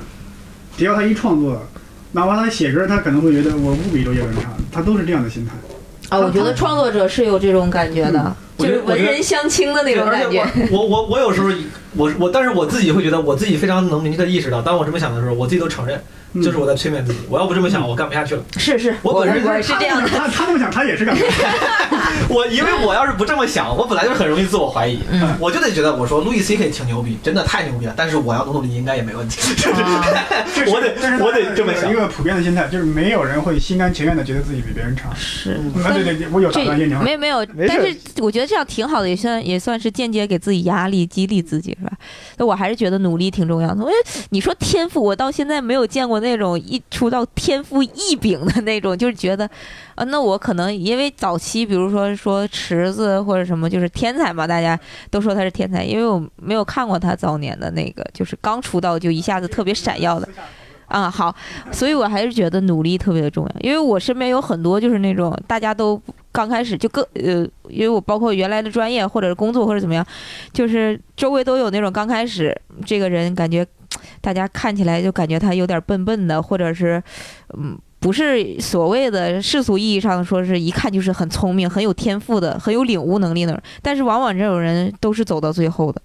[0.79, 1.61] 只要他一创作，
[2.13, 5.53] 哪怕他写歌，他可能会觉得我不比周杰伦差，他都是这样的心态。
[6.09, 10.41] 啊，我觉得创作者是有这种感觉的，就是文人相轻的那种感觉。
[10.41, 11.51] 而且我我我我有时候
[11.97, 16.01] 我我，但是我自己会觉得我自己非常能明确的意识到，当我这么想的时候，我自己都承认，
[16.35, 17.19] 嗯就是我在催眠自己。
[17.29, 18.43] 我要不这么想，我干不下去了。
[18.59, 20.09] 是是，我我本人我是这样的。
[20.09, 21.19] 他他这么想，他也是这样。
[22.29, 27.95] 我因为我要是不这么想，我本来就很容易自我怀疑，嗯我就得觉得我说路易 C K 挺牛逼，真的太牛逼了。
[27.97, 29.41] 但是我要努努力，应该也没问题。
[29.57, 35.11] 这是我得我得这么想一个普遍的心态，就是没有人会心甘情愿的觉得自己比别人差。
[35.15, 35.53] 是，
[35.85, 37.03] 啊，对对对，我有打断叶娘。
[37.03, 41.93] 没有没有，但是我觉得这样挺好的，也算也算是间接给自己压力，激励自己，是吧？
[42.37, 43.77] 那我还是觉得努力挺重要的。
[43.77, 43.93] 因为
[44.31, 49.45] 你说天赋，我到现在没有见过那种一出道天赋异禀的那种，就是觉得，
[49.95, 54.79] 啊，那我可能因为早期，比如说说池子或者什么，就是天才嘛，大家
[55.11, 60.29] 都说他是天才，因为我没有看过他早年的那个，就是刚出道就一下子特别闪耀的。
[60.87, 61.35] 啊、好，
[61.71, 66.01] 所以我还是觉得努力特别的重要，因为我身边有很多就是那种大家都
[66.33, 70.07] 刚开始就各呃，因为我包括原来的专业或者是工作或者怎么样，
[70.53, 73.67] 就是周围都有那种刚开始这个人感觉
[74.21, 77.03] 大家看起来就感觉他有点笨笨的，或者是
[77.57, 77.79] 嗯。
[77.99, 86.01] 不是所谓的世俗意义上说是一看就是很聪明、很有天赋的、很有领悟能力的，但是往往这种人都是走到最后的，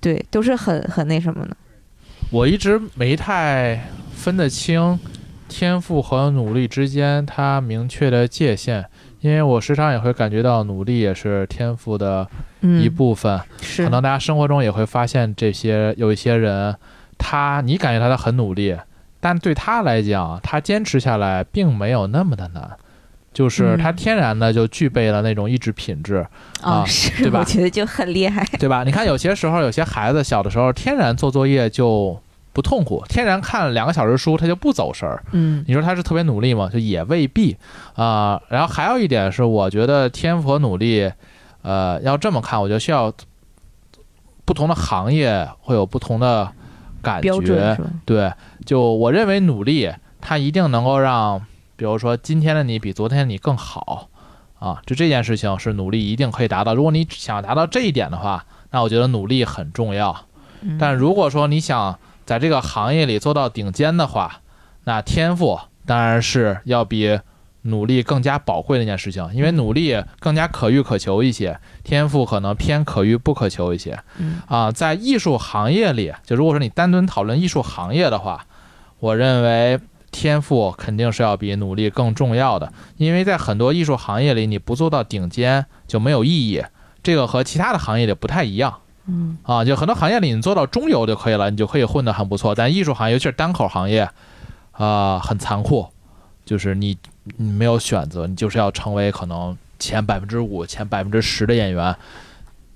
[0.00, 1.56] 对，都是很很那什么的。
[2.30, 3.80] 我一直没太
[4.20, 5.00] 分得清
[5.48, 8.84] 天赋和努力之间它明确的界限，
[9.20, 12.28] 因为我时常也会感觉到努力也是天赋的
[12.60, 13.40] 嗯，一部分。
[13.62, 16.76] 是可能大家生活中也会发现，这些有一些人，
[17.16, 18.76] 他你感觉他他很努力，
[19.20, 22.70] 但对他来讲，他坚持下来并没有那么的难，
[23.32, 26.26] 就是他嗯天然的就具备了那种意志品质，
[26.60, 28.46] 啊是，对吧我觉得就很厉害。
[28.58, 28.84] 对吧？
[28.84, 32.20] 你看有些时候，有些孩子小的时候天然做作业就
[32.52, 35.22] 不痛苦，天然看两个小时书他就不走神儿。
[35.32, 36.68] 嗯你说他是特别努力吗？
[36.72, 37.56] 就也未必
[37.94, 41.10] 啊、然后还有一点是，我觉得天赋和努力，
[41.62, 43.12] 呃，要这么看，我觉得需要
[44.44, 46.50] 不同的行业会有不同的
[47.02, 47.78] 感觉？
[48.04, 48.32] 对，
[48.64, 51.40] 就我认为努力，它一定能够让，
[51.76, 54.08] 比如说今天的你比昨天的你更好
[54.58, 56.74] 啊，就这件事情是努力一定可以达到。
[56.74, 60.24] 如果你想达到这一点的话，那我觉得努力很重要。
[60.62, 61.98] 嗯但如果说你想
[62.30, 64.42] 在这个行业里做到顶尖的话，
[64.84, 67.18] 那天赋当然是要比
[67.62, 73.98] 努力更加宝贵的一件事情，因为努力更加可遇可求一些，天赋可能偏可遇不可求一些。
[74.18, 78.46] 嗯啊，在艺术行业里，就如果说你单纯讨论艺术行业的话，
[79.00, 79.80] 我认为
[80.12, 86.62] 天赋肯定是要比努力更重要的，因为在很多艺术行业里，你不做到顶尖就没有意义。
[87.02, 88.72] 这个和其他的行业里不太一样
[89.10, 92.54] 嗯啊，就很多行业里你做到中游就可以了，你就可以混得很不错。
[92.54, 94.08] 但艺术行业，尤其是单口行业，
[94.72, 95.86] 啊、很残酷，
[96.44, 96.96] 就是你
[97.36, 101.94] 你没有选择，你就是要成为可能前百分之五、前百分之十的演员，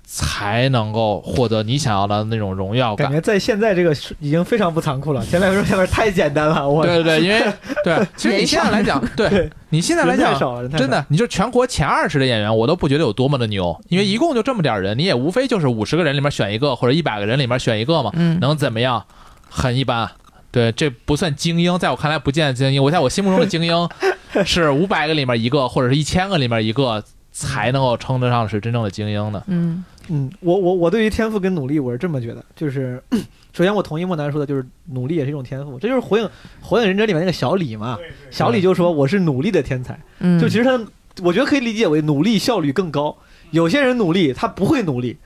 [0.05, 3.07] 才能够获得你想要的那种荣耀感。
[3.07, 7.53] 感觉在现在这个已经非常不残酷了，前两说前面太简单了，我对对对， 因为
[7.83, 10.37] 对，其实你现在来讲，对对 你现在来讲，
[10.71, 19.03] 真的，你就全国前二十的演员，我都不觉得有多么的牛，因为一共就这么点儿人，你也无非就是五十个人里面选一个，或者一百个人里面选一个嘛，嗯能怎么样？
[19.49, 20.09] 很一般。
[20.51, 22.81] 对，这不算精英，在我看来不见精英。
[22.81, 23.89] 我在我心目中的精英
[24.45, 27.03] 是五百个里面一个，或者是一千个里面一个，
[27.33, 29.43] 才能够称得上是真正的精英的。
[29.47, 33.01] 嗯嗯，我我我对于天赋跟努力，我是这么觉得，就是
[33.53, 36.29] 首先我同意莫南说的，就是努力也是一种天赋，这就是火影
[36.61, 37.97] 火影忍者里面那个小李嘛，
[38.29, 40.79] 小李就说我是努力的天才，嗯，就其实他
[41.23, 43.15] 我觉得可以理解为努力效率更高。
[43.51, 45.17] 有些人努力他不会努力，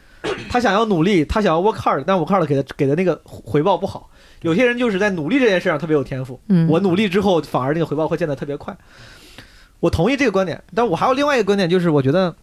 [0.49, 4.09] 他想要努力，他想要 work hard，但 work hard 给的给的那个回报不好。
[4.41, 8.77] 有些人就是在努力这件事上特别有天赋，嗯我努力之后反而那个回报会见得特别快。
[9.79, 12.35] 我同意这个观点，但我还有另外一个观点，就是我觉得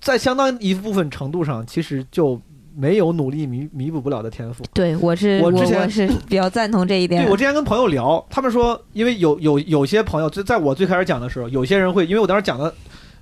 [0.00, 2.40] 在相当一部分程度上，其实就
[2.74, 4.64] 没有努力弥弥补不了的天赋。
[4.72, 12.72] 对我是我我之前我是比较赞同这一点对，我之前跟朋友聊，他们说，因为有有有些朋友，就在我最开始讲的时候，有些人会，因为我当时讲的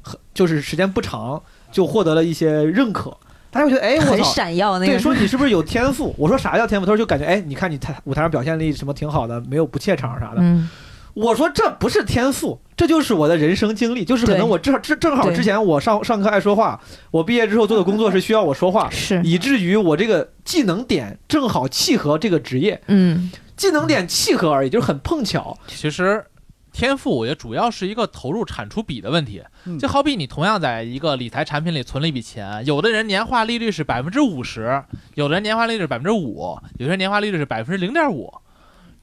[0.02, 1.42] 很就是时间不长，
[1.72, 3.10] 就获得了一些认可，
[3.50, 4.24] 大家会觉得，哎，我很操。
[4.24, 6.14] 闪耀那对，说你 是不是有天赋？
[6.16, 6.86] 我说啥叫天赋？
[6.86, 10.36] 他说就感觉，哎，你看你台舞台上表现力什么挺好的，没有不怯场啥的。
[10.40, 10.68] 嗯
[11.14, 16.80] 我说这不是天赋，这就是我的人生经历，就是可能我正正正好之前我上上课爱说话，
[17.10, 19.20] 我毕业之后做的工作是需要我说话， 是。
[19.24, 23.30] 以至于我这个技能点正好契合这个职业，嗯。
[23.56, 25.58] 技能点契合而已，就是很碰巧。
[25.66, 26.24] 其实
[26.72, 29.42] 天赋，我觉得主要是一个投入产出比的问题。
[29.64, 29.76] 嗯。
[29.76, 34.80] 就好比你同样在一个理财产品里存了一笔钱，有的人年化利率是百分之五十，
[35.16, 38.32] 有的人年化利率是百分之五，有些人年化利率是百分之零点五，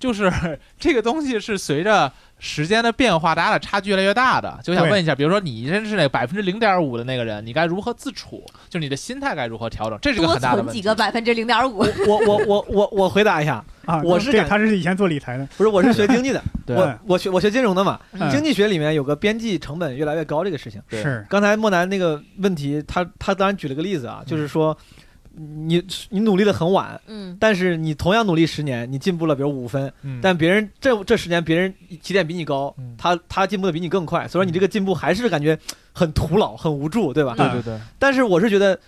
[0.06, 0.32] 就是
[0.80, 4.60] 这个东西是随着时间的变化，大家的差距越来越大的。
[4.64, 8.46] 就想问一下，比如说你真是那百分之零点五的那个人，你该如何自处？
[8.70, 9.98] 就是你的心态该如何调整？
[10.00, 10.96] 这是个很大的问题存几个。
[10.96, 20.80] 百分之零点五，我我我我我回答一下，啊，我是感他是以前做理财的，不是我是学经济的， 对我我学我学金融的嘛，嗯经济学里面有个边际成本越来越高这个事情。
[20.92, 24.78] 是刚才莫南那个问题，他他当然举了个例子啊，嗯就是说
[25.38, 27.36] 你你努力的很晚，嗯。
[27.40, 35.58] 但是你同样努力十年，你进步了比如五分，嗯，但别人这这十年别人起点比你高嗯，他他进步的比你更快，所以说你这个进步还是感觉
[35.94, 37.34] 很徒劳、很无助，对吧？
[37.38, 38.80] 对对对，但是我是觉得，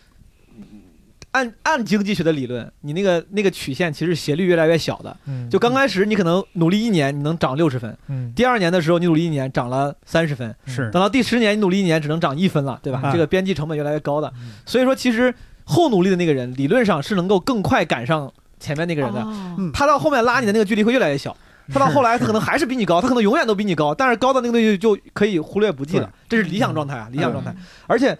[1.31, 5.15] 按按经济学的理论，你那个那个曲线其实斜率越来越小的。
[5.27, 8.33] 嗯就刚开始你可能努力一年，你能涨六十分；嗯。
[8.35, 10.89] 第二年的时候你努力一年涨了三十分，是。
[10.91, 13.01] 等到第十年你努力一年只能涨一分了，对吧？
[13.03, 13.11] 嗯。
[13.11, 14.53] 这个边际成本越来越高的，嗯。
[14.65, 15.33] 所以说其实
[15.67, 19.27] 后努力的那个人理论上是能够更快赶上前面那个人的，
[19.73, 21.35] 他到后面拉你的那个距离会越来越小。
[21.69, 27.53] 他到后来，他可能还是比你高，他可能永远都比你高，但是高的那个东西就可以忽略不计了，这是理想状态啊，理想状态。
[27.87, 28.17] 而且，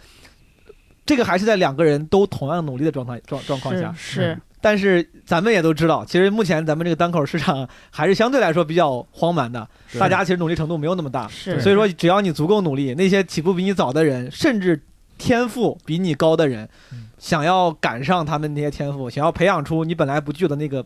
[1.06, 3.94] 这个还是在两个人都同样努力的状态状状况下。
[3.98, 4.41] 是是。
[4.60, 9.65] 但是咱们也都知道，其实目前咱们这个单口市场还是相对来说比较荒蛮的，
[9.98, 11.26] 大家其实努力程度没有那么大。
[11.30, 14.84] 是，所以说，只要你足够努力，那些起步比你早的人，甚至
[15.18, 20.85] 天赋比你高的人嗯，想要赶上他们那些天赋，想要培养出你本来不具有的那个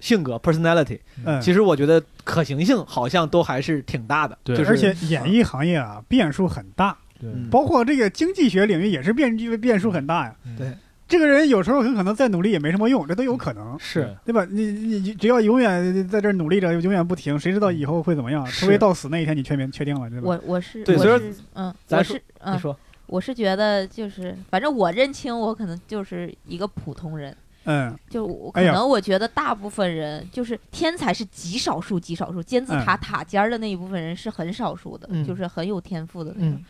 [0.00, 4.36] 性格 personality，嗯，其实我觉得可行性好像都还是挺大的。
[4.42, 7.30] 对就是而且演艺行业啊变数很大，对。
[7.30, 7.48] 嗯。
[7.50, 10.34] 包括这个经济学领域也是变变数很大呀。
[10.44, 10.56] 嗯。
[10.56, 10.72] 对。
[11.06, 14.14] 这个人有时候很可能再努力也没什么用，这都有可能，是。
[14.24, 14.32] 对。
[14.32, 14.46] 吧？
[14.50, 18.44] 你你你只要永远在这儿努力着，永远不停，谁知道以后会怎么样？
[18.46, 20.26] 除非到死那一天你确定确定了，对吧？
[20.26, 22.76] 我我是对所以是嗯，咱是嗯你，说，
[23.14, 27.96] 我是觉得就是，反正我认清我可能就是一个普通人，嗯。
[28.10, 35.24] 就可能我觉得大部分人就是天才是极少数极少数，金字塔塔尖儿的那一部分人是很少数的，嗯。
[35.24, 36.54] 就是很有天赋的那种。
[36.54, 36.64] 嗯。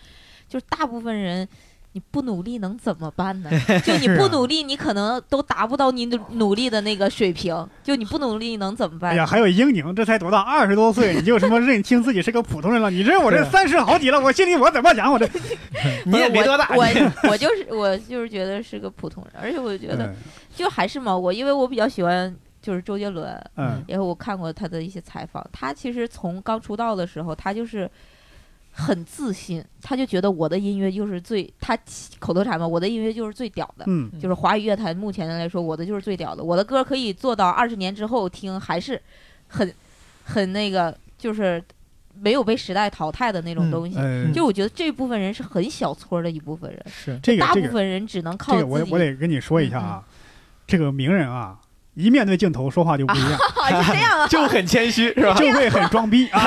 [0.46, 1.48] 就是大部分人，
[1.94, 3.50] 你不努力能怎么办呢？
[3.86, 7.54] 就你不努力，你可能都达不到你努努力的那个水平。
[7.84, 9.12] 就你不努力能怎么办？
[9.12, 12.90] 哎呀，还有英宁，这才多大，二十多岁， 你就什么认清自己是个普通人了？
[12.90, 15.10] 你这我这三十好几了，我心里我怎么想？
[15.12, 15.24] 我这
[16.04, 20.14] 你也没多大，我我我就是我就是觉得是个普通人，而且我觉得嗯
[20.52, 27.88] 就还是嘛，我因为我比较喜欢就是周杰伦，嗯然后我看过他的一些采访，他其实从刚出道的时候，他就是
[28.76, 31.78] 很自信，他就觉得我的音乐就是最，他
[32.18, 34.10] 口头禅嘛，我的音乐就是最屌的，嗯。
[34.20, 39.00] 就是华语乐坛目前来说，我的就是最屌的，我的歌可以做到二十年之后听还是
[39.46, 39.72] 很
[40.24, 41.62] 很那个，就是
[42.20, 43.96] 没有被时代淘汰的那种嗯东西。
[43.96, 48.92] 呃，就我觉得这部分人是很小撮的一部分人，是大部分人只能靠这个我自己。
[48.92, 50.04] 我得跟你说一下啊，
[50.66, 51.56] 这个名人啊，
[51.94, 55.34] 一面对镜头说话就不一样，啊， 这样啊， 就很谦虚是吧？
[55.38, 56.40] 就会很装逼啊，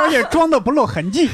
[0.00, 1.28] 而且装的不露痕迹。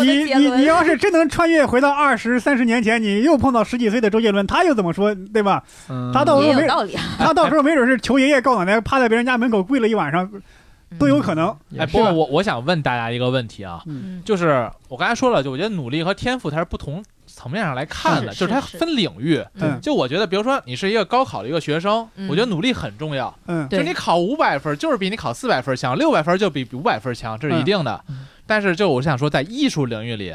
[0.00, 5.62] 你你你要是真能穿越回到二十三十年前，你又碰到十几岁的周杰伦，他又怎么说，对吧？
[5.88, 10.30] 嗯他到时候没道理啊，他到时候没准是求爷爷告奶奶，趴在别人家门口跪了一晚上，
[10.98, 11.48] 都有可能。
[11.78, 14.20] 哎，不过我我想问大家一个问题啊，嗯。
[14.24, 17.02] 就是我刚才说了，就我觉得努力和天赋它是不同
[17.34, 19.42] 层面上来看的，是就是它分领域。
[19.54, 23.34] 嗯就我觉得，比如说你是一个高考的一个学生，嗯我觉得努力很重要。
[23.46, 28.04] 嗯，就你考五百分，就是比你考四百分强，六百分就比五百分强，这是一定的。
[28.08, 30.34] 嗯但是就我想说，在艺术领域里，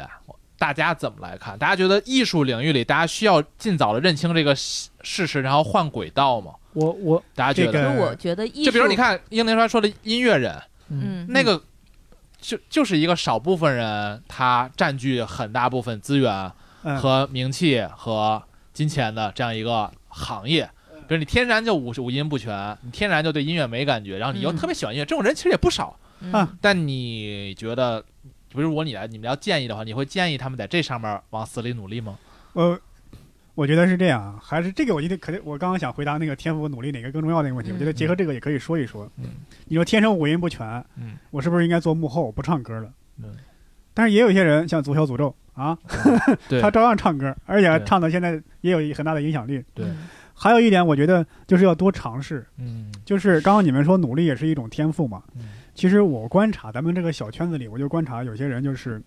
[0.58, 1.56] 大家怎么来看？
[1.56, 6.52] 大家觉得艺术领域里，大家需要尽早的认清这个事事实，然后换轨道吗？
[6.72, 7.92] 我我大家觉得？
[7.92, 10.52] 我觉得艺术，就比如你，看英林川说的音乐人，
[10.88, 11.62] 嗯嗯，那个
[12.40, 16.52] 就就是一个少部分人，他占据很大部分资源嗯
[16.82, 18.42] 和名气和
[18.72, 20.68] 金钱的这样一个行业。
[21.08, 25.98] 比如你天然就五五音不全，你天然就对音乐没感觉，然后你又嗯特别喜欢音乐，这种人其实也不少。
[26.20, 28.02] 嗯啊但你觉得，
[28.48, 32.18] 比如如果你来，你们要建议的话，你会建议他们在这上面往死里努力吗？
[32.52, 32.78] 呃
[33.54, 39.10] 我觉得是这样啊，还是这个，我觉得可能我刚刚想回答那个天赋和努力哪个更重要的一个问题，嗯我觉得结合这个也可以说一说。
[39.16, 39.30] 嗯
[39.64, 42.92] 你说天生五音不全，嗯我是不是应该做幕后不唱歌了？
[43.22, 43.34] 嗯
[43.94, 45.76] 但是也有一些人像足球诅咒啊，
[46.48, 46.60] 对。
[46.60, 49.62] 他照样唱歌，而且唱的现在也有很大的影响力。
[49.74, 50.08] 对，嗯。
[50.32, 52.46] 还有一点，我觉得就是要多尝试。
[52.58, 52.92] 嗯。
[53.04, 55.48] 就是刚刚你们说努力也是一种天赋嘛，嗯。
[55.74, 59.02] 其实我观察咱们这个小圈子里，我就观察有些人就是，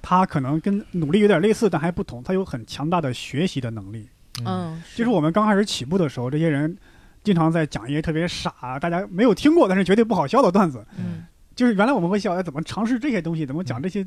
[0.00, 4.08] 他可能跟努力有点类似，但还不同，他有很强大的学习的能力。
[4.44, 5.10] 嗯，就是。
[5.10, 6.76] 我们刚开始起步的时候，这些人
[7.24, 10.84] 经常在讲一些特别傻、大家没有听过但是绝对不好笑的段子。
[10.96, 11.24] 嗯。
[11.54, 14.06] 就是原来我们会笑，哎，怎么尝试这些东西，怎么讲这些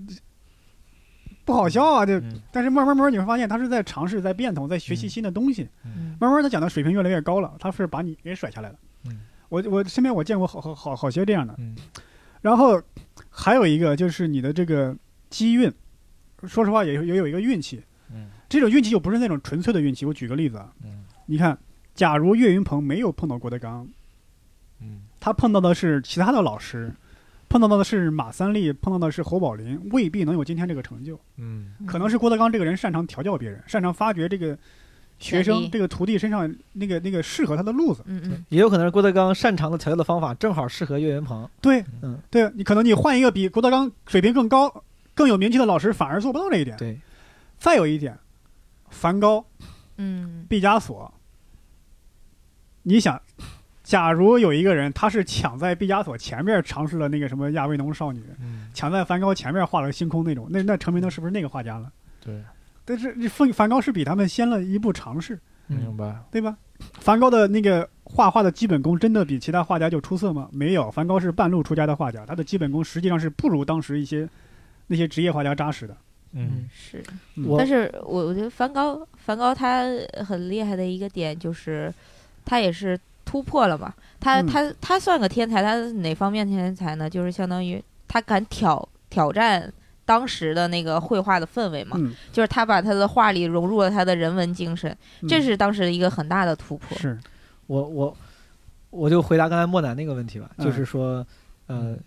[1.45, 2.05] 不好笑啊？
[2.05, 5.69] 就嗯但是慢慢慢慢你会发现，他是在尝试、在变通、在学习新的东西。
[5.85, 8.76] 嗯慢慢他讲的水平越来越高了，他是把你给甩下来了。
[9.05, 11.55] 嗯我我身边我见过好好好好些这样的。
[11.59, 11.76] 嗯
[12.41, 12.81] 然后
[13.30, 14.95] 还有一个就是你的这个
[15.30, 15.72] 机运，
[16.43, 17.81] 说实话也也有一个运气。
[18.11, 20.05] 嗯这种运气就不是那种纯粹的运气。
[20.05, 21.57] 我举个例子啊，嗯你看，
[21.93, 23.88] 假如岳云鹏没有碰到郭德纲，
[24.81, 26.93] 嗯他碰到的是其他的老师，
[27.57, 31.18] 碰到的是马三立，碰到的是侯宝林，未必能有今天这个成就。
[31.38, 34.57] 嗯可能是郭德纲这个人擅长调教别人，擅长发掘这个
[35.19, 38.03] 学生这个徒弟身上那个那个适合他的路子。
[38.07, 41.49] 嗯嗯也有可能是郭德纲擅长的调教的方法正好适合岳云鹏。
[41.61, 44.84] 对，嗯，对你可能你换一个比郭德纲水平更高、
[45.14, 46.76] 更有名气的老师，反而做不到这一点。
[46.76, 46.99] 对，
[47.57, 48.19] 再有一点，
[48.90, 49.45] 梵高、
[49.95, 51.10] 嗯毕加索，
[52.84, 53.22] 你想，
[53.86, 61.90] 假如有一个人他是抢在毕加索前面尝试了那个什么亚维农少女，嗯，抢在梵高前面画了星空那种，那那成名的是不是那个画家了？
[62.20, 62.41] 对，
[62.84, 66.16] 但是梵梵高是比他们先了一步尝试，明白。
[66.32, 66.57] 对吧？
[66.95, 70.49] 梵高的那个画画的基本功真的比其他画家就出色吗？
[70.52, 74.28] 没有，梵高是半路出家的画家，他的基本功实际上是不如当时一些
[74.88, 75.95] 那些职业画家扎实的。
[76.34, 77.02] 嗯是，
[77.36, 79.86] 嗯但是我我觉得梵高梵高他
[80.26, 81.94] 很厉害的一个点就是，
[82.44, 83.93] 他也是突破了嘛。
[84.19, 87.10] 他嗯他他算个天才，他哪方面天才呢？
[87.10, 89.72] 就是相当于他敢挑挑战
[90.06, 96.97] 当时的那个绘画的氛围嘛，嗯，就是他把他的画里融入了他的人文精神，嗯这是当时的一个很大的突破。
[96.97, 97.19] 是
[97.68, 98.18] 我我
[98.89, 101.26] 我就回答刚才莫南那个问题吧，嗯就是说，
[101.68, 101.97] 呃，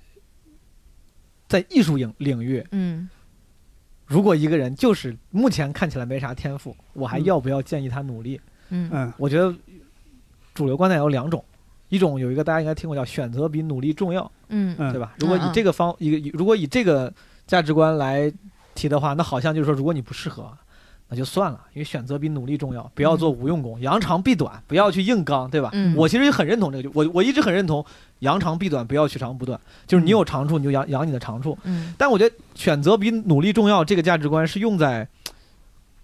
[1.48, 3.08] 在艺术领领域，嗯
[4.06, 8.40] 如果一个人就是目前看起来没啥天赋，我还嗯要不要建议他努力？
[8.70, 9.54] 嗯嗯我觉得
[10.58, 11.44] 主流观点有两种，
[11.88, 14.74] 一种有一个大家应该听过叫选择比努力重要，嗯。
[14.76, 15.14] 嗯，对吧？
[15.20, 17.12] 如果以嗯这个方一个以如果以这个
[17.46, 18.30] 价值观来
[18.74, 20.50] 提的话，那好像就是说，如果你不适合，
[21.08, 25.70] 那就算了，因为选择比努力重要，不要做无用功，扬长避短，不要去硬刚，对吧？
[25.72, 25.94] 嗯。
[25.96, 27.84] 我其实也很认同这个，我我一直很认同
[28.18, 31.56] 扬长避短，不要取长补短，就是你有长处你就扬扬你的长处。
[31.62, 31.94] 嗯。
[31.96, 35.08] 但我觉得选择比努力重要这个价值观是用在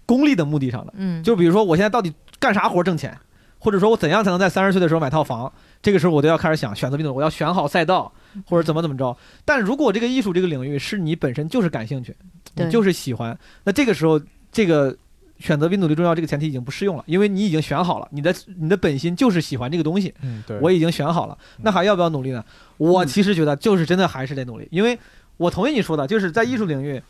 [0.07, 3.17] 功利的目的上的，嗯，就比如说我现在到底干啥活挣钱，
[3.65, 5.51] 或者说我怎样才能在三十岁的时候买套房，
[5.81, 8.13] 这个时候我都要开始想选择比努力，我要选好赛道
[8.45, 9.17] 或者怎么怎么着。
[9.43, 12.15] 但如果这个艺术这个领域是你本身就是感兴趣，
[12.55, 14.21] 你就是喜欢，那这个时候
[14.51, 14.95] 这个。
[15.37, 22.41] 选择比努力重要，这个前提已经不适用了，因为你已经选好了，你的你的本心就是喜欢这个东西，嗯，对，我已经选好了，那还要不要努力呢？
[22.77, 24.97] 我其实觉得就是真的还是得努力，因为
[25.35, 27.03] 我同意你说的，就是在艺术领域，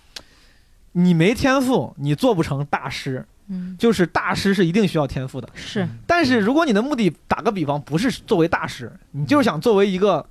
[0.93, 3.23] 你没天赋，你做不成大师。
[3.47, 3.75] 嗯。
[3.77, 5.87] 就是大师是一定需要天赋的，是。
[6.05, 10.25] 但是如果你的目的，打个比方，不是作为大师，你就是想作为一个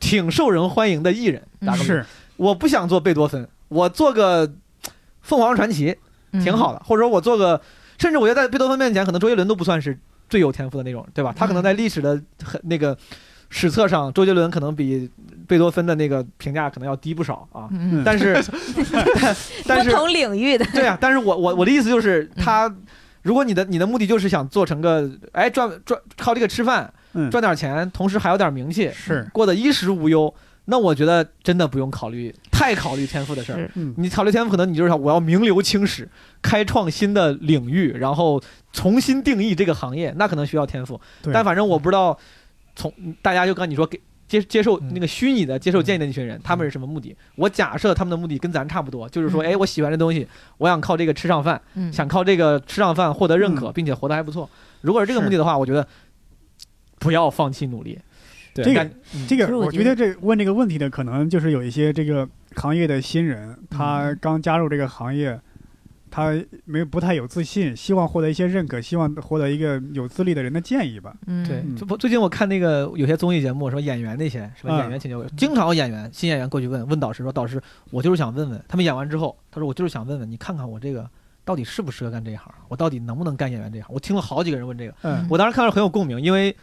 [0.00, 2.06] 挺受人欢迎的艺人，打个比方，是。
[2.36, 4.52] 我不想做贝多芬，我做个
[5.22, 5.96] 凤凰传奇
[6.32, 7.60] 挺好的，的，或者说我做个，
[7.98, 11.34] 甚至我觉得在贝多芬面前，可能周杰伦都不算是最有天赋的那种，对吧？
[11.36, 12.96] 他可能在历史的很那个
[13.50, 15.10] 史册上，周杰伦可能比
[15.48, 17.66] 贝多芬的那个评价可能要低不少啊。
[17.72, 18.40] 嗯，但是
[19.66, 22.72] 但是不同领域的，对啊，但是我我我的意思就是，他
[23.22, 30.32] 如果你的你的目的就是想做成个哎赚赚靠这个吃饭嗯赚点钱，同时还有点名气，是过得衣食无忧，
[30.66, 33.70] 那我觉得真的不用考虑太考虑天赋的事儿。
[33.74, 36.08] 嗯你考虑天赋，可能你就是想我要名留青史，
[36.42, 38.40] 开创新的领域，然后
[38.72, 41.00] 重新定义这个行业，那可能需要天赋。
[41.32, 42.16] 但反正我不知道，
[42.76, 42.92] 从
[43.22, 44.92] 大家就刚你说给接接受嗯。
[44.94, 47.16] 那个虚拟的接受建议的那群人，他们是什么目的？
[47.34, 49.46] 我假设他们的目的跟咱差不多，就是说，嗯。
[49.46, 50.28] 哎，我喜欢这东西，
[50.58, 51.92] 我想靠这个吃上饭，嗯。
[51.92, 53.72] 想靠这个吃上饭获得认可，嗯。
[53.72, 54.48] 并且活得还不错。
[54.82, 55.86] 如果是这个目的的话，我觉得
[56.98, 57.98] 不要放弃努力。
[58.54, 58.90] 对，这个
[59.28, 64.18] 这个，我觉得这问这个问题的可能就是有一些这个行业的新人，他嗯。
[64.20, 65.38] 刚加入这个行业，
[66.10, 71.14] 他没不太有自信，希望获得一些认可，希望获得一个有资历的人的建议吧。
[71.26, 71.46] 嗯。
[71.46, 74.78] 对嗯，这不最近我看那个有些综艺节目，什么演员那些，什么嗯。
[74.78, 77.60] 演员请教，经常有演员新演员过去问问导师说，导师，
[77.90, 78.64] 我就是想问问。
[78.66, 81.08] 他们演完之后，他说我就是想问问你看看我这个
[81.44, 83.90] 到底适不适合干这一行，我到底能不能干演员这一行？
[83.94, 85.26] 我听了好几个人问这个，嗯。
[85.30, 86.54] 我当时看到很有共鸣，因为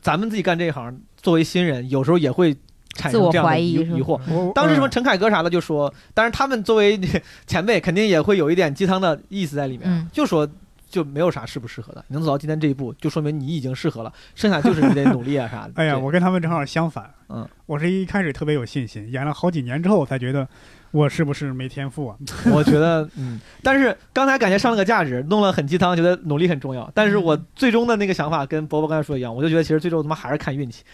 [0.00, 2.56] 咱们自己干这一行，作为新人，有时候也会
[2.94, 4.52] 产自我生这样的怀疑疑疑惑。
[4.52, 7.00] 当时什么嗯陈凯歌啥的就说，但是他们作为
[7.46, 10.48] 前辈，肯定也会有一点鸡汤的意思在里面，嗯就说
[10.88, 15.72] 就没有啥适不适合的，能走到今天这一步，就说明你已经适合了，剩下就是你得努力啊啥的。
[15.76, 17.10] 哎呀，我跟他们正好相反。
[17.28, 20.46] 嗯，我是一开始特别有信心，演了好几年之后，我才觉得
[20.92, 22.16] 我是不是没天赋啊？
[22.52, 26.90] 我觉得嗯，但是刚才感觉上了个价值，弄了很鸡汤，觉得努力很重要。
[26.94, 30.84] 但是我最终的那个想法跟伯伯刚才说的一样，我就觉得其实最终他妈还是看运气，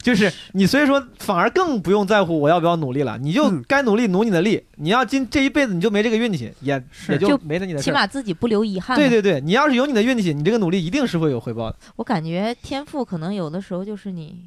[0.00, 4.64] 就是你所以说反而更不用在乎我要不要努力了，你就嗯该努力努你的力。
[4.76, 7.82] 你要今这一辈子你就没这个运气，也是也就就没了你的。
[7.82, 8.96] 起码自己不留遗憾。
[8.96, 11.76] 对，对对，你要是有你的运气，你这个努力一定是会有回报的。
[11.96, 14.44] 我感觉天赋可能有的时候就是你，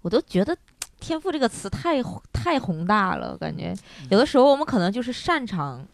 [0.00, 0.56] 我都觉得
[1.00, 2.02] 天赋这个词太
[2.32, 5.84] 太宏大了，感觉嗯有的时候我们可能就是擅长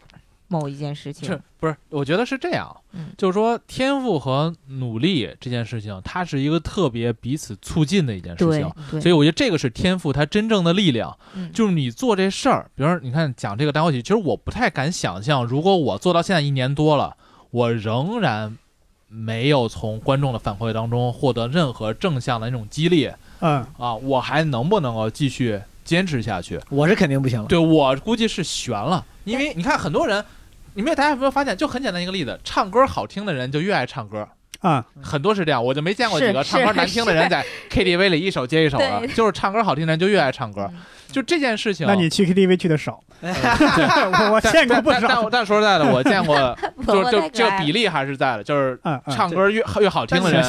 [0.48, 1.28] 某一件事情。
[1.28, 1.76] 是不是？
[1.88, 8.70] 我觉得是这样，嗯就是说天赋和努力这件事情，它是一个特别彼此促进的一件事情。
[8.90, 17.16] 对，所以我觉得这个是天赋它真正的力量，嗯就是你做这事儿，比如说你看讲这个单口喜剧，其实我不太敢想象，如果我做到现在一年多了，
[17.50, 18.56] 我仍然
[19.14, 23.10] 没有从观众的反馈当中获得任何正向的那种激励
[23.40, 26.58] 嗯，啊，我还能不能够继续坚持下去？
[26.70, 27.46] 我是肯定不行了。
[27.46, 30.24] 对我估计是悬了，因为你看很多人，
[30.74, 34.26] 你们大家有没有发现，就很简单一个例子，唱歌好听的人就越爱唱歌。
[34.62, 40.66] 啊，很多是这样，我就没见过几个唱歌难听的人在 KTV 里一首接一首的，就是唱歌好听的人就越爱唱歌。
[40.72, 40.78] 嗯。
[41.12, 45.30] 就这件事情，那你去 KTV 去的少， 我我见过不少但但但。
[45.30, 46.56] 但说实在的， 我见过，
[46.86, 48.80] 就就这个比例，还是在的，就是
[49.10, 50.42] 唱歌越越好听的人，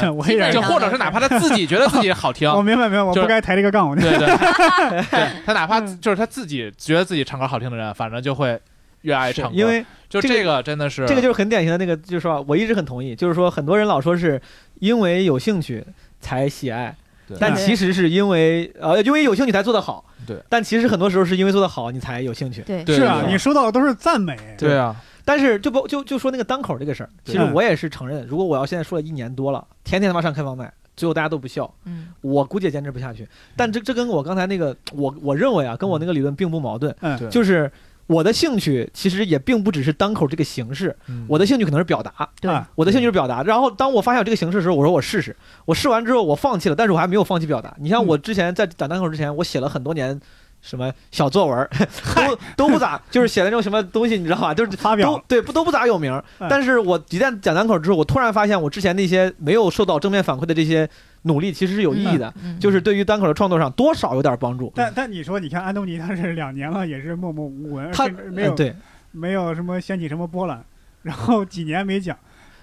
[0.54, 3.90] 就或者是哪怕他自己觉得自己好听，我明白明白，我不该抬这个杠。
[3.90, 4.26] 我对对。
[4.28, 6.00] 对，他哪怕嗯。
[6.00, 8.58] 就是他自己觉得自己唱歌好听的人，反正就会
[9.04, 14.42] 越爱唱歌，因为这个就这个真的是这个就是很典型的那个，就是说我一直很同意，就是说很多人老说是
[14.80, 15.86] 因为有兴趣
[16.20, 16.96] 才喜爱，
[17.40, 20.04] 但其实是因为呃因为有兴趣才做得好。
[20.26, 22.62] 对，但其实很多时候是因为做得好你才有兴趣。
[22.62, 24.38] 对对是啊，你收到的都是赞美。
[24.58, 33.28] 对啊，但是就不就就说那个单口这个事儿，其实嗯我也是承认，如果我要现在说了一年多了，天天他妈上开放麦，最后大家都不笑，嗯我估计也坚持不下去。
[33.58, 37.70] 但这这跟我刚才那个我我认为啊，跟我那个理论并不矛盾，嗯，对就是
[38.14, 43.42] 我的兴趣其实也并不只是单口这个形式，嗯我的兴趣可能是表达，对吧我的兴趣是表达。
[43.44, 45.36] 然后当我发现有这个形式的时候，我说我试试。
[45.66, 47.76] 我试完之后我放弃了，但是我还没有放弃表达。
[47.80, 50.20] 你像我之前在讲单口之前，我写了很多年
[50.62, 51.70] 什么小作文儿，
[52.16, 54.54] 都都不咋，就是写的那种什么东西，你知道吧？
[54.56, 60.90] 就是发表都对不都不咋有名但是我一旦讲单口之后，我突然发现我之前那些没有受到正面反馈的这些
[61.24, 64.72] 努力，其实是有意义的，嗯就是对于单口的创作上多少有点帮助。
[64.76, 68.76] 但但你说，你看安东尼，他是两年了，也是默默无闻，他没有、呃对
[69.16, 70.64] 没有什么掀起什么波澜，
[71.04, 72.18] 然后几年没讲，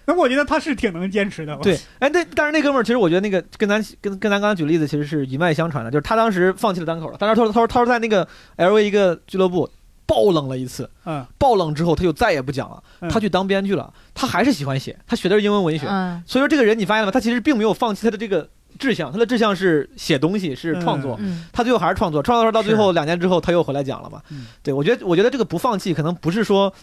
[0.05, 1.57] 那我觉得他是挺能坚持的。
[1.59, 8.27] 对，哎，那但是那哥们儿，其实我觉得那个跟咱跟跟咱刚刚举例子，其实是一脉相传的，就是他当时放弃了单口了，但是他说他说他说在那个
[8.57, 9.70] L A 一个俱乐部
[10.11, 13.09] 爆冷了一次，嗯，爆冷之后他就再也不讲了，嗯。
[13.09, 16.20] 他去当编剧了，他还是喜欢写，他学的是英文文学，嗯。
[16.27, 17.12] 所以说这个人你发现了吗？
[17.12, 21.16] 他其实并没有放弃他的这个志向，他的志向是写东西，是创作。
[21.20, 21.47] 嗯。
[21.53, 24.20] 他最后还是创作，创作到到最后两年之后，他又回来讲了嘛。
[24.31, 24.47] 嗯。
[24.65, 26.74] 对我觉得，我觉得这个不放弃，可能不是说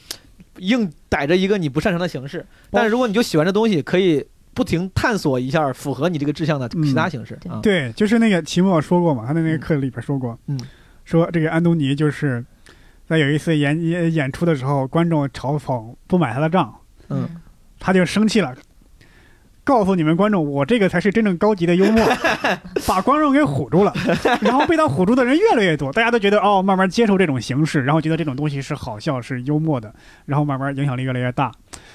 [0.59, 7.37] 硬逮着一个你不擅长的形式，但是如果你就喜欢这东西，可以不停探索一下符合你这个志向的其他形式。
[7.61, 10.57] 对，就是那个齐墨说过嘛，他在那个课里边说过，嗯，
[11.03, 12.43] 说这个安东尼就是
[13.07, 16.75] 在有一次演演演出的时候，观众嘲讽不买他的账，
[17.09, 17.27] 嗯，
[17.79, 18.53] 他就生气了。
[19.63, 22.05] 告诉你们观众，我这个才是真正高级的幽默，
[22.87, 23.93] 把观众给唬住了，
[24.39, 29.93] 然后被他唬住的人越来越多，大家都觉得哦，慢慢接受这种形式，然后觉得这种东西是好笑、是幽默的，
[30.25, 31.51] 然后慢慢影响力越来越大，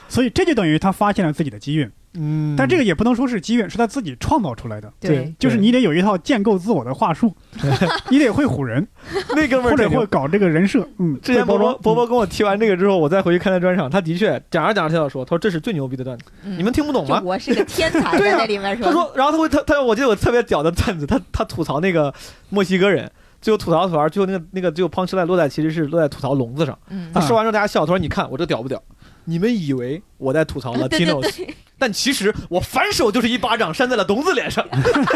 [0.07, 7.35] 所以这就等于他发现了自己的机遇，嗯，但这个也不能说是机缘，是他自己创造出来的，对，就是你得有一套建构自我的话术，
[8.11, 8.87] 你得会唬人，
[9.35, 9.89] 那哥们儿这个。
[9.89, 16.59] 或者会搞这个人设，嗯，之前会包装，博博博博跟我提完这个之后，我再回去看他专场，他的确讲着讲着他要说，他说这是最牛逼的段子，嗯。
[16.59, 17.21] 你们听不懂吗？
[17.25, 18.85] 我是个天才对啊在那里面说。
[18.87, 22.13] 他说，然后他会他他我记得我特别屌的段子，他他吐槽那个
[22.51, 23.11] 墨西哥人，
[23.41, 26.79] 最后吐槽吐槽，最后那个那个最后 punch line 落在其实是落在吐槽笼子上。
[26.91, 27.11] 嗯。
[27.15, 28.83] 他说完之后大家笑，他说你看我这屌不屌？
[29.25, 34.65] 你们以为我在吐槽对对 Latinos，但其实我反手就是一巴掌扇在了董子脸上，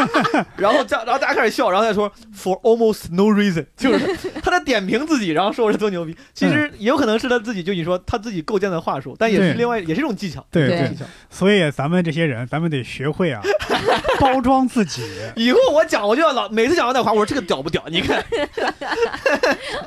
[0.57, 6.17] 然后大然后大家开始笑，然后再说 for almost no reason，就是 他在点评自己，然后说我是多牛逼。
[6.35, 10.45] 其实也有可能是他自己，就你说他自己构建的话术，但也是另外也是一种技巧。
[10.51, 11.05] 对对对技，巧。
[11.31, 13.41] 所以咱们这些人，咱们得学会啊，
[14.19, 15.03] 包装自己。
[15.37, 17.83] 以后我讲我就要老每次讲完那话，我说这个屌不屌？
[17.89, 18.25] 你看，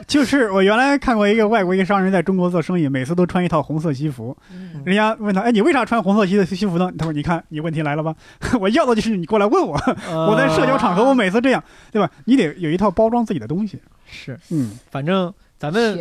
[0.07, 4.35] 就是我原来看过一个外国一个商人在中国做生意，每次都穿一套红色西服。
[4.51, 6.91] 嗯人家问他，哎，你为啥穿红色西的西服呢？
[6.97, 8.15] 他说，你看，你问题来了吧？
[8.59, 9.73] 我要的就是你过来问我。
[10.09, 12.09] 我在社交场合，我每次这样，对吧？
[12.25, 13.79] 你得有一套包装自己的东西。
[14.05, 15.97] 是，嗯，反正咱们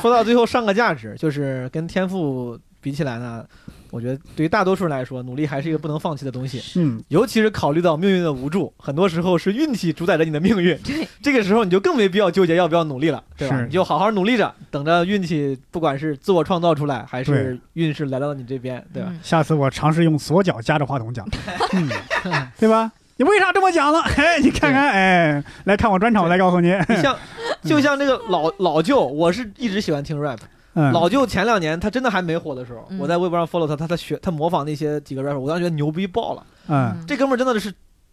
[0.00, 3.44] 说到最后上个价值，就是跟天赋比起来呢，
[3.92, 6.62] 我觉得对于大多数人来说，努力还是一个不能放弃的东西。
[6.80, 10.74] 嗯，尤其是考虑到命运的无助，很多时候是运气主宰着你的命运。
[10.78, 13.62] 对，这个时候你就更没必要纠结要不要努力了，对吧？
[13.66, 19.10] 你就好好努力着，等着运气，不管是自我创造出来，还是运势来到你这边，对吧？
[19.12, 21.28] 嗯下次我尝试用左脚夹着话筒讲，
[21.74, 21.86] 嗯，
[22.58, 22.90] 对吧？
[23.18, 24.00] 你为啥这么讲呢？
[24.16, 26.74] 哎，你看看，哎，来看我专场，我再告诉你。
[26.88, 27.14] 你像，
[27.62, 30.38] 就像这个老老舅，我是一直喜欢听 rap。
[30.74, 32.98] 嗯，老舅前两年他真的还没火的时候，嗯。
[32.98, 36.46] 我在微博上 follow 他，他他学他模仿那些几个 rapper，我当时觉得牛逼爆了。
[36.68, 37.72] 嗯，这哥们儿真的是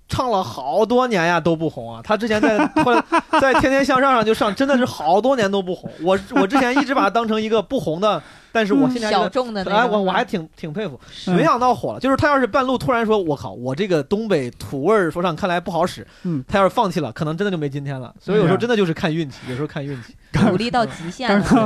[0.10, 2.02] 唱了好多年呀都不红啊！
[2.04, 3.02] 他之前在 后来
[3.40, 5.90] 在《天天向上》上就上，真的是好多年都不红。
[6.02, 8.22] 我我之前一直把他当成一个不红的，
[8.52, 9.30] 但是我现在觉小。
[9.30, 12.00] 众的那哎，我我还挺挺佩服，嗯没想到火了。
[12.00, 18.12] 就是他要是半路突然说，我靠，我这个东北土味说唱看来不好使，嗯他要是放弃了，可能真的就没今天了。
[18.20, 20.16] 所以有时候嗯真的就是看运气，有时候看运气。
[20.48, 21.46] 努力到极限刚了。
[21.50, 21.58] 刚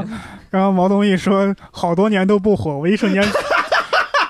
[0.51, 3.23] 刚刚毛东一说好多年都不火，我一瞬间，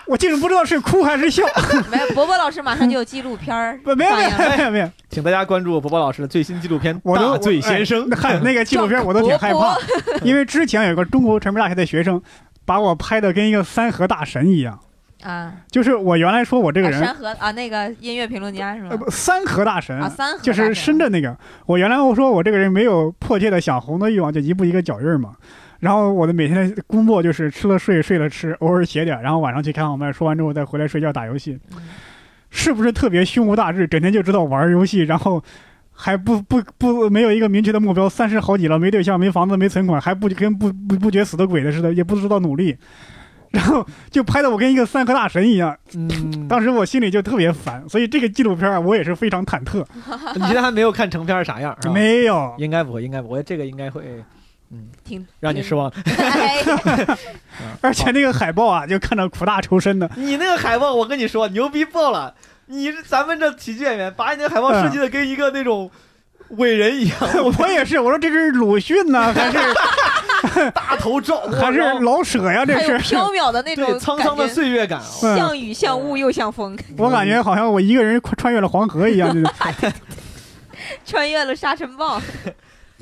[0.07, 1.43] 我竟然不知道是哭还是笑。
[1.89, 4.29] 没有，伯伯老师马上就有纪录片儿 不，没有没有。
[4.29, 9.77] 没有没有，请大家关注博博老师的最新纪录片《我都大醉先生》哎嗨，那个纪录片我都挺害怕，
[10.23, 12.21] 因为之前有个中国传媒大学的学生
[12.65, 14.79] 把我拍的跟一个三河大神一样。
[15.23, 18.97] 啊，就是我原来说我这个人，啊山河啊，那个音乐评论家是吗呃？
[18.97, 21.33] 不，三河大神啊，三河就是深圳那个。
[21.65, 25.35] 我原来我说我这个人没有迫切的想红的欲望，就一步一个脚印儿嘛。
[25.83, 31.79] 然后我的每天的工作就是吃了睡，睡了吃，偶尔写点，然后晚上去开好麦，说完之后再回来睡觉打游戏，嗯
[32.49, 35.43] 是不是特别胸无大志，整天就知道玩游戏，然后
[35.91, 42.77] 还不不不没有一个明确的目标，三十好几了，没对象，没房子，没存款，还不跟不不不觉死的鬼的似的，也不知道努力。
[43.51, 49.85] 然后就拍的我跟一个三河大神一样，嗯，当时我心里就特别烦，所以这个纪录片啊，我也是非常忐忑。
[50.33, 51.77] 你现在还没有看成片啥样？
[51.93, 54.03] 没有，应该不会，应该不会，这个应该会，
[54.73, 55.75] 嗯，挺让你失。
[55.75, 55.91] 望。
[56.17, 56.63] 哎
[57.81, 60.09] 而且那个海报啊，就看着苦大仇深的。
[60.15, 62.33] 你那个海报，我跟你说，牛逼爆了！
[62.65, 65.91] 你是咱们这喜剧演员，把你那海报设计的跟一个那种
[66.49, 67.17] 伟人一样，
[67.59, 72.65] 我也是，我说这是鲁迅呢，还是大头照，还是老舍呀？
[72.65, 74.99] 这是，飘渺的那种沧桑的岁月感。
[75.21, 79.31] 嗯像雨像雾又像风，我感觉好像我一个人穿越了黄河一样。
[79.33, 79.93] 就是
[81.05, 82.19] 穿越了沙尘暴。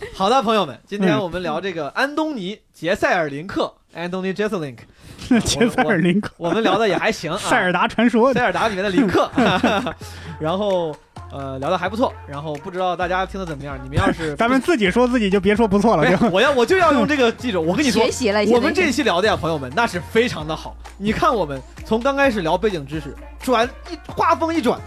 [0.13, 4.77] 好的，朋友们，今天嗯我们聊这个安东尼·杰塞尔林克 （Anthony Jeselnik），
[5.43, 7.37] 杰塞尔林克，我们聊的也还行啊。
[7.37, 9.29] 塞尔达传说塞尔达里面的林克，
[10.39, 10.95] 然后
[11.31, 13.77] 呃聊的还不错，然后不知道大家听的怎么样？
[13.83, 18.55] 你们要是咱们自己说自己就别说不错了，就，我要我就要用这个记住，我跟你说学，习了一下。
[18.55, 20.75] 我们这一期聊的呀，朋友们，那是非常的好。
[20.97, 24.79] 你看，我们从刚开始聊背景知识，转一画风一转，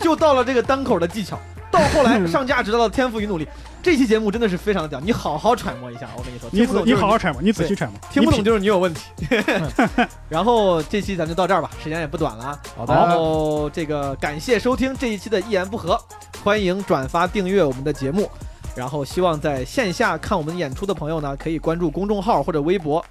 [0.00, 1.38] 就到了这个单口的技巧，
[1.72, 3.48] 到后来上价值到了天赋与努力。
[3.82, 9.02] 这期节目真的是非常的屌，你好好揣摩一下，我跟你说，听不懂就是你好好揣摩，你仔细揣摩，听不懂就是你有问题。
[10.28, 12.58] 然后这期咱就到这儿吧，时间也不短了啊。
[12.76, 15.98] 好然，后这个感谢收听这一期的一言不合，
[16.44, 18.30] 欢迎转发订阅我们的节目。
[18.76, 23.04] 然后希望在线下看我们演出的朋友呢，可以关注公众号或者微博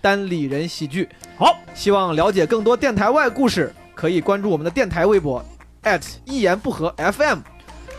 [0.00, 1.06] 单立人喜剧。
[1.36, 5.44] 好，希望了解更多电台外故事，可以关注我们的电台微博
[6.24, 7.40] 一言不合 FM。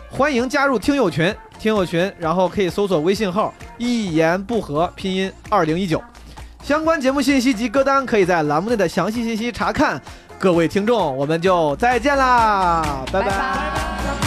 [0.09, 6.01] 欢迎加入听友群，听友群，然后可以搜索微信号一言不合拼音二零一九。
[6.63, 10.01] 相关节目信息及歌单可以在栏目内的详细信息查看。
[10.39, 14.26] 各位听众，我们就再见啦，拜拜拜